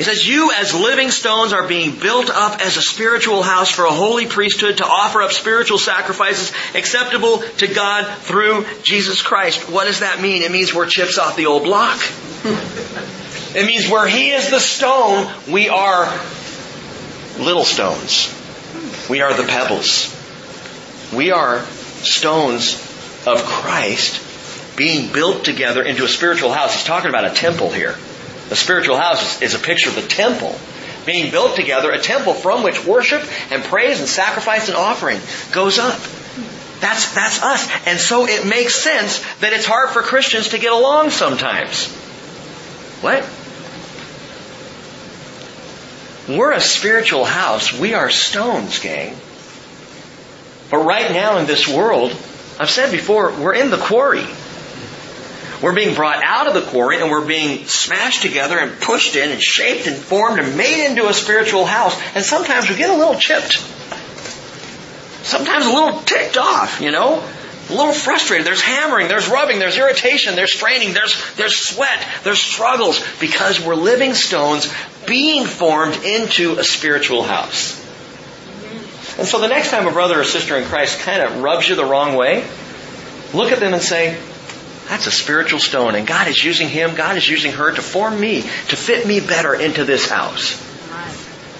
He 0.00 0.04
says, 0.04 0.26
You 0.26 0.50
as 0.50 0.74
living 0.74 1.10
stones 1.10 1.52
are 1.52 1.68
being 1.68 1.94
built 1.94 2.30
up 2.30 2.62
as 2.62 2.78
a 2.78 2.82
spiritual 2.82 3.42
house 3.42 3.68
for 3.68 3.84
a 3.84 3.92
holy 3.92 4.24
priesthood 4.24 4.78
to 4.78 4.86
offer 4.86 5.20
up 5.20 5.30
spiritual 5.30 5.76
sacrifices 5.76 6.54
acceptable 6.74 7.42
to 7.58 7.66
God 7.66 8.06
through 8.20 8.64
Jesus 8.82 9.20
Christ. 9.20 9.68
What 9.68 9.84
does 9.84 10.00
that 10.00 10.22
mean? 10.22 10.40
It 10.40 10.52
means 10.52 10.72
we're 10.72 10.86
chips 10.86 11.18
off 11.18 11.36
the 11.36 11.44
old 11.44 11.64
block. 11.64 12.00
It 13.52 13.66
means 13.66 13.90
where 13.90 14.06
He 14.08 14.30
is 14.30 14.48
the 14.48 14.60
stone, 14.60 15.30
we 15.50 15.68
are 15.68 16.06
little 17.38 17.64
stones. 17.64 18.34
We 19.10 19.20
are 19.20 19.34
the 19.34 19.42
pebbles. 19.42 20.16
We 21.12 21.30
are 21.30 21.60
stones 21.60 22.76
of 23.26 23.44
Christ 23.44 24.76
being 24.76 25.12
built 25.12 25.44
together 25.44 25.82
into 25.82 26.04
a 26.04 26.08
spiritual 26.08 26.52
house. 26.52 26.74
He's 26.74 26.84
talking 26.84 27.10
about 27.10 27.26
a 27.26 27.34
temple 27.34 27.70
here. 27.70 27.96
A 28.50 28.56
spiritual 28.56 28.96
house 28.96 29.40
is 29.42 29.54
a 29.54 29.58
picture 29.58 29.90
of 29.90 29.94
the 29.94 30.02
temple 30.02 30.58
being 31.06 31.30
built 31.30 31.56
together, 31.56 31.90
a 31.92 31.98
temple 31.98 32.34
from 32.34 32.62
which 32.62 32.84
worship 32.84 33.22
and 33.50 33.62
praise 33.64 34.00
and 34.00 34.08
sacrifice 34.08 34.68
and 34.68 34.76
offering 34.76 35.18
goes 35.52 35.78
up. 35.78 35.98
That's, 36.80 37.14
that's 37.14 37.42
us. 37.42 37.70
And 37.86 37.98
so 37.98 38.26
it 38.26 38.46
makes 38.46 38.74
sense 38.74 39.20
that 39.40 39.52
it's 39.52 39.66
hard 39.66 39.90
for 39.90 40.02
Christians 40.02 40.48
to 40.48 40.58
get 40.58 40.72
along 40.72 41.10
sometimes. 41.10 41.88
What? 43.02 43.28
We're 46.28 46.52
a 46.52 46.60
spiritual 46.60 47.24
house. 47.24 47.72
We 47.72 47.94
are 47.94 48.10
stones, 48.10 48.78
gang. 48.78 49.16
But 50.70 50.78
right 50.78 51.10
now 51.10 51.38
in 51.38 51.46
this 51.46 51.66
world, 51.68 52.12
I've 52.58 52.70
said 52.70 52.92
before, 52.92 53.32
we're 53.32 53.54
in 53.54 53.70
the 53.70 53.78
quarry. 53.78 54.24
We're 55.62 55.74
being 55.74 55.94
brought 55.94 56.22
out 56.22 56.46
of 56.46 56.54
the 56.54 56.62
quarry 56.62 57.00
and 57.00 57.10
we're 57.10 57.26
being 57.26 57.66
smashed 57.66 58.22
together 58.22 58.58
and 58.58 58.80
pushed 58.80 59.14
in 59.14 59.30
and 59.30 59.42
shaped 59.42 59.86
and 59.86 59.96
formed 59.96 60.40
and 60.40 60.56
made 60.56 60.86
into 60.88 61.06
a 61.06 61.12
spiritual 61.12 61.66
house. 61.66 62.00
And 62.14 62.24
sometimes 62.24 62.70
we 62.70 62.76
get 62.76 62.88
a 62.88 62.96
little 62.96 63.16
chipped. 63.16 63.58
Sometimes 65.22 65.66
a 65.66 65.70
little 65.70 66.00
ticked 66.00 66.38
off, 66.38 66.80
you 66.80 66.90
know? 66.90 67.22
A 67.68 67.72
little 67.72 67.92
frustrated. 67.92 68.46
There's 68.46 68.62
hammering, 68.62 69.08
there's 69.08 69.28
rubbing, 69.28 69.58
there's 69.58 69.76
irritation, 69.76 70.34
there's 70.34 70.54
straining, 70.54 70.94
there's, 70.94 71.14
there's 71.34 71.54
sweat, 71.54 72.04
there's 72.24 72.40
struggles 72.40 73.00
because 73.20 73.64
we're 73.64 73.76
living 73.76 74.14
stones 74.14 74.72
being 75.06 75.44
formed 75.44 76.02
into 76.04 76.58
a 76.58 76.64
spiritual 76.64 77.22
house. 77.22 77.78
And 79.18 79.28
so 79.28 79.38
the 79.40 79.48
next 79.48 79.70
time 79.70 79.86
a 79.86 79.92
brother 79.92 80.18
or 80.18 80.24
sister 80.24 80.56
in 80.56 80.64
Christ 80.64 81.00
kind 81.00 81.22
of 81.22 81.42
rubs 81.42 81.68
you 81.68 81.74
the 81.74 81.84
wrong 81.84 82.16
way, 82.16 82.44
look 83.34 83.52
at 83.52 83.60
them 83.60 83.74
and 83.74 83.82
say, 83.82 84.18
that's 84.90 85.06
a 85.06 85.12
spiritual 85.12 85.60
stone, 85.60 85.94
and 85.94 86.04
God 86.04 86.26
is 86.26 86.42
using 86.42 86.68
him, 86.68 86.96
God 86.96 87.16
is 87.16 87.28
using 87.28 87.52
her 87.52 87.70
to 87.70 87.80
form 87.80 88.18
me, 88.18 88.40
to 88.40 88.76
fit 88.76 89.06
me 89.06 89.20
better 89.20 89.54
into 89.54 89.84
this 89.84 90.10
house. 90.10 90.60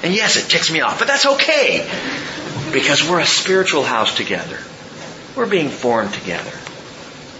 And 0.03 0.13
yes, 0.13 0.37
it 0.37 0.51
ticks 0.51 0.69
me 0.69 0.81
off, 0.81 0.99
but 0.99 1.07
that's 1.07 1.27
okay. 1.27 1.89
Because 2.73 3.09
we're 3.09 3.21
a 3.21 3.27
spiritual 3.27 3.85
house 3.85 4.17
together. 4.17 4.59
We're 5.37 5.47
being 5.47 5.69
formed 5.69 6.13
together. 6.13 6.51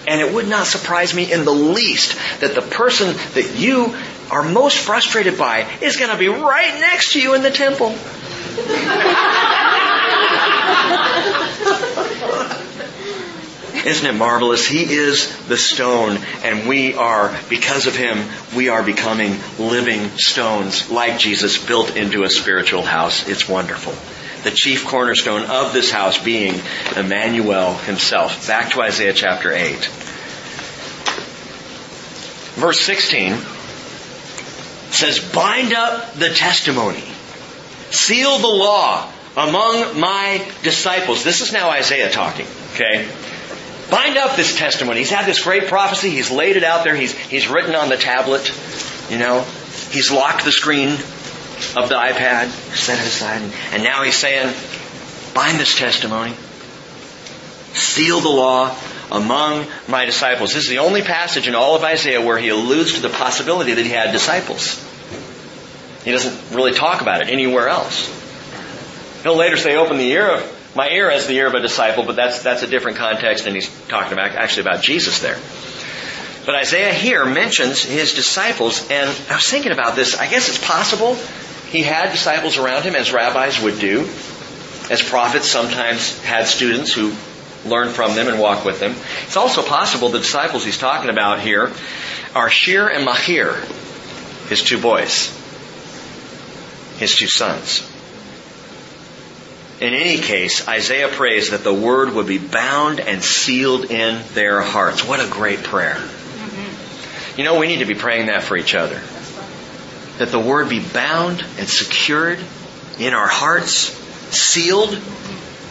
And 0.07 0.21
it 0.21 0.33
would 0.33 0.47
not 0.47 0.69
surprise 0.69 1.13
me 1.13 1.33
in 1.33 1.45
the 1.45 1.51
least 1.51 2.17
that 2.39 2.55
the 2.55 2.63
person 2.63 3.17
that 3.35 3.57
you 3.57 3.97
are 4.31 4.45
most 4.45 4.79
frustrated 4.79 5.37
by 5.37 5.69
is 5.81 5.97
going 5.97 6.13
to 6.13 6.17
be 6.17 6.29
right 6.29 6.79
next 6.79 7.15
to 7.15 7.21
you 7.21 7.35
in 7.35 7.43
the 7.43 7.51
temple. 7.51 7.97
Isn't 13.85 14.07
it 14.07 14.19
marvelous? 14.19 14.67
He 14.67 14.83
is 14.83 15.47
the 15.47 15.57
stone, 15.57 16.19
and 16.43 16.69
we 16.69 16.95
are, 16.95 17.35
because 17.49 17.87
of 17.87 17.97
him, 17.97 18.19
we 18.55 18.69
are 18.69 18.83
becoming 18.83 19.39
living 19.59 20.11
stones, 20.19 20.91
like 20.91 21.19
Jesus, 21.19 21.65
built 21.65 21.97
into 21.97 22.25
a 22.25 22.31
spiritual 22.31 22.83
house. 22.83 23.27
It's 23.29 23.49
wonderful. 23.49 23.95
The 24.43 24.51
chief 24.55 24.87
cornerstone 24.87 25.45
of 25.45 25.73
this 25.73 25.91
house 25.91 26.23
being 26.23 26.61
Emmanuel 26.97 27.75
himself. 27.75 28.47
Back 28.47 28.73
to 28.73 28.83
Isaiah 28.83 29.15
chapter 29.15 29.53
8. 29.53 29.77
Verse 32.57 32.81
16 32.81 33.39
says, 34.91 35.21
Bind 35.33 35.73
up 35.73 36.15
the 36.15 36.31
testimony, 36.31 37.05
seal 37.91 38.39
the 38.39 38.49
law 38.49 39.11
among 39.37 39.99
my 39.99 40.47
disciples. 40.63 41.25
This 41.25 41.41
is 41.41 41.53
now 41.53 41.71
Isaiah 41.71 42.11
talking, 42.11 42.47
okay? 42.75 43.09
Bind 43.91 44.17
up 44.17 44.37
this 44.37 44.57
testimony. 44.57 44.99
He's 44.99 45.11
had 45.11 45.27
this 45.27 45.43
great 45.43 45.67
prophecy. 45.67 46.11
He's 46.11 46.31
laid 46.31 46.57
it 46.57 46.63
out 46.63 46.85
there. 46.85 46.95
He's, 46.95 47.13
he's 47.13 47.49
written 47.49 47.75
on 47.75 47.89
the 47.89 47.97
tablet. 47.97 48.53
You 49.11 49.19
know, 49.19 49.43
he's 49.91 50.13
locked 50.13 50.45
the 50.45 50.53
screen 50.53 50.91
of 50.91 51.89
the 51.89 51.95
iPad, 51.95 52.49
set 52.75 52.99
it 52.99 53.07
aside, 53.07 53.43
and 53.73 53.83
now 53.83 54.03
he's 54.03 54.17
saying, 54.17 54.55
bind 55.35 55.59
this 55.59 55.77
testimony. 55.77 56.35
Seal 57.75 58.21
the 58.21 58.29
law 58.29 58.75
among 59.11 59.67
my 59.89 60.05
disciples. 60.05 60.55
This 60.55 60.65
is 60.65 60.71
the 60.71 60.79
only 60.79 61.03
passage 61.03 61.49
in 61.49 61.55
all 61.55 61.75
of 61.77 61.83
Isaiah 61.83 62.21
where 62.21 62.39
he 62.39 62.49
alludes 62.49 62.95
to 62.95 63.01
the 63.01 63.09
possibility 63.09 63.75
that 63.75 63.85
he 63.85 63.91
had 63.91 64.13
disciples. 64.13 64.85
He 66.05 66.13
doesn't 66.13 66.57
really 66.57 66.73
talk 66.73 67.03
about 67.03 67.23
it 67.23 67.29
anywhere 67.29 67.69
else. 67.69 68.09
He'll 69.23 69.37
later 69.37 69.57
say, 69.57 69.77
open 69.77 69.99
the 69.99 70.09
ear 70.09 70.31
of 70.31 70.60
my 70.75 70.89
ear 70.89 71.11
as 71.11 71.27
the 71.27 71.35
ear 71.35 71.47
of 71.47 71.55
a 71.55 71.61
disciple, 71.61 72.05
but 72.05 72.17
that's, 72.17 72.43
that's 72.43 72.63
a 72.63 72.67
different 72.67 72.97
context, 72.99 73.47
and 73.47 73.55
he's 73.55 73.69
talking 73.89 74.13
about, 74.13 74.33
actually 74.33 74.63
about 74.63 74.83
Jesus 74.83 75.21
there. 75.21 75.39
But 76.47 76.55
Isaiah 76.55 76.93
here 76.93 77.25
mentions 77.25 77.83
his 77.83 78.15
disciples, 78.15 78.91
and 78.91 79.09
I 79.31 79.35
was 79.35 79.49
thinking 79.49 79.73
about 79.73 79.97
this. 79.97 80.19
I 80.19 80.29
guess 80.29 80.49
it's 80.49 80.65
possible 80.65 81.17
he 81.69 81.83
had 81.83 82.13
disciples 82.13 82.57
around 82.57 82.83
him, 82.85 82.95
as 82.95 83.13
rabbis 83.13 83.63
would 83.63 83.79
do, 83.79 84.09
as 84.91 85.03
prophets 85.03 85.49
sometimes 85.49 86.19
had 86.23 86.47
students 86.47 86.93
who 86.93 87.15
learned 87.65 87.93
from 87.93 88.15
them 88.15 88.29
and 88.29 88.41
walked 88.41 88.65
with 88.65 88.81
them. 88.81 88.95
It's 89.25 89.37
also 89.37 89.63
possible 89.63 90.09
the 90.09 90.19
disciples 90.19 90.65
he's 90.65 90.79
talking 90.79 91.11
about 91.11 91.41
here 91.41 91.73
are 92.35 92.49
Shir 92.49 92.89
and 92.89 93.07
Mahir, 93.07 93.57
his 94.49 94.63
two 94.63 94.81
boys, 94.81 95.29
his 96.99 97.15
two 97.15 97.27
sons. 97.27 97.87
In 99.81 99.95
any 99.95 100.19
case, 100.19 100.69
Isaiah 100.69 101.09
prays 101.09 101.51
that 101.51 101.65
the 101.65 101.73
word 101.73 102.13
would 102.13 102.27
be 102.27 102.37
bound 102.37 103.01
and 103.01 103.25
sealed 103.25 103.91
in 103.91 104.23
their 104.35 104.61
hearts. 104.61 105.03
What 105.07 105.21
a 105.21 105.31
great 105.31 105.63
prayer. 105.63 105.99
You 107.39 107.45
know, 107.45 107.59
we 107.59 107.67
need 107.67 107.79
to 107.79 107.87
be 107.87 107.95
praying 107.95 108.27
that 108.27 108.43
for 108.43 108.59
each 108.59 108.75
other. 108.75 109.01
That 110.19 110.29
the 110.31 110.39
word 110.39 110.69
be 110.69 110.81
bound 110.87 111.43
and 111.59 111.67
secured 111.67 112.39
in 112.99 113.15
our 113.15 113.27
hearts, 113.27 113.91
sealed. 114.37 114.91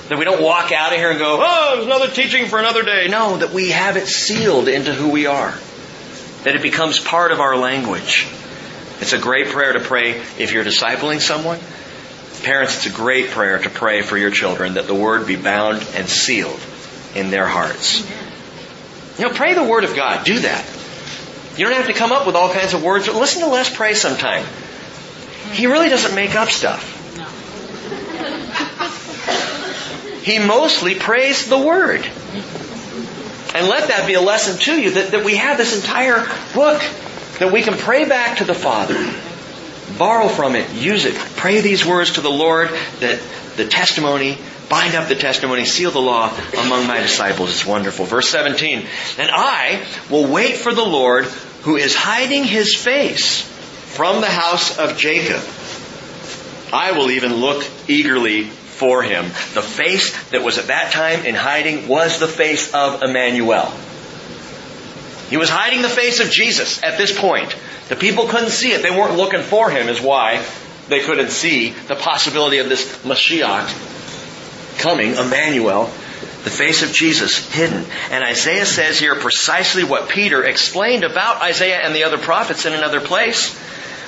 That 0.08 0.18
we 0.18 0.26
don't 0.26 0.42
walk 0.42 0.72
out 0.72 0.92
of 0.92 0.98
here 0.98 1.12
and 1.12 1.20
go, 1.20 1.38
oh, 1.40 1.74
there's 1.76 1.86
another 1.86 2.08
teaching 2.08 2.48
for 2.48 2.58
another 2.58 2.82
day. 2.82 3.10
No, 3.10 3.38
that 3.38 3.52
we 3.52 3.70
have 3.70 3.96
it 3.96 4.08
sealed 4.08 4.68
into 4.68 4.92
who 4.92 5.12
we 5.12 5.28
are. 5.28 5.54
That 6.46 6.56
it 6.56 6.64
becomes 6.64 7.00
part 7.00 7.32
of 7.32 7.40
our 7.40 7.56
language. 7.56 8.28
It's 9.02 9.14
a 9.14 9.20
great 9.20 9.50
prayer 9.50 9.74
to 9.74 9.82
pray 9.82 10.14
if 10.40 10.52
you're 10.52 10.66
discipling 10.66 11.20
someone 11.20 11.60
Parents, 12.44 12.78
it's 12.78 12.86
a 12.86 12.98
great 12.98 13.30
prayer 13.30 13.60
to 13.60 13.70
pray 13.70 14.02
for 14.02 14.18
your 14.18 14.32
children 14.32 14.76
that 14.76 14.88
the 14.88 14.96
word 14.96 15.28
be 15.28 15.36
bound 15.36 15.86
and 15.96 16.08
sealed 16.08 16.60
in 17.16 17.32
their 17.32 17.46
hearts. 17.46 18.00
You 19.20 19.28
know, 19.28 19.34
pray 19.34 19.54
the 19.54 19.64
word 19.64 19.84
of 19.84 19.96
God. 19.96 20.26
Do 20.26 20.40
that. 20.40 20.66
You 21.58 21.66
don't 21.66 21.76
have 21.76 21.88
to 21.88 21.94
come 21.94 22.12
up 22.12 22.26
with 22.26 22.36
all 22.36 22.54
kinds 22.54 22.74
of 22.74 22.84
words. 22.84 23.08
Listen 23.08 23.42
to 23.42 23.48
Les 23.50 23.76
pray 23.76 23.94
sometime. 23.94 24.46
He 25.52 25.68
really 25.68 25.90
doesn't 25.90 26.16
make 26.16 26.36
up 26.36 26.50
stuff. 26.50 26.96
He 30.24 30.40
mostly 30.40 30.96
prays 30.96 31.50
the 31.50 31.58
word. 31.58 32.06
And 33.56 33.68
let 33.68 33.88
that 33.88 34.04
be 34.06 34.14
a 34.14 34.22
lesson 34.22 34.60
to 34.60 34.80
you 34.80 34.92
that, 34.92 35.12
that 35.12 35.26
we 35.26 35.38
have 35.38 35.58
this 35.58 35.76
entire 35.76 36.28
book 36.54 36.82
that 37.40 37.52
we 37.52 37.64
can 37.64 37.74
pray 37.74 38.08
back 38.08 38.38
to 38.38 38.44
the 38.44 38.54
Father, 38.54 38.96
borrow 40.00 40.28
from 40.28 40.56
it, 40.56 40.72
use 40.74 41.06
it, 41.06 41.14
pray 41.14 41.62
these 41.62 41.86
words 41.86 42.14
to 42.14 42.22
the 42.22 42.32
Lord 42.32 42.70
that 43.02 43.22
the 43.58 43.68
testimony, 43.68 44.40
bind 44.70 44.96
up 44.96 45.10
the 45.10 45.16
testimony, 45.16 45.66
seal 45.66 45.92
the 45.92 46.00
law 46.00 46.36
among 46.58 46.88
my 46.88 47.02
disciples. 47.02 47.52
It's 47.52 47.66
wonderful. 47.66 48.06
Verse 48.06 48.30
17, 48.30 48.88
and 49.20 49.30
I 49.32 49.86
will 50.10 50.26
wait 50.26 50.56
for 50.56 50.74
the 50.74 50.84
Lord 50.84 51.26
who 51.64 51.76
is 51.76 51.96
hiding 51.96 52.46
his 52.46 52.74
face 52.74 53.42
from 53.42 54.22
the 54.22 54.28
house 54.28 54.80
of 54.80 54.98
Jacob. 54.98 55.44
I 56.72 56.94
will 56.94 57.12
even 57.12 57.36
look 57.36 57.66
eagerly 57.88 58.44
for 58.44 59.04
him. 59.04 59.26
The 59.26 59.62
face 59.62 60.30
that 60.30 60.44
was 60.44 60.58
at 60.58 60.68
that 60.68 60.94
time 60.94 61.26
in 61.26 61.36
hiding 61.36 61.88
was 61.88 62.20
the 62.20 62.28
face 62.28 62.74
of 62.74 63.04
Emmanuel. 63.04 63.74
He 65.30 65.38
was 65.38 65.50
hiding 65.50 65.82
the 65.82 65.90
face 65.90 66.20
of 66.20 66.32
Jesus 66.32 66.82
at 66.84 66.98
this 66.98 67.18
point. 67.18 67.56
The 67.88 67.96
people 67.96 68.28
couldn't 68.28 68.50
see 68.50 68.72
it. 68.72 68.82
They 68.82 68.92
weren't 68.92 69.16
looking 69.16 69.42
for 69.42 69.70
him 69.70 69.88
is 69.90 70.02
why 70.02 70.44
they 70.88 71.02
couldn't 71.02 71.30
see 71.30 71.70
the 71.70 71.96
possibility 71.96 72.58
of 72.58 72.70
this 72.70 72.98
Mashiach 73.04 74.80
coming, 74.80 75.16
Emmanuel, 75.16 75.86
the 76.44 76.50
face 76.50 76.84
of 76.84 76.92
Jesus 76.92 77.52
hidden. 77.54 77.86
And 78.12 78.24
Isaiah 78.24 78.66
says 78.66 79.00
here 79.00 79.16
precisely 79.16 79.84
what 79.84 80.10
Peter 80.10 80.44
explained 80.44 81.04
about 81.04 81.42
Isaiah 81.42 81.80
and 81.80 81.94
the 81.94 82.06
other 82.06 82.18
prophets 82.18 82.66
in 82.66 82.74
another 82.74 83.02
place. 83.02 83.56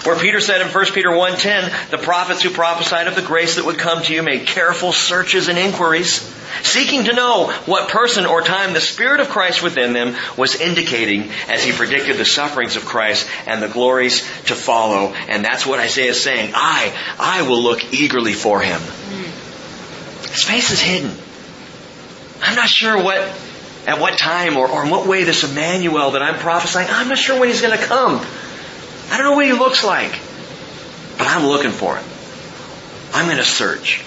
Where 0.06 0.18
Peter 0.18 0.40
said 0.40 0.62
in 0.62 0.68
1 0.68 0.86
Peter 0.94 1.10
1.10, 1.10 1.92
the 1.92 2.00
prophets 2.00 2.42
who 2.42 2.50
prophesied 2.50 3.08
of 3.08 3.16
the 3.16 3.22
grace 3.22 3.58
that 3.58 3.66
would 3.66 3.78
come 3.78 4.02
to 4.02 4.14
you 4.14 4.24
made 4.24 4.48
careful 4.48 4.94
searches 4.94 5.48
and 5.48 5.60
inquiries, 5.60 6.22
seeking 6.64 7.06
to 7.06 7.14
know 7.14 7.48
what 7.66 7.90
person 7.90 8.26
or 8.26 8.42
time 8.42 8.74
the 8.74 8.82
Spirit 8.82 9.20
of 9.20 9.30
Christ 9.30 9.64
within 9.64 9.94
them 9.94 10.16
was 10.38 10.56
indicating 10.56 11.30
as 11.48 11.64
he 11.64 11.72
predicted 11.72 12.18
the 12.18 12.26
sufferings 12.26 12.76
of 12.76 12.86
Christ 12.86 13.28
and 13.46 13.62
the 13.62 13.68
glories 13.68 14.22
to 14.46 14.56
follow. 14.56 15.14
And 15.14 15.44
that's 15.44 15.66
what 15.66 15.80
Isaiah 15.80 16.12
is 16.12 16.24
saying. 16.24 16.54
I, 16.56 16.94
I 17.20 17.42
will 17.44 17.62
look 17.62 17.94
eagerly 17.94 18.34
for 18.34 18.60
him. 18.60 18.80
His 20.32 20.44
face 20.44 20.72
is 20.72 20.80
hidden. 20.80 21.12
I'm 22.42 22.56
not 22.56 22.70
sure 22.70 23.02
what, 23.02 23.18
at 23.86 24.00
what 24.00 24.18
time 24.18 24.58
or, 24.58 24.68
or 24.68 24.84
in 24.84 24.90
what 24.90 25.08
way 25.08 25.24
this 25.24 25.44
Emmanuel 25.44 26.12
that 26.12 26.22
I'm 26.22 26.40
prophesying, 26.40 26.88
I'm 26.90 27.10
not 27.10 27.18
sure 27.18 27.40
when 27.40 27.50
he's 27.50 27.62
going 27.62 27.78
to 27.78 27.84
come. 27.84 28.26
I 29.12 29.18
don't 29.18 29.26
know 29.26 29.34
what 29.34 29.46
he 29.46 29.54
looks 29.54 29.84
like, 29.84 30.12
but 31.18 31.28
I'm 31.28 31.46
looking 31.46 31.72
for 31.72 31.98
him. 31.98 32.06
I'm 33.14 33.26
going 33.26 33.38
to 33.38 33.44
search. 33.44 34.04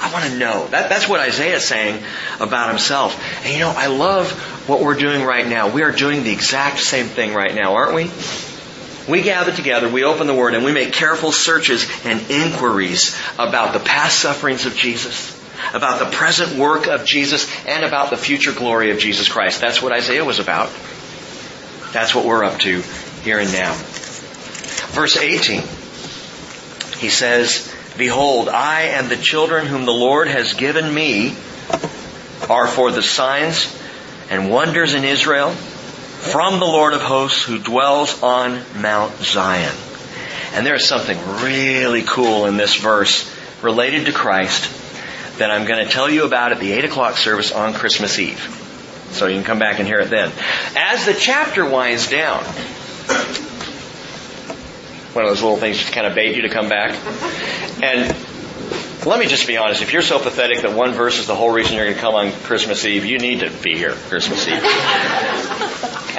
I 0.00 0.12
want 0.12 0.26
to 0.26 0.38
know. 0.38 0.66
That, 0.68 0.88
that's 0.88 1.08
what 1.08 1.20
Isaiah 1.20 1.56
is 1.56 1.66
saying 1.66 2.02
about 2.40 2.68
himself. 2.68 3.20
And 3.44 3.52
you 3.52 3.60
know, 3.60 3.72
I 3.74 3.86
love 3.86 4.30
what 4.68 4.80
we're 4.80 4.96
doing 4.96 5.24
right 5.24 5.46
now. 5.46 5.72
We 5.72 5.82
are 5.82 5.92
doing 5.92 6.22
the 6.22 6.30
exact 6.30 6.78
same 6.78 7.06
thing 7.06 7.34
right 7.34 7.54
now, 7.54 7.74
aren't 7.74 7.94
we? 7.94 8.10
We 9.08 9.22
gather 9.22 9.52
together, 9.52 9.88
we 9.88 10.04
open 10.04 10.26
the 10.26 10.34
Word, 10.34 10.54
and 10.54 10.64
we 10.64 10.72
make 10.72 10.92
careful 10.92 11.32
searches 11.32 11.86
and 12.04 12.30
inquiries 12.30 13.18
about 13.38 13.72
the 13.72 13.80
past 13.80 14.18
sufferings 14.18 14.66
of 14.66 14.74
Jesus, 14.74 15.34
about 15.72 15.98
the 15.98 16.14
present 16.14 16.58
work 16.58 16.86
of 16.86 17.06
Jesus, 17.06 17.48
and 17.66 17.84
about 17.84 18.10
the 18.10 18.18
future 18.18 18.52
glory 18.52 18.90
of 18.90 18.98
Jesus 18.98 19.26
Christ. 19.26 19.62
That's 19.62 19.80
what 19.80 19.92
Isaiah 19.92 20.26
was 20.26 20.40
about. 20.40 20.70
That's 21.92 22.14
what 22.14 22.26
we're 22.26 22.44
up 22.44 22.60
to 22.60 22.82
here 23.22 23.38
and 23.38 23.50
now. 23.50 23.72
Verse 24.92 25.16
18, 25.16 25.62
he 26.98 27.08
says, 27.08 27.74
Behold, 27.98 28.48
I 28.48 28.82
and 28.82 29.08
the 29.08 29.16
children 29.16 29.66
whom 29.66 29.84
the 29.84 29.92
Lord 29.92 30.28
has 30.28 30.54
given 30.54 30.92
me 30.94 31.34
are 32.48 32.68
for 32.68 32.92
the 32.92 33.02
signs 33.02 33.76
and 34.30 34.50
wonders 34.50 34.94
in 34.94 35.02
Israel 35.02 35.50
from 35.50 36.60
the 36.60 36.66
Lord 36.66 36.92
of 36.92 37.02
hosts 37.02 37.42
who 37.42 37.58
dwells 37.58 38.22
on 38.22 38.62
Mount 38.80 39.16
Zion. 39.18 39.74
And 40.54 40.64
there 40.64 40.76
is 40.76 40.86
something 40.86 41.18
really 41.42 42.02
cool 42.02 42.46
in 42.46 42.56
this 42.56 42.76
verse 42.76 43.28
related 43.62 44.06
to 44.06 44.12
Christ 44.12 44.70
that 45.38 45.50
I'm 45.50 45.66
going 45.66 45.84
to 45.84 45.90
tell 45.90 46.08
you 46.08 46.24
about 46.24 46.52
at 46.52 46.60
the 46.60 46.72
8 46.72 46.84
o'clock 46.84 47.16
service 47.16 47.50
on 47.50 47.74
Christmas 47.74 48.18
Eve. 48.20 48.40
So 49.10 49.26
you 49.26 49.34
can 49.34 49.44
come 49.44 49.58
back 49.58 49.80
and 49.80 49.88
hear 49.88 50.00
it 50.00 50.10
then. 50.10 50.30
As 50.76 51.04
the 51.04 51.14
chapter 51.14 51.68
winds 51.68 52.08
down, 52.08 52.44
one 55.12 55.24
of 55.24 55.30
those 55.30 55.42
little 55.42 55.56
things 55.56 55.78
just 55.78 55.92
kind 55.92 56.06
of 56.06 56.14
bait 56.14 56.36
you 56.36 56.42
to 56.42 56.48
come 56.48 56.68
back. 56.68 56.94
And 57.82 58.14
let 59.06 59.20
me 59.20 59.26
just 59.26 59.46
be 59.46 59.56
honest. 59.56 59.80
If 59.80 59.92
you're 59.92 60.02
so 60.02 60.18
pathetic 60.18 60.62
that 60.62 60.72
one 60.72 60.92
verse 60.92 61.18
is 61.18 61.26
the 61.26 61.34
whole 61.34 61.50
reason 61.50 61.76
you're 61.76 61.84
going 61.84 61.94
to 61.94 62.00
come 62.00 62.14
on 62.14 62.32
Christmas 62.32 62.84
Eve, 62.84 63.04
you 63.04 63.18
need 63.18 63.40
to 63.40 63.50
be 63.50 63.76
here 63.76 63.92
Christmas 63.92 64.46
Eve. 64.46 64.62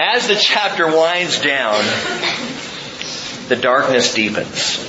As 0.02 0.28
the 0.28 0.36
chapter 0.36 0.88
winds 0.88 1.42
down, 1.42 1.84
the 3.50 3.58
darkness 3.58 4.14
deepens. 4.14 4.86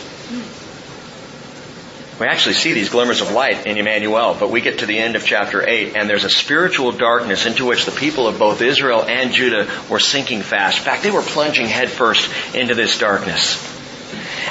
We 2.20 2.26
actually 2.26 2.54
see 2.54 2.74
these 2.74 2.90
glimmers 2.90 3.22
of 3.22 3.32
light 3.32 3.66
in 3.66 3.78
Emmanuel, 3.78 4.36
but 4.38 4.50
we 4.50 4.60
get 4.60 4.80
to 4.80 4.86
the 4.86 4.98
end 4.98 5.16
of 5.16 5.24
chapter 5.24 5.66
8 5.66 5.96
and 5.96 6.08
there's 6.08 6.24
a 6.24 6.30
spiritual 6.30 6.92
darkness 6.92 7.46
into 7.46 7.64
which 7.64 7.86
the 7.86 7.92
people 7.92 8.28
of 8.28 8.38
both 8.38 8.60
Israel 8.60 9.02
and 9.02 9.32
Judah 9.32 9.66
were 9.88 9.98
sinking 9.98 10.42
fast. 10.42 10.78
In 10.78 10.84
fact, 10.84 11.02
they 11.02 11.10
were 11.10 11.22
plunging 11.22 11.66
headfirst 11.66 12.54
into 12.54 12.74
this 12.74 12.98
darkness. 12.98 13.79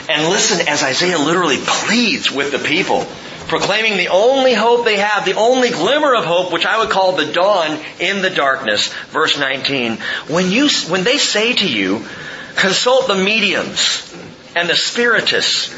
And 0.09 0.27
listen 0.27 0.67
as 0.67 0.81
Isaiah 0.81 1.19
literally 1.19 1.59
pleads 1.59 2.31
with 2.31 2.51
the 2.51 2.57
people, 2.57 3.05
proclaiming 3.47 3.95
the 3.95 4.07
only 4.07 4.55
hope 4.55 4.83
they 4.83 4.97
have, 4.97 5.23
the 5.23 5.35
only 5.35 5.69
glimmer 5.69 6.15
of 6.15 6.25
hope, 6.25 6.51
which 6.51 6.65
I 6.65 6.79
would 6.79 6.89
call 6.89 7.11
the 7.11 7.31
dawn 7.31 7.79
in 7.99 8.23
the 8.23 8.31
darkness. 8.31 8.91
Verse 9.11 9.37
19. 9.37 9.97
When 10.27 10.49
you, 10.49 10.67
when 10.89 11.03
they 11.03 11.19
say 11.19 11.53
to 11.53 11.69
you, 11.69 12.07
consult 12.55 13.07
the 13.07 13.13
mediums 13.13 14.11
and 14.55 14.67
the 14.67 14.75
spiritists 14.75 15.71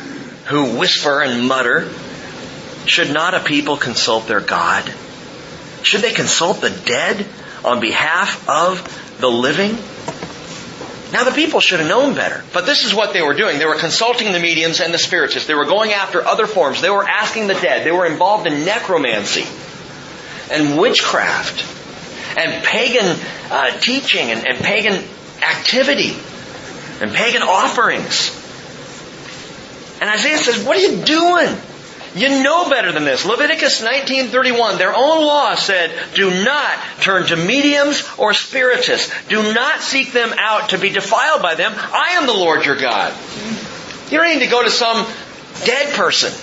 who 0.45 0.77
whisper 0.77 1.21
and 1.21 1.45
mutter, 1.45 1.89
should 2.85 3.11
not 3.11 3.33
a 3.33 3.41
people 3.41 3.75
consult 3.75 4.27
their 4.27 4.39
God? 4.39 4.89
Should 5.83 6.01
they 6.01 6.13
consult 6.13 6.61
the 6.61 6.69
dead 6.69 7.25
on 7.65 7.81
behalf 7.81 8.47
of 8.47 9.17
the 9.19 9.29
living? 9.29 9.77
Now 11.11 11.25
the 11.25 11.31
people 11.31 11.59
should 11.59 11.79
have 11.79 11.89
known 11.89 12.15
better. 12.15 12.43
But 12.53 12.65
this 12.65 12.85
is 12.85 12.93
what 12.93 13.13
they 13.13 13.21
were 13.21 13.33
doing. 13.33 13.59
They 13.59 13.65
were 13.65 13.75
consulting 13.75 14.31
the 14.31 14.39
mediums 14.39 14.79
and 14.79 14.93
the 14.93 14.97
spiritists. 14.97 15.47
They 15.47 15.55
were 15.55 15.65
going 15.65 15.91
after 15.91 16.25
other 16.25 16.47
forms. 16.47 16.81
They 16.81 16.89
were 16.89 17.07
asking 17.07 17.47
the 17.47 17.53
dead. 17.53 17.85
They 17.85 17.91
were 17.91 18.05
involved 18.05 18.47
in 18.47 18.63
necromancy 18.65 19.45
and 20.51 20.79
witchcraft 20.79 21.65
and 22.37 22.63
pagan 22.63 23.17
uh, 23.51 23.77
teaching 23.79 24.31
and, 24.31 24.47
and 24.47 24.57
pagan 24.59 25.03
activity 25.41 26.15
and 27.01 27.11
pagan 27.11 27.41
offerings. 27.41 28.37
And 29.99 30.09
Isaiah 30.09 30.37
says, 30.37 30.63
what 30.63 30.77
are 30.77 30.81
you 30.81 31.03
doing? 31.03 31.57
You 32.13 32.43
know 32.43 32.69
better 32.69 32.91
than 32.91 33.05
this. 33.05 33.25
Leviticus 33.25 33.81
19:31, 33.81 34.77
their 34.77 34.93
own 34.93 35.23
law 35.23 35.55
said, 35.55 35.91
"Do 36.13 36.43
not 36.43 36.77
turn 36.99 37.25
to 37.27 37.37
mediums 37.37 38.03
or 38.17 38.33
spiritists. 38.33 39.09
Do 39.29 39.53
not 39.53 39.81
seek 39.81 40.11
them 40.11 40.33
out 40.37 40.69
to 40.69 40.77
be 40.77 40.89
defiled 40.89 41.41
by 41.41 41.55
them. 41.55 41.73
I 41.77 42.17
am 42.17 42.25
the 42.25 42.33
Lord 42.33 42.65
your 42.65 42.75
God." 42.75 43.13
You 44.09 44.17
don't 44.17 44.27
need 44.27 44.39
to 44.39 44.47
go 44.47 44.61
to 44.61 44.69
some 44.69 45.07
dead 45.63 45.93
person. 45.93 46.33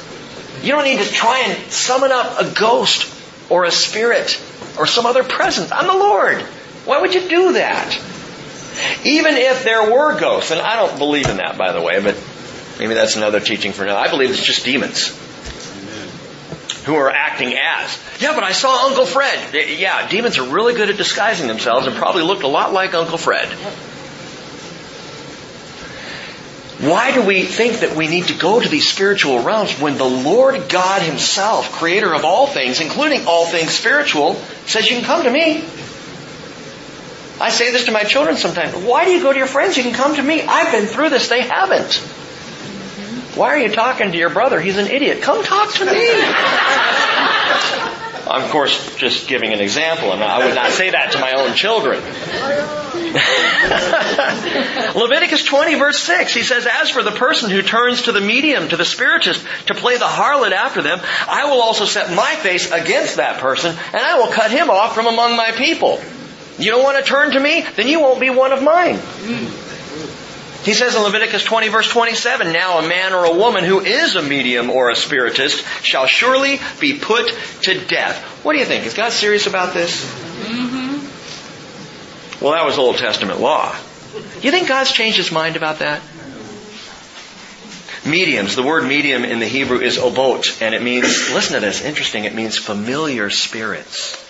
You 0.62 0.72
don't 0.72 0.84
need 0.84 1.00
to 1.00 1.12
try 1.12 1.40
and 1.40 1.70
summon 1.70 2.12
up 2.12 2.40
a 2.40 2.44
ghost 2.46 3.06
or 3.50 3.64
a 3.64 3.70
spirit 3.70 4.38
or 4.78 4.86
some 4.86 5.04
other 5.04 5.22
presence. 5.22 5.70
I'm 5.70 5.86
the 5.86 5.92
Lord. 5.92 6.40
Why 6.86 6.98
would 6.98 7.12
you 7.12 7.28
do 7.28 7.52
that? 7.52 7.94
Even 9.04 9.36
if 9.36 9.64
there 9.64 9.90
were 9.90 10.18
ghosts, 10.18 10.50
and 10.50 10.62
I 10.62 10.76
don't 10.76 10.96
believe 10.96 11.28
in 11.28 11.36
that, 11.36 11.58
by 11.58 11.72
the 11.72 11.82
way, 11.82 12.00
but 12.00 12.16
maybe 12.78 12.94
that's 12.94 13.16
another 13.16 13.40
teaching 13.40 13.74
for 13.74 13.84
now. 13.84 13.98
I 13.98 14.08
believe 14.08 14.30
it's 14.30 14.42
just 14.42 14.64
demons 14.64 15.12
who 16.89 16.95
are 16.95 17.11
acting 17.11 17.53
as. 17.53 17.99
Yeah, 18.18 18.34
but 18.34 18.45
I 18.45 18.53
saw 18.53 18.86
Uncle 18.86 19.05
Fred. 19.05 19.55
Yeah, 19.78 20.09
demons 20.09 20.39
are 20.39 20.49
really 20.49 20.72
good 20.72 20.89
at 20.89 20.97
disguising 20.97 21.47
themselves 21.47 21.86
and 21.86 21.95
probably 21.95 22.22
looked 22.22 22.43
a 22.43 22.49
lot 22.49 22.72
like 22.72 22.95
Uncle 22.95 23.18
Fred. 23.18 23.49
Why 26.80 27.12
do 27.12 27.22
we 27.22 27.43
think 27.43 27.80
that 27.80 27.95
we 27.95 28.07
need 28.07 28.28
to 28.28 28.34
go 28.34 28.59
to 28.59 28.68
these 28.68 28.89
spiritual 28.89 29.43
realms 29.43 29.78
when 29.80 29.99
the 29.99 30.05
Lord 30.05 30.68
God 30.68 31.03
Himself, 31.03 31.72
creator 31.72 32.14
of 32.14 32.24
all 32.24 32.47
things, 32.47 32.80
including 32.80 33.26
all 33.26 33.47
things 33.47 33.72
spiritual, 33.72 34.36
says 34.64 34.89
you 34.89 34.97
can 34.97 35.05
come 35.05 35.24
to 35.24 35.30
me? 35.30 35.64
I 37.41 37.51
say 37.51 37.70
this 37.70 37.84
to 37.84 37.93
my 37.93 38.05
children 38.05 38.36
sometimes. 38.36 38.74
Why 38.74 39.05
do 39.05 39.11
you 39.11 39.22
go 39.22 39.32
to 39.32 39.39
your 39.39 39.47
friends? 39.47 39.76
You 39.76 39.82
can 39.82 39.93
come 39.93 40.16
to 40.16 40.22
me. 40.22 40.43
I've 40.43 40.72
been 40.72 40.86
through 40.86 41.11
this. 41.11 41.28
They 41.28 41.43
haven't. 41.43 42.03
Why 43.39 43.51
are 43.51 43.59
you 43.59 43.70
talking 43.70 44.11
to 44.11 44.18
your 44.18 44.30
brother? 44.30 44.61
He's 44.61 44.78
an 44.78 44.89
idiot. 44.89 45.22
Come 45.22 45.45
talk 45.45 45.72
to 45.74 45.84
me. 45.84 46.11
I'm, 48.28 48.43
of 48.43 48.51
course, 48.51 48.97
just 48.97 49.28
giving 49.28 49.53
an 49.53 49.61
example, 49.61 50.12
and 50.12 50.24
I 50.24 50.45
would 50.45 50.57
not 50.57 50.72
say 50.72 50.91
that 50.91 51.12
to 51.12 51.20
my 51.20 51.34
own 51.34 51.55
children. 51.55 51.99
Leviticus 55.01 55.45
20 55.45 55.76
verse 55.76 55.99
6, 55.99 56.34
he 56.34 56.43
says, 56.43 56.66
As 56.66 56.91
for 56.91 57.05
the 57.05 57.12
person 57.12 57.51
who 57.51 57.62
turns 57.62 58.03
to 58.03 58.12
the 58.12 58.20
medium, 58.20 58.70
to 58.70 58.76
the 58.76 58.84
spiritist, 58.84 59.47
to 59.68 59.74
play 59.74 59.97
the 59.97 60.05
harlot 60.05 60.51
after 60.51 60.82
them, 60.82 61.01
I 61.28 61.45
will 61.45 61.62
also 61.62 61.84
set 61.84 62.12
my 62.14 62.34
face 62.34 62.72
against 62.72 63.18
that 63.18 63.41
person, 63.41 63.70
and 63.70 64.03
I 64.03 64.18
will 64.18 64.32
cut 64.32 64.51
him 64.51 64.68
off 64.68 64.97
from 64.97 65.07
among 65.07 65.36
my 65.36 65.53
people. 65.53 66.01
You 66.59 66.72
don't 66.72 66.82
want 66.82 66.99
to 66.99 67.05
turn 67.05 67.30
to 67.30 67.41
me? 67.41 67.64
Then 67.76 67.86
you 67.86 68.01
won't 68.01 68.20
be 68.20 68.30
one 68.30 68.51
of 68.51 68.64
mine. 68.64 68.99
He 70.62 70.74
says 70.74 70.94
in 70.94 71.02
Leviticus 71.02 71.44
20 71.44 71.68
verse 71.68 71.88
27, 71.88 72.52
Now 72.52 72.78
a 72.78 72.88
man 72.88 73.12
or 73.12 73.24
a 73.24 73.34
woman 73.34 73.64
who 73.64 73.80
is 73.80 74.16
a 74.16 74.22
medium 74.22 74.70
or 74.70 74.90
a 74.90 74.96
spiritist 74.96 75.64
shall 75.82 76.06
surely 76.06 76.61
be 76.80 76.98
put 76.98 77.32
to 77.62 77.84
death. 77.86 78.22
What 78.44 78.54
do 78.54 78.59
you 78.59 78.64
think? 78.64 78.84
Is 78.84 78.94
God 78.94 79.12
serious 79.12 79.46
about 79.46 79.72
this? 79.72 80.04
Mm-hmm. 80.04 80.78
Well, 82.44 82.52
that 82.52 82.64
was 82.64 82.78
Old 82.78 82.98
Testament 82.98 83.40
law. 83.40 83.74
You 84.40 84.50
think 84.50 84.68
God's 84.68 84.92
changed 84.92 85.16
his 85.16 85.32
mind 85.32 85.56
about 85.56 85.78
that? 85.78 86.02
Mediums. 88.04 88.56
The 88.56 88.62
word 88.62 88.84
medium 88.84 89.24
in 89.24 89.38
the 89.38 89.46
Hebrew 89.46 89.80
is 89.80 89.98
obot, 89.98 90.62
and 90.62 90.74
it 90.74 90.82
means, 90.82 91.30
listen 91.34 91.54
to 91.54 91.61
this, 91.61 91.84
interesting, 91.84 92.24
it 92.24 92.34
means 92.34 92.56
familiar 92.56 93.30
spirits. 93.30 94.24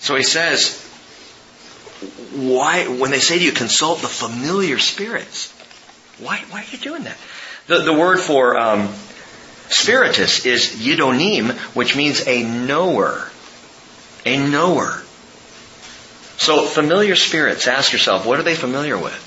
So 0.00 0.14
he 0.14 0.22
says, 0.22 0.87
why, 2.34 2.86
when 2.86 3.10
they 3.10 3.20
say 3.20 3.38
to 3.38 3.44
you, 3.44 3.52
consult 3.52 4.00
the 4.00 4.08
familiar 4.08 4.78
spirits, 4.78 5.52
why, 6.18 6.38
why 6.50 6.60
are 6.60 6.70
you 6.70 6.78
doing 6.78 7.04
that? 7.04 7.16
The, 7.66 7.80
the 7.80 7.92
word 7.92 8.18
for 8.20 8.58
um, 8.58 8.88
spiritist 9.68 10.46
is 10.46 10.70
yidonim, 10.70 11.52
which 11.74 11.96
means 11.96 12.26
a 12.26 12.42
knower. 12.42 13.30
A 14.24 14.36
knower. 14.36 15.02
So 16.38 16.64
familiar 16.64 17.16
spirits, 17.16 17.66
ask 17.66 17.92
yourself, 17.92 18.24
what 18.24 18.38
are 18.38 18.44
they 18.44 18.54
familiar 18.54 18.96
with? 18.96 19.24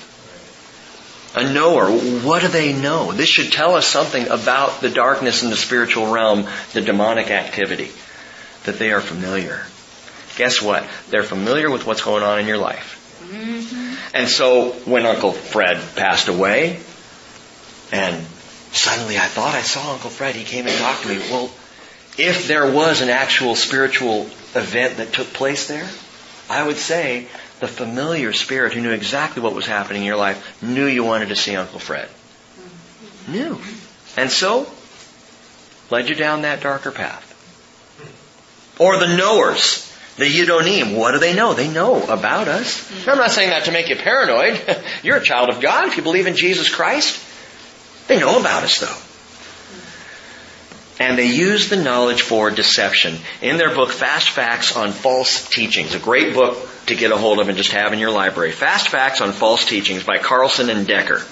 A 1.34 1.50
knower, 1.50 1.90
what 1.90 2.42
do 2.42 2.48
they 2.48 2.72
know? 2.72 3.12
This 3.12 3.28
should 3.28 3.52
tell 3.52 3.74
us 3.74 3.86
something 3.86 4.28
about 4.28 4.80
the 4.80 4.90
darkness 4.90 5.42
in 5.42 5.50
the 5.50 5.56
spiritual 5.56 6.12
realm, 6.12 6.46
the 6.72 6.80
demonic 6.80 7.30
activity, 7.30 7.90
that 8.64 8.78
they 8.78 8.92
are 8.92 9.00
familiar. 9.00 9.66
Guess 10.36 10.62
what? 10.62 10.86
They're 11.10 11.22
familiar 11.22 11.70
with 11.70 11.86
what's 11.86 12.02
going 12.02 12.22
on 12.22 12.38
in 12.40 12.46
your 12.46 12.58
life. 12.58 12.98
Mm-hmm. 13.30 14.16
And 14.16 14.28
so 14.28 14.72
when 14.84 15.06
Uncle 15.06 15.32
Fred 15.32 15.80
passed 15.96 16.28
away, 16.28 16.80
and 17.92 18.24
suddenly 18.72 19.18
I 19.18 19.26
thought 19.26 19.54
I 19.54 19.62
saw 19.62 19.92
Uncle 19.92 20.10
Fred, 20.10 20.34
he 20.34 20.44
came 20.44 20.66
and 20.66 20.76
talked 20.76 21.02
to 21.02 21.08
me. 21.08 21.18
Well, 21.30 21.50
if 22.18 22.46
there 22.48 22.70
was 22.70 23.00
an 23.00 23.08
actual 23.08 23.54
spiritual 23.54 24.22
event 24.54 24.98
that 24.98 25.12
took 25.12 25.28
place 25.28 25.68
there, 25.68 25.88
I 26.50 26.66
would 26.66 26.76
say 26.76 27.28
the 27.60 27.68
familiar 27.68 28.32
spirit 28.32 28.72
who 28.72 28.80
knew 28.80 28.90
exactly 28.90 29.42
what 29.42 29.54
was 29.54 29.66
happening 29.66 30.02
in 30.02 30.06
your 30.06 30.16
life 30.16 30.62
knew 30.62 30.86
you 30.86 31.04
wanted 31.04 31.28
to 31.28 31.36
see 31.36 31.56
Uncle 31.56 31.78
Fred. 31.78 32.08
Knew. 33.28 33.58
And 34.16 34.30
so, 34.30 34.70
led 35.90 36.08
you 36.08 36.14
down 36.14 36.42
that 36.42 36.60
darker 36.60 36.90
path. 36.90 37.28
Or 38.78 38.98
the 38.98 39.16
knowers 39.16 39.91
the 40.16 40.24
Yidonim, 40.24 40.96
what 40.96 41.12
do 41.12 41.18
they 41.18 41.34
know? 41.34 41.54
They 41.54 41.68
know 41.68 42.02
about 42.02 42.48
us. 42.48 43.08
I'm 43.08 43.18
not 43.18 43.30
saying 43.30 43.50
that 43.50 43.64
to 43.64 43.72
make 43.72 43.88
you 43.88 43.96
paranoid. 43.96 44.60
You're 45.02 45.16
a 45.16 45.22
child 45.22 45.48
of 45.48 45.60
God 45.60 45.88
if 45.88 45.96
you 45.96 46.02
believe 46.02 46.26
in 46.26 46.36
Jesus 46.36 46.68
Christ. 46.68 47.22
They 48.08 48.18
know 48.18 48.38
about 48.38 48.62
us 48.62 48.80
though. 48.80 48.96
And 51.02 51.18
they 51.18 51.26
use 51.26 51.68
the 51.68 51.82
knowledge 51.82 52.22
for 52.22 52.50
deception. 52.50 53.16
In 53.40 53.56
their 53.56 53.74
book, 53.74 53.90
Fast 53.90 54.28
Facts 54.28 54.76
on 54.76 54.92
False 54.92 55.48
Teachings, 55.48 55.94
a 55.94 55.98
great 55.98 56.34
book 56.34 56.58
to 56.86 56.94
get 56.94 57.10
a 57.10 57.16
hold 57.16 57.40
of 57.40 57.48
and 57.48 57.56
just 57.56 57.72
have 57.72 57.92
in 57.92 57.98
your 57.98 58.10
library. 58.10 58.52
Fast 58.52 58.88
Facts 58.88 59.20
on 59.20 59.32
False 59.32 59.64
Teachings 59.64 60.04
by 60.04 60.18
Carlson 60.18 60.68
and 60.68 60.86
Decker. 60.86 61.22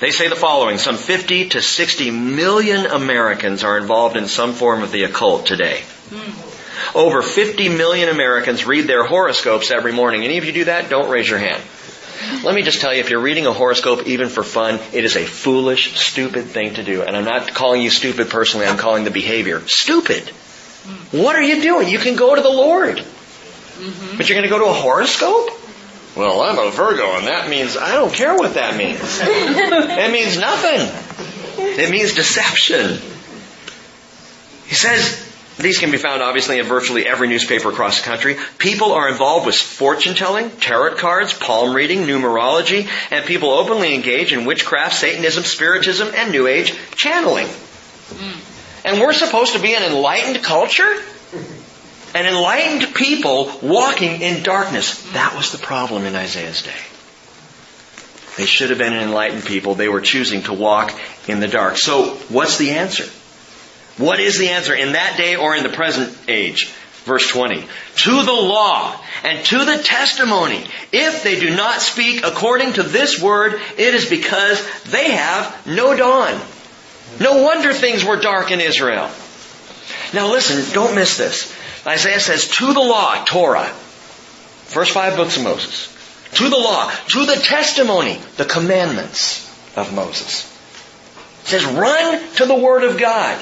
They 0.00 0.10
say 0.10 0.28
the 0.28 0.36
following, 0.36 0.78
some 0.78 0.96
50 0.96 1.50
to 1.50 1.60
60 1.60 2.10
million 2.10 2.86
Americans 2.86 3.62
are 3.62 3.76
involved 3.76 4.16
in 4.16 4.26
some 4.26 4.54
form 4.54 4.82
of 4.82 4.90
the 4.90 5.04
occult 5.04 5.44
today. 5.44 5.82
Hmm. 6.08 6.49
Over 6.94 7.22
50 7.22 7.68
million 7.68 8.08
Americans 8.08 8.66
read 8.66 8.86
their 8.86 9.04
horoscopes 9.04 9.70
every 9.70 9.92
morning. 9.92 10.24
Any 10.24 10.38
of 10.38 10.44
you 10.44 10.52
do 10.52 10.64
that? 10.64 10.88
Don't 10.88 11.10
raise 11.10 11.28
your 11.28 11.38
hand. 11.38 11.62
Let 12.44 12.54
me 12.54 12.62
just 12.62 12.80
tell 12.80 12.92
you, 12.92 13.00
if 13.00 13.10
you're 13.10 13.20
reading 13.20 13.46
a 13.46 13.52
horoscope 13.52 14.06
even 14.06 14.28
for 14.28 14.42
fun, 14.42 14.78
it 14.92 15.04
is 15.04 15.16
a 15.16 15.24
foolish, 15.24 15.98
stupid 15.98 16.46
thing 16.46 16.74
to 16.74 16.82
do. 16.82 17.02
And 17.02 17.16
I'm 17.16 17.24
not 17.24 17.54
calling 17.54 17.80
you 17.80 17.90
stupid 17.90 18.28
personally, 18.28 18.66
I'm 18.66 18.76
calling 18.76 19.04
the 19.04 19.10
behavior 19.10 19.62
stupid. 19.66 20.28
What 21.12 21.36
are 21.36 21.42
you 21.42 21.62
doing? 21.62 21.88
You 21.88 21.98
can 21.98 22.16
go 22.16 22.34
to 22.34 22.40
the 22.40 22.50
Lord. 22.50 22.98
Mm-hmm. 22.98 24.16
But 24.16 24.28
you're 24.28 24.36
going 24.36 24.48
to 24.48 24.50
go 24.50 24.58
to 24.58 24.70
a 24.70 24.72
horoscope? 24.72 25.50
Well, 26.16 26.42
I'm 26.42 26.58
a 26.58 26.70
Virgo, 26.70 27.16
and 27.16 27.26
that 27.26 27.48
means 27.48 27.76
I 27.76 27.94
don't 27.94 28.12
care 28.12 28.34
what 28.34 28.54
that 28.54 28.76
means. 28.76 28.98
it 29.02 30.12
means 30.12 30.38
nothing. 30.38 30.88
It 31.58 31.90
means 31.90 32.14
deception. 32.14 32.98
He 34.66 34.74
says, 34.74 35.29
these 35.62 35.78
can 35.78 35.90
be 35.90 35.96
found 35.96 36.22
obviously 36.22 36.58
in 36.58 36.66
virtually 36.66 37.06
every 37.06 37.28
newspaper 37.28 37.70
across 37.70 38.00
the 38.00 38.06
country. 38.06 38.36
People 38.58 38.92
are 38.92 39.08
involved 39.08 39.46
with 39.46 39.56
fortune 39.56 40.14
telling, 40.14 40.50
tarot 40.50 40.96
cards, 40.96 41.32
palm 41.32 41.74
reading, 41.74 42.00
numerology, 42.00 42.88
and 43.10 43.24
people 43.24 43.50
openly 43.50 43.94
engage 43.94 44.32
in 44.32 44.44
witchcraft, 44.44 44.94
Satanism, 44.94 45.44
Spiritism, 45.44 46.08
and 46.14 46.30
New 46.30 46.46
Age 46.46 46.74
channeling. 46.94 47.46
Hmm. 47.46 48.86
And 48.86 49.00
we're 49.00 49.12
supposed 49.12 49.54
to 49.54 49.60
be 49.60 49.74
an 49.74 49.82
enlightened 49.82 50.42
culture? 50.42 51.02
An 52.14 52.26
enlightened 52.26 52.94
people 52.94 53.52
walking 53.62 54.20
in 54.20 54.42
darkness. 54.42 55.02
That 55.12 55.34
was 55.36 55.52
the 55.52 55.58
problem 55.58 56.04
in 56.04 56.16
Isaiah's 56.16 56.62
day. 56.62 56.70
They 58.36 58.46
should 58.46 58.70
have 58.70 58.78
been 58.78 58.94
an 58.94 59.02
enlightened 59.02 59.44
people. 59.44 59.74
They 59.74 59.88
were 59.88 60.00
choosing 60.00 60.42
to 60.44 60.52
walk 60.52 60.98
in 61.28 61.40
the 61.40 61.48
dark. 61.48 61.76
So, 61.76 62.14
what's 62.30 62.58
the 62.58 62.70
answer? 62.70 63.04
What 64.00 64.18
is 64.18 64.38
the 64.38 64.48
answer 64.48 64.74
in 64.74 64.92
that 64.92 65.18
day 65.18 65.36
or 65.36 65.54
in 65.54 65.62
the 65.62 65.68
present 65.68 66.16
age? 66.26 66.72
Verse 67.04 67.28
20. 67.28 67.60
To 67.96 68.22
the 68.22 68.32
law 68.32 68.98
and 69.24 69.44
to 69.46 69.64
the 69.66 69.82
testimony, 69.82 70.64
if 70.90 71.22
they 71.22 71.38
do 71.38 71.54
not 71.54 71.82
speak 71.82 72.24
according 72.24 72.74
to 72.74 72.82
this 72.82 73.20
word, 73.20 73.60
it 73.76 73.94
is 73.94 74.08
because 74.08 74.66
they 74.84 75.10
have 75.10 75.66
no 75.66 75.94
dawn. 75.94 76.40
No 77.20 77.42
wonder 77.42 77.74
things 77.74 78.02
were 78.02 78.16
dark 78.16 78.50
in 78.50 78.60
Israel. 78.60 79.10
Now 80.14 80.30
listen, 80.32 80.72
don't 80.72 80.94
miss 80.94 81.18
this. 81.18 81.54
Isaiah 81.86 82.20
says, 82.20 82.48
to 82.48 82.72
the 82.72 82.80
law, 82.80 83.22
Torah. 83.24 83.66
First 83.66 84.92
five 84.92 85.16
books 85.16 85.36
of 85.36 85.44
Moses. 85.44 85.94
To 86.36 86.48
the 86.48 86.56
law, 86.56 86.90
to 87.08 87.26
the 87.26 87.36
testimony, 87.36 88.18
the 88.38 88.46
commandments 88.46 89.46
of 89.76 89.92
Moses. 89.94 90.46
It 91.42 91.46
says, 91.48 91.66
run 91.66 92.34
to 92.36 92.46
the 92.46 92.54
Word 92.54 92.84
of 92.84 92.98
God. 92.98 93.38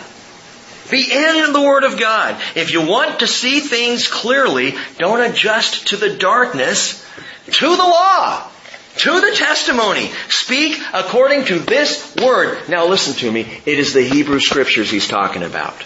Be 0.91 1.11
in 1.12 1.53
the 1.53 1.61
Word 1.61 1.84
of 1.84 1.99
God. 1.99 2.41
If 2.55 2.72
you 2.72 2.86
want 2.86 3.20
to 3.20 3.26
see 3.26 3.61
things 3.61 4.09
clearly, 4.09 4.74
don't 4.99 5.20
adjust 5.20 5.89
to 5.89 5.97
the 5.97 6.16
darkness, 6.16 7.05
to 7.47 7.76
the 7.76 7.82
law, 7.82 8.49
to 8.97 9.20
the 9.20 9.32
testimony. 9.34 10.11
Speak 10.28 10.80
according 10.93 11.45
to 11.47 11.59
this 11.59 12.16
Word. 12.16 12.68
Now 12.68 12.86
listen 12.86 13.14
to 13.14 13.30
me. 13.30 13.43
It 13.66 13.78
is 13.78 13.93
the 13.93 14.03
Hebrew 14.03 14.41
Scriptures 14.41 14.91
he's 14.91 15.09
talking 15.09 15.43
about. 15.43 15.84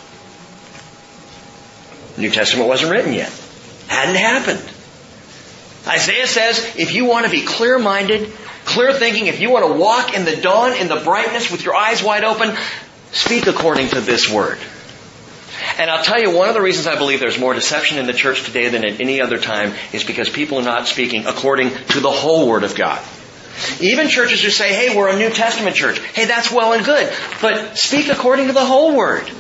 New 2.17 2.31
Testament 2.31 2.69
wasn't 2.69 2.93
written 2.93 3.13
yet. 3.13 3.33
Hadn't 3.89 4.17
happened. 4.17 4.63
Isaiah 5.87 6.27
says, 6.27 6.77
if 6.77 6.95
you 6.95 7.07
want 7.07 7.27
to 7.27 7.31
be 7.31 7.43
clear-minded, 7.43 8.33
clear 8.65 8.93
thinking, 8.93 9.27
if 9.27 9.41
you 9.41 9.51
want 9.51 9.67
to 9.67 9.73
walk 9.73 10.15
in 10.15 10.25
the 10.25 10.37
dawn, 10.37 10.75
in 10.75 10.89
the 10.89 10.97
brightness 10.97 11.51
with 11.51 11.65
your 11.65 11.75
eyes 11.75 12.03
wide 12.03 12.23
open, 12.23 12.57
speak 13.11 13.47
according 13.47 13.89
to 13.89 14.01
this 14.01 14.31
word. 14.31 14.59
And 15.79 15.91
I'll 15.91 16.05
tell 16.05 16.21
you, 16.21 16.31
one 16.37 16.49
of 16.49 16.55
the 16.55 16.61
reasons 16.61 16.87
I 16.87 16.97
believe 16.97 17.21
there's 17.21 17.39
more 17.39 17.55
deception 17.55 17.99
in 17.99 18.07
the 18.07 18.13
church 18.13 18.45
today 18.45 18.69
than 18.69 18.85
at 18.85 19.01
any 19.01 19.21
other 19.21 19.39
time 19.39 19.75
is 19.93 20.05
because 20.05 20.29
people 20.29 20.59
are 20.59 20.65
not 20.65 20.87
speaking 20.87 21.27
according 21.27 21.71
to 21.71 22.01
the 22.01 22.11
whole 22.11 22.49
Word 22.49 22.65
of 22.65 22.75
God. 22.75 23.03
Even 23.81 24.09
churches 24.09 24.43
who 24.43 24.51
say, 24.51 24.75
hey, 24.75 24.97
we're 24.97 25.09
a 25.09 25.19
New 25.19 25.31
Testament 25.31 25.77
church. 25.77 25.99
Hey, 25.99 26.25
that's 26.27 26.51
well 26.51 26.73
and 26.73 26.85
good. 26.85 27.13
But 27.41 27.77
speak 27.79 28.09
according 28.09 28.49
to 28.49 28.53
the 28.53 28.65
whole 28.65 28.97
Word. 28.97 29.31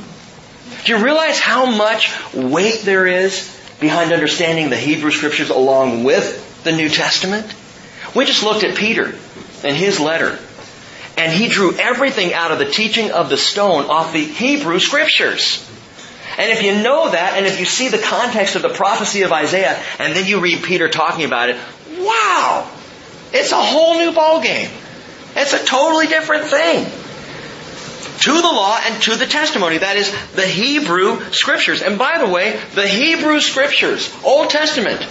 Do 0.84 0.96
you 0.96 1.04
realize 1.04 1.38
how 1.38 1.66
much 1.66 2.12
weight 2.34 2.80
there 2.82 3.06
is 3.06 3.48
behind 3.80 4.12
understanding 4.12 4.70
the 4.70 4.76
Hebrew 4.76 5.10
Scriptures 5.10 5.50
along 5.50 6.04
with 6.04 6.62
the 6.64 6.72
New 6.72 6.88
Testament? 6.88 7.52
We 8.14 8.24
just 8.24 8.42
looked 8.42 8.64
at 8.64 8.76
Peter 8.76 9.14
and 9.64 9.76
his 9.76 10.00
letter. 10.00 10.38
And 11.16 11.32
he 11.32 11.48
drew 11.48 11.74
everything 11.74 12.32
out 12.32 12.52
of 12.52 12.58
the 12.58 12.70
teaching 12.70 13.10
of 13.10 13.28
the 13.28 13.36
stone 13.36 13.84
off 13.84 14.12
the 14.12 14.24
Hebrew 14.24 14.78
Scriptures. 14.78 15.68
And 16.38 16.50
if 16.50 16.62
you 16.62 16.82
know 16.82 17.10
that, 17.10 17.34
and 17.36 17.46
if 17.46 17.60
you 17.60 17.66
see 17.66 17.88
the 17.88 17.98
context 17.98 18.56
of 18.56 18.62
the 18.62 18.70
prophecy 18.70 19.22
of 19.22 19.32
Isaiah, 19.32 19.80
and 19.98 20.14
then 20.14 20.26
you 20.26 20.40
read 20.40 20.62
Peter 20.62 20.88
talking 20.88 21.24
about 21.24 21.50
it, 21.50 21.56
wow! 21.98 22.70
It's 23.32 23.52
a 23.52 23.62
whole 23.62 23.94
new 23.96 24.12
ballgame. 24.12 24.70
It's 25.36 25.52
a 25.52 25.64
totally 25.64 26.06
different 26.06 26.44
thing. 26.46 26.84
To 28.20 28.32
the 28.32 28.42
law 28.42 28.78
and 28.84 29.02
to 29.04 29.16
the 29.16 29.26
testimony. 29.26 29.78
That 29.78 29.96
is 29.96 30.12
the 30.32 30.46
Hebrew 30.46 31.32
Scriptures. 31.32 31.82
And 31.82 31.98
by 31.98 32.18
the 32.18 32.28
way, 32.28 32.60
the 32.74 32.86
Hebrew 32.86 33.40
Scriptures, 33.40 34.14
Old 34.22 34.50
Testament, 34.50 35.06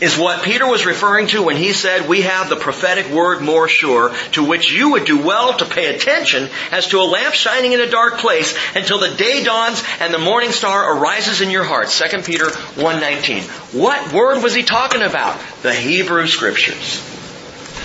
is 0.00 0.18
what 0.18 0.42
Peter 0.42 0.66
was 0.66 0.86
referring 0.86 1.26
to 1.28 1.42
when 1.42 1.56
he 1.56 1.72
said, 1.72 2.08
we 2.08 2.22
have 2.22 2.48
the 2.48 2.56
prophetic 2.56 3.10
word 3.10 3.42
more 3.42 3.68
sure, 3.68 4.14
to 4.32 4.44
which 4.44 4.72
you 4.72 4.92
would 4.92 5.04
do 5.04 5.22
well 5.22 5.56
to 5.58 5.64
pay 5.64 5.94
attention 5.94 6.48
as 6.72 6.88
to 6.88 7.00
a 7.00 7.04
lamp 7.04 7.34
shining 7.34 7.72
in 7.72 7.80
a 7.80 7.90
dark 7.90 8.18
place 8.18 8.56
until 8.74 8.98
the 8.98 9.14
day 9.16 9.44
dawns 9.44 9.82
and 10.00 10.12
the 10.12 10.18
morning 10.18 10.52
star 10.52 10.96
arises 10.96 11.40
in 11.40 11.50
your 11.50 11.64
hearts. 11.64 11.98
2 11.98 12.22
Peter 12.22 12.46
1.19. 12.46 13.78
What 13.78 14.12
word 14.12 14.42
was 14.42 14.54
he 14.54 14.62
talking 14.62 15.02
about? 15.02 15.40
The 15.62 15.74
Hebrew 15.74 16.26
Scriptures. 16.26 17.06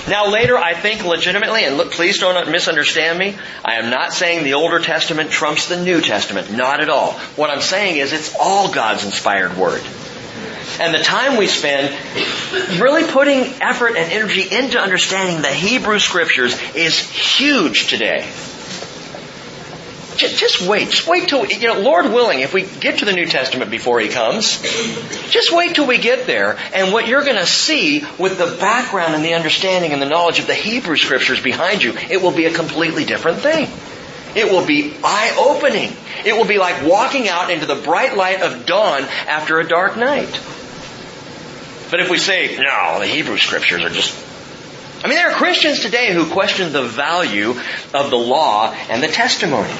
Now 0.08 0.30
later, 0.30 0.56
I 0.56 0.76
think 0.76 1.04
legitimately, 1.04 1.66
and 1.66 1.78
look, 1.78 1.92
please 1.92 2.20
don't 2.20 2.52
misunderstand 2.52 3.18
me, 3.18 3.36
I 3.64 3.76
am 3.76 3.90
not 3.90 4.14
saying 4.14 4.44
the 4.44 4.54
Older 4.54 4.80
Testament 4.80 5.32
trumps 5.32 5.68
the 5.68 5.82
New 5.82 6.00
Testament. 6.00 6.52
Not 6.52 6.80
at 6.80 6.90
all. 6.90 7.14
What 7.36 7.50
I'm 7.50 7.62
saying 7.62 7.98
is 7.98 8.14
it's 8.14 8.36
all 8.40 8.72
God's 8.72 9.04
inspired 9.04 9.58
Word. 9.58 9.82
And 10.80 10.94
the 10.94 11.00
time 11.00 11.38
we 11.38 11.48
spend 11.48 11.96
really 12.82 13.10
putting 13.10 13.44
effort 13.62 13.96
and 13.96 14.12
energy 14.12 14.42
into 14.42 14.80
understanding 14.80 15.42
the 15.42 15.48
Hebrew 15.48 16.00
Scriptures 16.00 16.60
is 16.76 17.00
huge 17.00 17.88
today. 17.88 18.30
Just 20.18 20.62
wait. 20.62 20.90
Just 20.90 21.08
wait 21.08 21.28
till, 21.28 21.46
you 21.46 21.68
know, 21.68 21.80
Lord 21.80 22.06
willing, 22.06 22.40
if 22.40 22.54
we 22.54 22.64
get 22.64 23.00
to 23.00 23.06
the 23.06 23.14
New 23.14 23.26
Testament 23.26 23.70
before 23.70 24.00
He 24.00 24.08
comes, 24.08 24.62
just 25.30 25.52
wait 25.52 25.76
till 25.76 25.88
we 25.88 25.98
get 25.98 26.26
there. 26.26 26.58
And 26.74 26.94
what 26.94 27.08
you're 27.08 27.24
going 27.24 27.38
to 27.38 27.46
see 27.46 28.04
with 28.18 28.38
the 28.38 28.58
background 28.60 29.14
and 29.14 29.24
the 29.24 29.34
understanding 29.34 29.92
and 29.92 30.02
the 30.02 30.06
knowledge 30.08 30.40
of 30.40 30.48
the 30.48 30.54
Hebrew 30.54 30.96
Scriptures 30.96 31.42
behind 31.42 31.84
you, 31.84 31.94
it 32.10 32.22
will 32.22 32.32
be 32.32 32.46
a 32.46 32.54
completely 32.54 33.06
different 33.06 33.40
thing. 33.40 33.68
It 34.36 34.52
will 34.52 34.66
be 34.66 34.96
eye-opening. 35.04 35.96
It 36.26 36.36
will 36.36 36.46
be 36.46 36.58
like 36.58 36.86
walking 36.86 37.28
out 37.28 37.50
into 37.50 37.66
the 37.66 37.76
bright 37.76 38.18
light 38.18 38.42
of 38.42 38.66
dawn 38.66 39.04
after 39.28 39.60
a 39.60 39.68
dark 39.68 39.98
night. 39.98 40.40
But 41.90 42.00
if 42.02 42.10
we 42.10 42.18
say, 42.18 42.58
no, 42.58 43.00
the 43.00 43.08
Hebrew 43.08 43.38
Scriptures 43.38 43.84
are 43.84 43.90
just 43.90 44.26
I 45.06 45.08
mean, 45.08 45.18
there 45.18 45.30
are 45.30 45.36
Christians 45.36 45.82
today 45.82 46.12
who 46.14 46.32
question 46.32 46.74
the 46.74 46.82
value 46.82 47.52
of 47.94 48.10
the 48.10 48.18
law 48.18 48.74
and 48.90 49.04
the 49.04 49.08
testimony. 49.08 49.74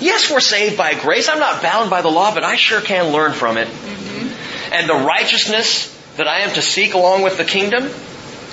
Yes, 0.00 0.28
we're 0.28 0.40
saved 0.40 0.76
by 0.76 0.94
grace. 0.94 1.28
I'm 1.28 1.38
not 1.38 1.62
bound 1.62 1.88
by 1.88 2.02
the 2.02 2.08
law, 2.08 2.34
but 2.34 2.42
I 2.42 2.56
sure 2.56 2.80
can 2.80 3.12
learn 3.12 3.32
from 3.32 3.56
it. 3.56 3.68
Mm-hmm. 3.68 4.72
And 4.72 4.88
the 4.88 5.06
righteousness 5.06 5.94
that 6.16 6.26
I 6.26 6.40
am 6.40 6.50
to 6.54 6.62
seek 6.62 6.94
along 6.94 7.22
with 7.22 7.36
the 7.36 7.44
kingdom 7.44 7.84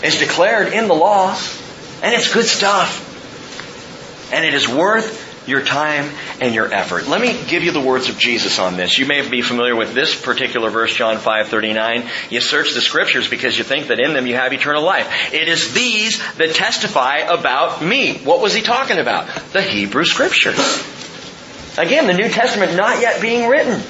is 0.03 0.20
declared 0.20 0.72
in 0.72 0.88
the 0.88 0.93
law. 0.93 1.36
And 2.03 2.13
it's 2.13 2.32
good 2.32 2.45
stuff. 2.45 3.05
And 4.36 4.43
it 4.45 4.53
is 4.53 4.67
worth 4.67 5.47
your 5.47 5.61
time 5.61 6.09
and 6.41 6.53
your 6.53 6.73
effort. 6.73 7.07
Let 7.07 7.21
me 7.21 7.39
give 7.47 7.63
you 7.63 7.71
the 7.71 7.79
words 7.79 8.09
of 8.09 8.17
Jesus 8.17 8.59
on 8.59 8.77
this. 8.77 8.97
You 8.97 9.05
may 9.05 9.27
be 9.27 9.41
familiar 9.41 9.75
with 9.75 9.93
this 9.93 10.19
particular 10.19 10.69
verse, 10.69 10.93
John 10.93 11.17
5:39. 11.17 12.09
You 12.29 12.41
search 12.41 12.73
the 12.73 12.81
scriptures 12.81 13.29
because 13.29 13.57
you 13.57 13.63
think 13.63 13.88
that 13.88 13.99
in 13.99 14.13
them 14.13 14.27
you 14.27 14.36
have 14.36 14.53
eternal 14.53 14.83
life. 14.83 15.33
It 15.33 15.47
is 15.47 15.73
these 15.73 16.21
that 16.33 16.53
testify 16.53 17.19
about 17.19 17.81
me. 17.81 18.15
What 18.23 18.41
was 18.41 18.53
he 18.53 18.61
talking 18.61 18.97
about? 18.97 19.27
The 19.53 19.61
Hebrew 19.61 20.05
scriptures. 20.05 20.59
Again, 21.77 22.07
the 22.07 22.13
New 22.13 22.29
Testament 22.29 22.75
not 22.75 22.99
yet 23.01 23.21
being 23.21 23.47
written. 23.47 23.81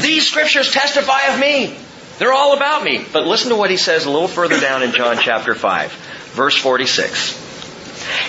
These 0.00 0.26
scriptures 0.26 0.72
testify 0.72 1.26
of 1.32 1.38
me. 1.38 1.76
They're 2.18 2.32
all 2.32 2.56
about 2.56 2.84
me. 2.84 3.04
But 3.12 3.26
listen 3.26 3.50
to 3.50 3.56
what 3.56 3.70
he 3.70 3.76
says 3.76 4.06
a 4.06 4.10
little 4.10 4.28
further 4.28 4.60
down 4.60 4.82
in 4.82 4.92
John 4.92 5.18
chapter 5.18 5.54
5, 5.54 5.92
verse 6.32 6.56
46. 6.56 7.51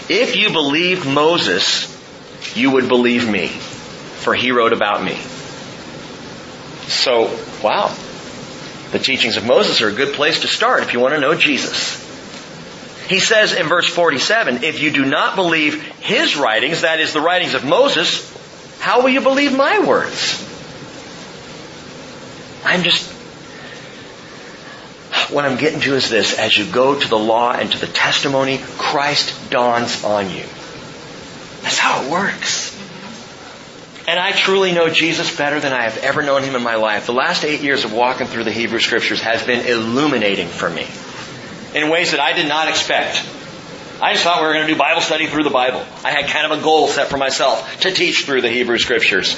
If 0.09 0.35
you 0.35 0.51
believed 0.51 1.07
Moses, 1.07 1.89
you 2.55 2.71
would 2.71 2.87
believe 2.87 3.29
me, 3.29 3.47
for 3.47 4.33
he 4.33 4.51
wrote 4.51 4.73
about 4.73 5.03
me. 5.03 5.15
So, 6.87 7.37
wow. 7.63 7.95
The 8.91 8.99
teachings 8.99 9.37
of 9.37 9.45
Moses 9.45 9.81
are 9.81 9.89
a 9.89 9.93
good 9.93 10.13
place 10.13 10.41
to 10.41 10.47
start 10.47 10.83
if 10.83 10.93
you 10.93 10.99
want 10.99 11.15
to 11.15 11.19
know 11.19 11.35
Jesus. 11.35 12.01
He 13.07 13.19
says 13.19 13.53
in 13.53 13.67
verse 13.67 13.87
47, 13.87 14.63
if 14.63 14.81
you 14.81 14.91
do 14.91 15.05
not 15.05 15.35
believe 15.35 15.81
his 15.99 16.35
writings, 16.35 16.81
that 16.81 16.99
is 16.99 17.13
the 17.13 17.21
writings 17.21 17.53
of 17.53 17.65
Moses, 17.65 18.31
how 18.79 19.01
will 19.01 19.09
you 19.09 19.21
believe 19.21 19.55
my 19.55 19.79
words? 19.85 20.39
I'm 22.65 22.83
just, 22.83 23.12
what 25.29 25.45
I'm 25.45 25.57
getting 25.57 25.79
to 25.81 25.95
is 25.95 26.09
this. 26.09 26.37
As 26.37 26.57
you 26.57 26.65
go 26.65 26.99
to 26.99 27.07
the 27.07 27.17
law 27.17 27.51
and 27.53 27.71
to 27.71 27.79
the 27.79 27.87
testimony, 27.87 28.59
Christ 28.77 29.49
dawns 29.49 30.03
on 30.03 30.29
you. 30.29 30.43
That's 31.61 31.77
how 31.77 32.03
it 32.03 32.11
works. 32.11 32.71
And 34.05 34.19
I 34.19 34.33
truly 34.33 34.73
know 34.73 34.89
Jesus 34.89 35.35
better 35.35 35.59
than 35.61 35.71
I 35.71 35.83
have 35.83 35.97
ever 35.99 36.23
known 36.23 36.43
him 36.43 36.55
in 36.55 36.63
my 36.63 36.75
life. 36.75 37.05
The 37.05 37.13
last 37.13 37.45
eight 37.45 37.61
years 37.61 37.85
of 37.85 37.93
walking 37.93 38.27
through 38.27 38.43
the 38.43 38.51
Hebrew 38.51 38.79
Scriptures 38.79 39.21
has 39.21 39.43
been 39.43 39.65
illuminating 39.65 40.49
for 40.49 40.69
me 40.69 40.85
in 41.73 41.89
ways 41.89 42.11
that 42.11 42.19
I 42.19 42.33
did 42.33 42.49
not 42.49 42.67
expect. 42.67 43.25
I 44.01 44.11
just 44.11 44.25
thought 44.25 44.41
we 44.41 44.47
were 44.47 44.53
going 44.53 44.67
to 44.67 44.73
do 44.73 44.77
Bible 44.77 44.99
study 44.99 45.27
through 45.27 45.45
the 45.45 45.49
Bible. 45.49 45.85
I 46.03 46.11
had 46.11 46.29
kind 46.29 46.51
of 46.51 46.59
a 46.59 46.61
goal 46.61 46.89
set 46.89 47.09
for 47.09 47.17
myself 47.17 47.79
to 47.81 47.91
teach 47.91 48.25
through 48.25 48.41
the 48.41 48.49
Hebrew 48.49 48.77
Scriptures. 48.77 49.37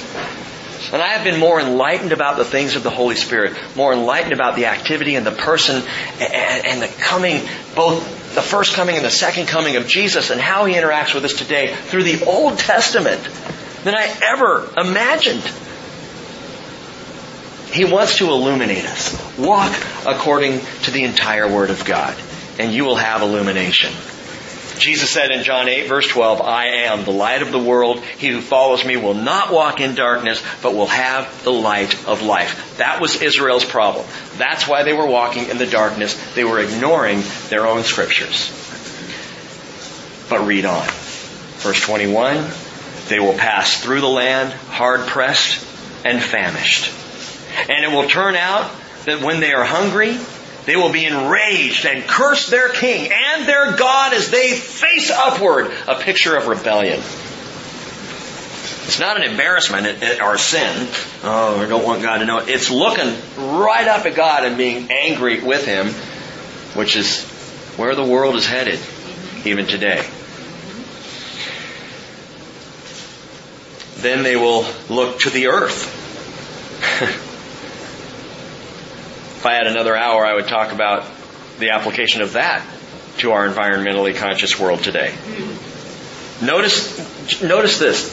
And 0.92 1.02
I 1.02 1.08
have 1.08 1.24
been 1.24 1.40
more 1.40 1.60
enlightened 1.60 2.12
about 2.12 2.36
the 2.36 2.44
things 2.44 2.76
of 2.76 2.82
the 2.82 2.90
Holy 2.90 3.16
Spirit, 3.16 3.56
more 3.76 3.92
enlightened 3.92 4.32
about 4.32 4.56
the 4.56 4.66
activity 4.66 5.14
and 5.14 5.26
the 5.26 5.32
person 5.32 5.82
and, 6.20 6.66
and, 6.66 6.82
the 6.82 6.88
coming, 6.88 7.40
both 7.74 8.34
the 8.34 8.42
first 8.42 8.74
coming 8.74 8.96
and 8.96 9.04
the 9.04 9.10
second 9.10 9.46
coming 9.46 9.76
of 9.76 9.86
Jesus 9.86 10.30
and 10.30 10.40
how 10.40 10.64
he 10.64 10.74
interacts 10.74 11.14
with 11.14 11.24
us 11.24 11.34
today 11.34 11.74
through 11.74 12.04
the 12.04 12.24
Old 12.24 12.58
Testament 12.58 13.22
than 13.84 13.94
I 13.94 14.14
ever 14.22 14.70
imagined. 14.76 15.42
He 17.72 17.84
wants 17.84 18.18
to 18.18 18.28
illuminate 18.28 18.84
us. 18.84 19.38
Walk 19.38 19.74
according 20.06 20.60
to 20.84 20.90
the 20.90 21.04
entire 21.04 21.52
Word 21.52 21.70
of 21.70 21.84
God, 21.84 22.16
and 22.58 22.72
you 22.72 22.84
will 22.84 22.96
have 22.96 23.22
illumination. 23.22 23.92
Jesus 24.78 25.10
said 25.10 25.30
in 25.30 25.42
John 25.42 25.68
8 25.68 25.88
verse 25.88 26.08
12, 26.08 26.40
I 26.40 26.66
am 26.86 27.04
the 27.04 27.10
light 27.10 27.42
of 27.42 27.52
the 27.52 27.58
world. 27.58 28.00
He 28.00 28.28
who 28.28 28.40
follows 28.40 28.84
me 28.84 28.96
will 28.96 29.14
not 29.14 29.52
walk 29.52 29.80
in 29.80 29.94
darkness, 29.94 30.42
but 30.62 30.74
will 30.74 30.86
have 30.86 31.44
the 31.44 31.52
light 31.52 32.06
of 32.06 32.22
life. 32.22 32.76
That 32.78 33.00
was 33.00 33.22
Israel's 33.22 33.64
problem. 33.64 34.06
That's 34.36 34.68
why 34.68 34.82
they 34.82 34.92
were 34.92 35.06
walking 35.06 35.48
in 35.48 35.58
the 35.58 35.66
darkness. 35.66 36.14
They 36.34 36.44
were 36.44 36.60
ignoring 36.60 37.22
their 37.48 37.66
own 37.66 37.82
scriptures. 37.82 38.50
But 40.28 40.46
read 40.46 40.64
on. 40.64 40.86
Verse 41.58 41.80
21, 41.80 42.46
they 43.08 43.20
will 43.20 43.34
pass 43.34 43.82
through 43.82 44.00
the 44.00 44.08
land 44.08 44.52
hard 44.52 45.06
pressed 45.06 45.64
and 46.04 46.22
famished. 46.22 46.92
And 47.68 47.84
it 47.84 47.94
will 47.94 48.08
turn 48.08 48.36
out 48.36 48.70
that 49.06 49.22
when 49.22 49.40
they 49.40 49.52
are 49.52 49.64
hungry, 49.64 50.18
they 50.66 50.74
will 50.74 50.92
be 50.92 51.06
enraged 51.06 51.86
and 51.86 52.06
curse 52.06 52.48
their 52.48 52.68
king 52.68 53.10
and 53.12 53.48
their 53.48 53.76
God 53.76 54.12
as 54.12 54.30
they 54.30 54.50
face 54.50 55.10
upward. 55.10 55.72
A 55.86 55.94
picture 55.94 56.36
of 56.36 56.48
rebellion. 56.48 56.98
It's 58.86 58.98
not 58.98 59.16
an 59.16 59.22
embarrassment 59.22 60.02
or 60.20 60.38
sin. 60.38 60.88
Oh, 61.22 61.60
I 61.60 61.68
don't 61.68 61.84
want 61.84 62.02
God 62.02 62.18
to 62.18 62.24
know 62.24 62.38
it. 62.38 62.48
It's 62.48 62.70
looking 62.70 63.14
right 63.36 63.86
up 63.86 64.06
at 64.06 64.16
God 64.16 64.44
and 64.44 64.56
being 64.56 64.90
angry 64.90 65.40
with 65.40 65.64
Him, 65.64 65.88
which 66.78 66.96
is 66.96 67.24
where 67.76 67.94
the 67.94 68.04
world 68.04 68.34
is 68.34 68.46
headed, 68.46 68.80
even 69.44 69.66
today. 69.66 70.04
Then 73.98 74.24
they 74.24 74.36
will 74.36 74.66
look 74.88 75.20
to 75.20 75.30
the 75.30 75.46
earth. 75.46 76.02
if 79.46 79.52
I 79.52 79.54
had 79.54 79.68
another 79.68 79.96
hour, 79.96 80.26
I 80.26 80.34
would 80.34 80.48
talk 80.48 80.72
about 80.72 81.08
the 81.60 81.70
application 81.70 82.20
of 82.20 82.32
that 82.32 82.66
to 83.18 83.30
our 83.30 83.48
environmentally 83.48 84.16
conscious 84.16 84.58
world 84.58 84.82
today. 84.82 85.14
Notice, 86.42 87.40
notice 87.40 87.78
this. 87.78 88.06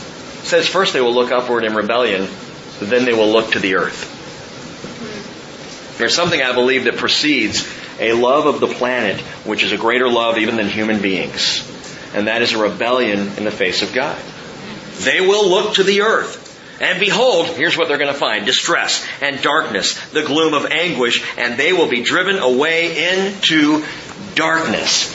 It 0.43 0.45
says 0.45 0.67
first 0.67 0.93
they 0.93 1.01
will 1.01 1.15
look 1.15 1.31
upward 1.31 1.63
in 1.63 1.73
rebellion, 1.73 2.27
then 2.79 3.05
they 3.05 3.13
will 3.13 3.31
look 3.31 3.53
to 3.53 3.59
the 3.59 3.77
earth. 3.77 4.11
There's 5.97 6.13
something 6.13 6.39
I 6.39 6.53
believe 6.53 6.83
that 6.83 6.97
precedes 6.97 7.67
a 7.99 8.13
love 8.13 8.45
of 8.45 8.59
the 8.59 8.67
planet, 8.67 9.19
which 9.43 9.63
is 9.63 9.71
a 9.71 9.77
greater 9.77 10.09
love 10.09 10.37
even 10.37 10.55
than 10.55 10.67
human 10.67 11.01
beings. 11.01 11.67
And 12.13 12.27
that 12.27 12.43
is 12.43 12.53
a 12.53 12.59
rebellion 12.59 13.37
in 13.37 13.43
the 13.43 13.49
face 13.49 13.81
of 13.81 13.91
God. 13.91 14.21
They 14.99 15.19
will 15.19 15.49
look 15.49 15.73
to 15.75 15.83
the 15.83 16.01
earth. 16.01 16.42
And 16.83 16.99
behold, 16.99 17.47
here's 17.47 17.77
what 17.77 17.87
they're 17.87 17.97
going 17.97 18.11
to 18.11 18.19
find. 18.19 18.45
Distress 18.45 19.07
and 19.21 19.41
darkness, 19.41 19.97
the 20.09 20.23
gloom 20.23 20.53
of 20.53 20.65
anguish, 20.65 21.23
and 21.37 21.57
they 21.57 21.71
will 21.71 21.87
be 21.87 22.01
driven 22.01 22.37
away 22.39 23.13
into 23.13 23.85
darkness. 24.35 25.09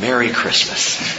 Merry 0.00 0.30
Christmas. 0.30 1.18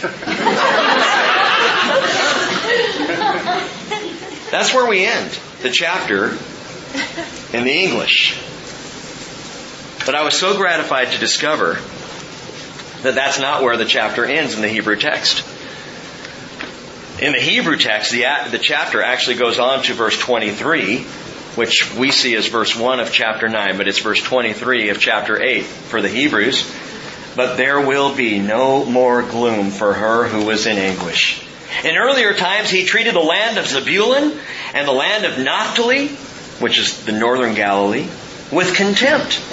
That's 4.50 4.74
where 4.74 4.86
we 4.86 5.06
end 5.06 5.30
the 5.62 5.70
chapter 5.70 6.36
in 7.56 7.64
the 7.64 7.72
English. 7.72 8.38
But 10.04 10.14
I 10.14 10.22
was 10.22 10.34
so 10.34 10.54
gratified 10.58 11.12
to 11.12 11.18
discover 11.18 11.78
that 13.04 13.14
that's 13.14 13.38
not 13.38 13.62
where 13.62 13.78
the 13.78 13.86
chapter 13.86 14.26
ends 14.26 14.54
in 14.54 14.60
the 14.60 14.68
Hebrew 14.68 14.96
text. 14.96 15.44
In 17.20 17.32
the 17.32 17.38
Hebrew 17.38 17.76
text, 17.76 18.12
the, 18.12 18.24
the 18.50 18.58
chapter 18.58 19.02
actually 19.02 19.36
goes 19.36 19.58
on 19.58 19.82
to 19.82 19.92
verse 19.92 20.18
23, 20.18 21.00
which 21.54 21.94
we 21.94 22.12
see 22.12 22.34
as 22.34 22.46
verse 22.46 22.74
1 22.74 22.98
of 22.98 23.12
chapter 23.12 23.46
9, 23.46 23.76
but 23.76 23.86
it's 23.88 23.98
verse 23.98 24.22
23 24.22 24.88
of 24.88 24.98
chapter 24.98 25.38
8 25.38 25.62
for 25.62 26.00
the 26.00 26.08
Hebrews. 26.08 26.74
But 27.36 27.56
there 27.56 27.78
will 27.86 28.16
be 28.16 28.38
no 28.38 28.86
more 28.86 29.20
gloom 29.20 29.70
for 29.70 29.92
her 29.92 30.28
who 30.28 30.46
was 30.46 30.64
in 30.66 30.78
anguish. 30.78 31.44
In 31.84 31.98
earlier 31.98 32.32
times, 32.32 32.70
he 32.70 32.86
treated 32.86 33.14
the 33.14 33.20
land 33.20 33.58
of 33.58 33.66
Zebulun 33.66 34.40
and 34.72 34.88
the 34.88 34.92
land 34.92 35.26
of 35.26 35.38
Naphtali, 35.38 36.08
which 36.58 36.78
is 36.78 37.04
the 37.04 37.12
northern 37.12 37.54
Galilee, 37.54 38.08
with 38.50 38.74
contempt. 38.74 39.44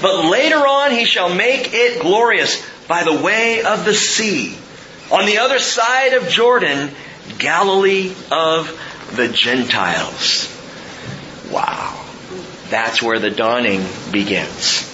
But 0.00 0.26
later 0.30 0.64
on, 0.64 0.92
he 0.92 1.04
shall 1.04 1.34
make 1.34 1.70
it 1.72 2.00
glorious 2.00 2.64
by 2.86 3.02
the 3.02 3.20
way 3.20 3.64
of 3.64 3.84
the 3.84 3.94
sea. 3.94 4.56
On 5.10 5.26
the 5.26 5.38
other 5.38 5.58
side 5.58 6.14
of 6.14 6.28
Jordan, 6.28 6.90
Galilee 7.38 8.14
of 8.30 8.68
the 9.14 9.28
Gentiles. 9.28 10.52
Wow. 11.50 12.04
That's 12.68 13.02
where 13.02 13.18
the 13.18 13.30
dawning 13.30 13.84
begins. 14.10 14.92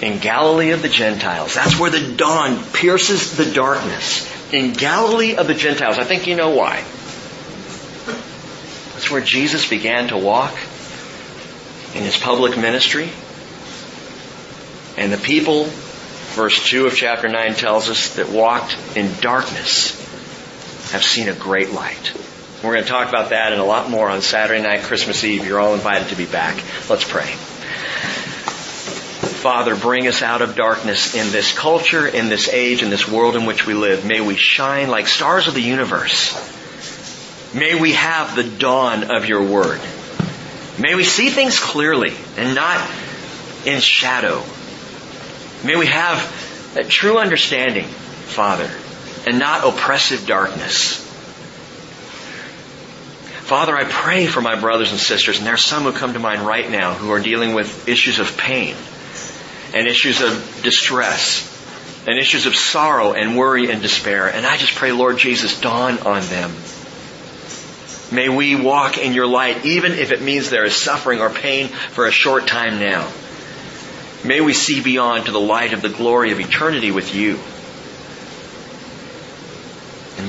In 0.00 0.18
Galilee 0.18 0.70
of 0.70 0.82
the 0.82 0.88
Gentiles. 0.88 1.54
That's 1.54 1.78
where 1.78 1.90
the 1.90 2.14
dawn 2.14 2.62
pierces 2.72 3.36
the 3.36 3.52
darkness. 3.52 4.28
In 4.52 4.72
Galilee 4.72 5.36
of 5.36 5.46
the 5.46 5.54
Gentiles. 5.54 5.98
I 5.98 6.04
think 6.04 6.26
you 6.26 6.34
know 6.34 6.50
why. 6.50 6.84
That's 8.94 9.10
where 9.10 9.20
Jesus 9.20 9.68
began 9.68 10.08
to 10.08 10.16
walk 10.16 10.54
in 11.94 12.02
his 12.02 12.16
public 12.16 12.56
ministry. 12.56 13.10
And 14.96 15.12
the 15.12 15.18
people, 15.18 15.64
verse 16.34 16.64
2 16.68 16.86
of 16.86 16.96
chapter 16.96 17.28
9 17.28 17.54
tells 17.54 17.88
us, 17.88 18.16
that 18.16 18.28
walked 18.28 18.76
in 18.96 19.12
darkness 19.20 20.01
have 20.92 21.02
seen 21.02 21.28
a 21.28 21.34
great 21.34 21.72
light. 21.72 22.12
We're 22.62 22.74
going 22.74 22.84
to 22.84 22.90
talk 22.90 23.08
about 23.08 23.30
that 23.30 23.52
and 23.52 23.60
a 23.60 23.64
lot 23.64 23.90
more 23.90 24.08
on 24.08 24.22
Saturday 24.22 24.62
night, 24.62 24.82
Christmas 24.82 25.24
Eve. 25.24 25.46
You're 25.46 25.58
all 25.58 25.74
invited 25.74 26.08
to 26.08 26.16
be 26.16 26.26
back. 26.26 26.62
Let's 26.88 27.02
pray. 27.02 27.26
Father, 29.42 29.74
bring 29.74 30.06
us 30.06 30.22
out 30.22 30.42
of 30.42 30.54
darkness 30.54 31.16
in 31.16 31.32
this 31.32 31.56
culture, 31.56 32.06
in 32.06 32.28
this 32.28 32.48
age, 32.48 32.82
in 32.82 32.90
this 32.90 33.08
world 33.08 33.34
in 33.34 33.46
which 33.46 33.66
we 33.66 33.74
live. 33.74 34.06
May 34.06 34.20
we 34.20 34.36
shine 34.36 34.88
like 34.88 35.08
stars 35.08 35.48
of 35.48 35.54
the 35.54 35.62
universe. 35.62 36.32
May 37.54 37.74
we 37.74 37.94
have 37.94 38.36
the 38.36 38.44
dawn 38.44 39.10
of 39.10 39.26
your 39.26 39.42
word. 39.42 39.80
May 40.78 40.94
we 40.94 41.04
see 41.04 41.30
things 41.30 41.58
clearly 41.58 42.12
and 42.36 42.54
not 42.54 42.88
in 43.66 43.80
shadow. 43.80 44.44
May 45.64 45.76
we 45.76 45.86
have 45.86 46.74
a 46.76 46.84
true 46.84 47.18
understanding, 47.18 47.86
Father, 47.86 48.70
and 49.26 49.38
not 49.38 49.66
oppressive 49.66 50.26
darkness. 50.26 51.08
Father, 53.42 53.76
I 53.76 53.84
pray 53.84 54.26
for 54.26 54.40
my 54.40 54.58
brothers 54.58 54.92
and 54.92 55.00
sisters, 55.00 55.38
and 55.38 55.46
there 55.46 55.54
are 55.54 55.58
some 55.58 55.82
who 55.82 55.92
come 55.92 56.14
to 56.14 56.18
mind 56.18 56.46
right 56.46 56.70
now 56.70 56.94
who 56.94 57.10
are 57.10 57.20
dealing 57.20 57.54
with 57.54 57.88
issues 57.88 58.18
of 58.18 58.36
pain 58.38 58.74
and 59.74 59.86
issues 59.86 60.22
of 60.22 60.60
distress 60.62 61.48
and 62.06 62.18
issues 62.18 62.46
of 62.46 62.56
sorrow 62.56 63.12
and 63.12 63.36
worry 63.36 63.70
and 63.70 63.82
despair. 63.82 64.28
And 64.28 64.46
I 64.46 64.56
just 64.56 64.74
pray, 64.74 64.92
Lord 64.92 65.18
Jesus, 65.18 65.60
dawn 65.60 65.98
on 65.98 66.22
them. 66.22 66.52
May 68.10 68.28
we 68.28 68.56
walk 68.56 68.98
in 68.98 69.12
your 69.12 69.26
light, 69.26 69.64
even 69.64 69.92
if 69.92 70.12
it 70.12 70.20
means 70.20 70.50
there 70.50 70.64
is 70.64 70.76
suffering 70.76 71.20
or 71.20 71.30
pain 71.30 71.68
for 71.68 72.06
a 72.06 72.10
short 72.10 72.46
time 72.46 72.78
now. 72.78 73.10
May 74.24 74.40
we 74.40 74.52
see 74.52 74.82
beyond 74.82 75.26
to 75.26 75.32
the 75.32 75.40
light 75.40 75.72
of 75.72 75.82
the 75.82 75.88
glory 75.88 76.32
of 76.32 76.40
eternity 76.40 76.90
with 76.90 77.14
you. 77.14 77.38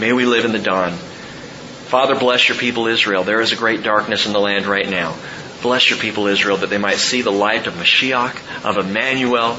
May 0.03 0.11
we 0.11 0.25
live 0.25 0.43
in 0.43 0.51
the 0.51 0.59
dawn. 0.59 0.91
Father, 0.91 2.19
bless 2.19 2.49
your 2.49 2.57
people 2.57 2.87
Israel. 2.87 3.23
There 3.23 3.39
is 3.39 3.53
a 3.53 3.55
great 3.55 3.83
darkness 3.83 4.25
in 4.25 4.33
the 4.33 4.39
land 4.41 4.65
right 4.65 4.89
now. 4.89 5.15
Bless 5.61 5.89
your 5.89 5.97
people 5.97 6.27
Israel 6.27 6.57
that 6.57 6.69
they 6.69 6.77
might 6.77 6.97
see 6.97 7.21
the 7.21 7.31
light 7.31 7.67
of 7.67 7.75
Mashiach, 7.75 8.65
of 8.65 8.85
Emmanuel, 8.85 9.57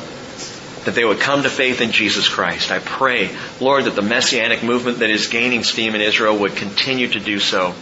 that 0.85 0.95
they 0.95 1.03
would 1.03 1.19
come 1.19 1.45
to 1.45 1.49
faith 1.49 1.81
in 1.81 1.93
Jesus 1.93 2.29
Christ. 2.29 2.71
I 2.71 2.79
pray, 2.79 3.35
Lord, 3.59 3.85
that 3.85 3.97
the 3.97 4.03
messianic 4.03 4.63
movement 4.63 4.99
that 4.99 5.09
is 5.09 5.29
gaining 5.29 5.65
steam 5.65 5.95
in 5.95 6.03
Israel 6.03 6.37
would 6.37 6.57
continue 6.57 7.09
to 7.09 7.21
do 7.21 7.41
so. 7.41 7.75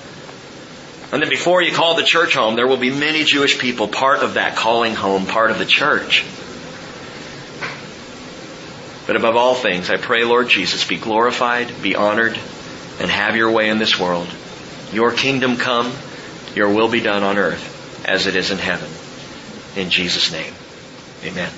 And 1.10 1.20
that 1.20 1.30
before 1.30 1.62
you 1.62 1.72
call 1.72 1.96
the 1.96 2.04
church 2.04 2.36
home, 2.36 2.54
there 2.54 2.68
will 2.68 2.76
be 2.76 2.90
many 2.90 3.24
Jewish 3.24 3.58
people 3.58 3.88
part 3.88 4.20
of 4.20 4.34
that 4.34 4.54
calling 4.54 4.94
home, 4.94 5.26
part 5.26 5.50
of 5.50 5.58
the 5.58 5.66
church. 5.66 6.24
But 9.04 9.16
above 9.16 9.34
all 9.34 9.56
things, 9.56 9.90
I 9.90 9.96
pray, 9.96 10.22
Lord 10.22 10.48
Jesus, 10.48 10.86
be 10.86 10.96
glorified, 10.96 11.82
be 11.82 11.96
honored, 11.96 12.38
and 13.02 13.10
have 13.10 13.34
your 13.34 13.50
way 13.50 13.68
in 13.68 13.78
this 13.78 13.98
world. 13.98 14.28
Your 14.92 15.10
kingdom 15.10 15.56
come, 15.56 15.92
your 16.54 16.72
will 16.72 16.88
be 16.88 17.00
done 17.00 17.24
on 17.24 17.36
earth 17.36 18.04
as 18.06 18.26
it 18.26 18.36
is 18.36 18.52
in 18.52 18.58
heaven. 18.58 18.88
In 19.76 19.90
Jesus' 19.90 20.30
name, 20.30 20.54
amen. 21.24 21.52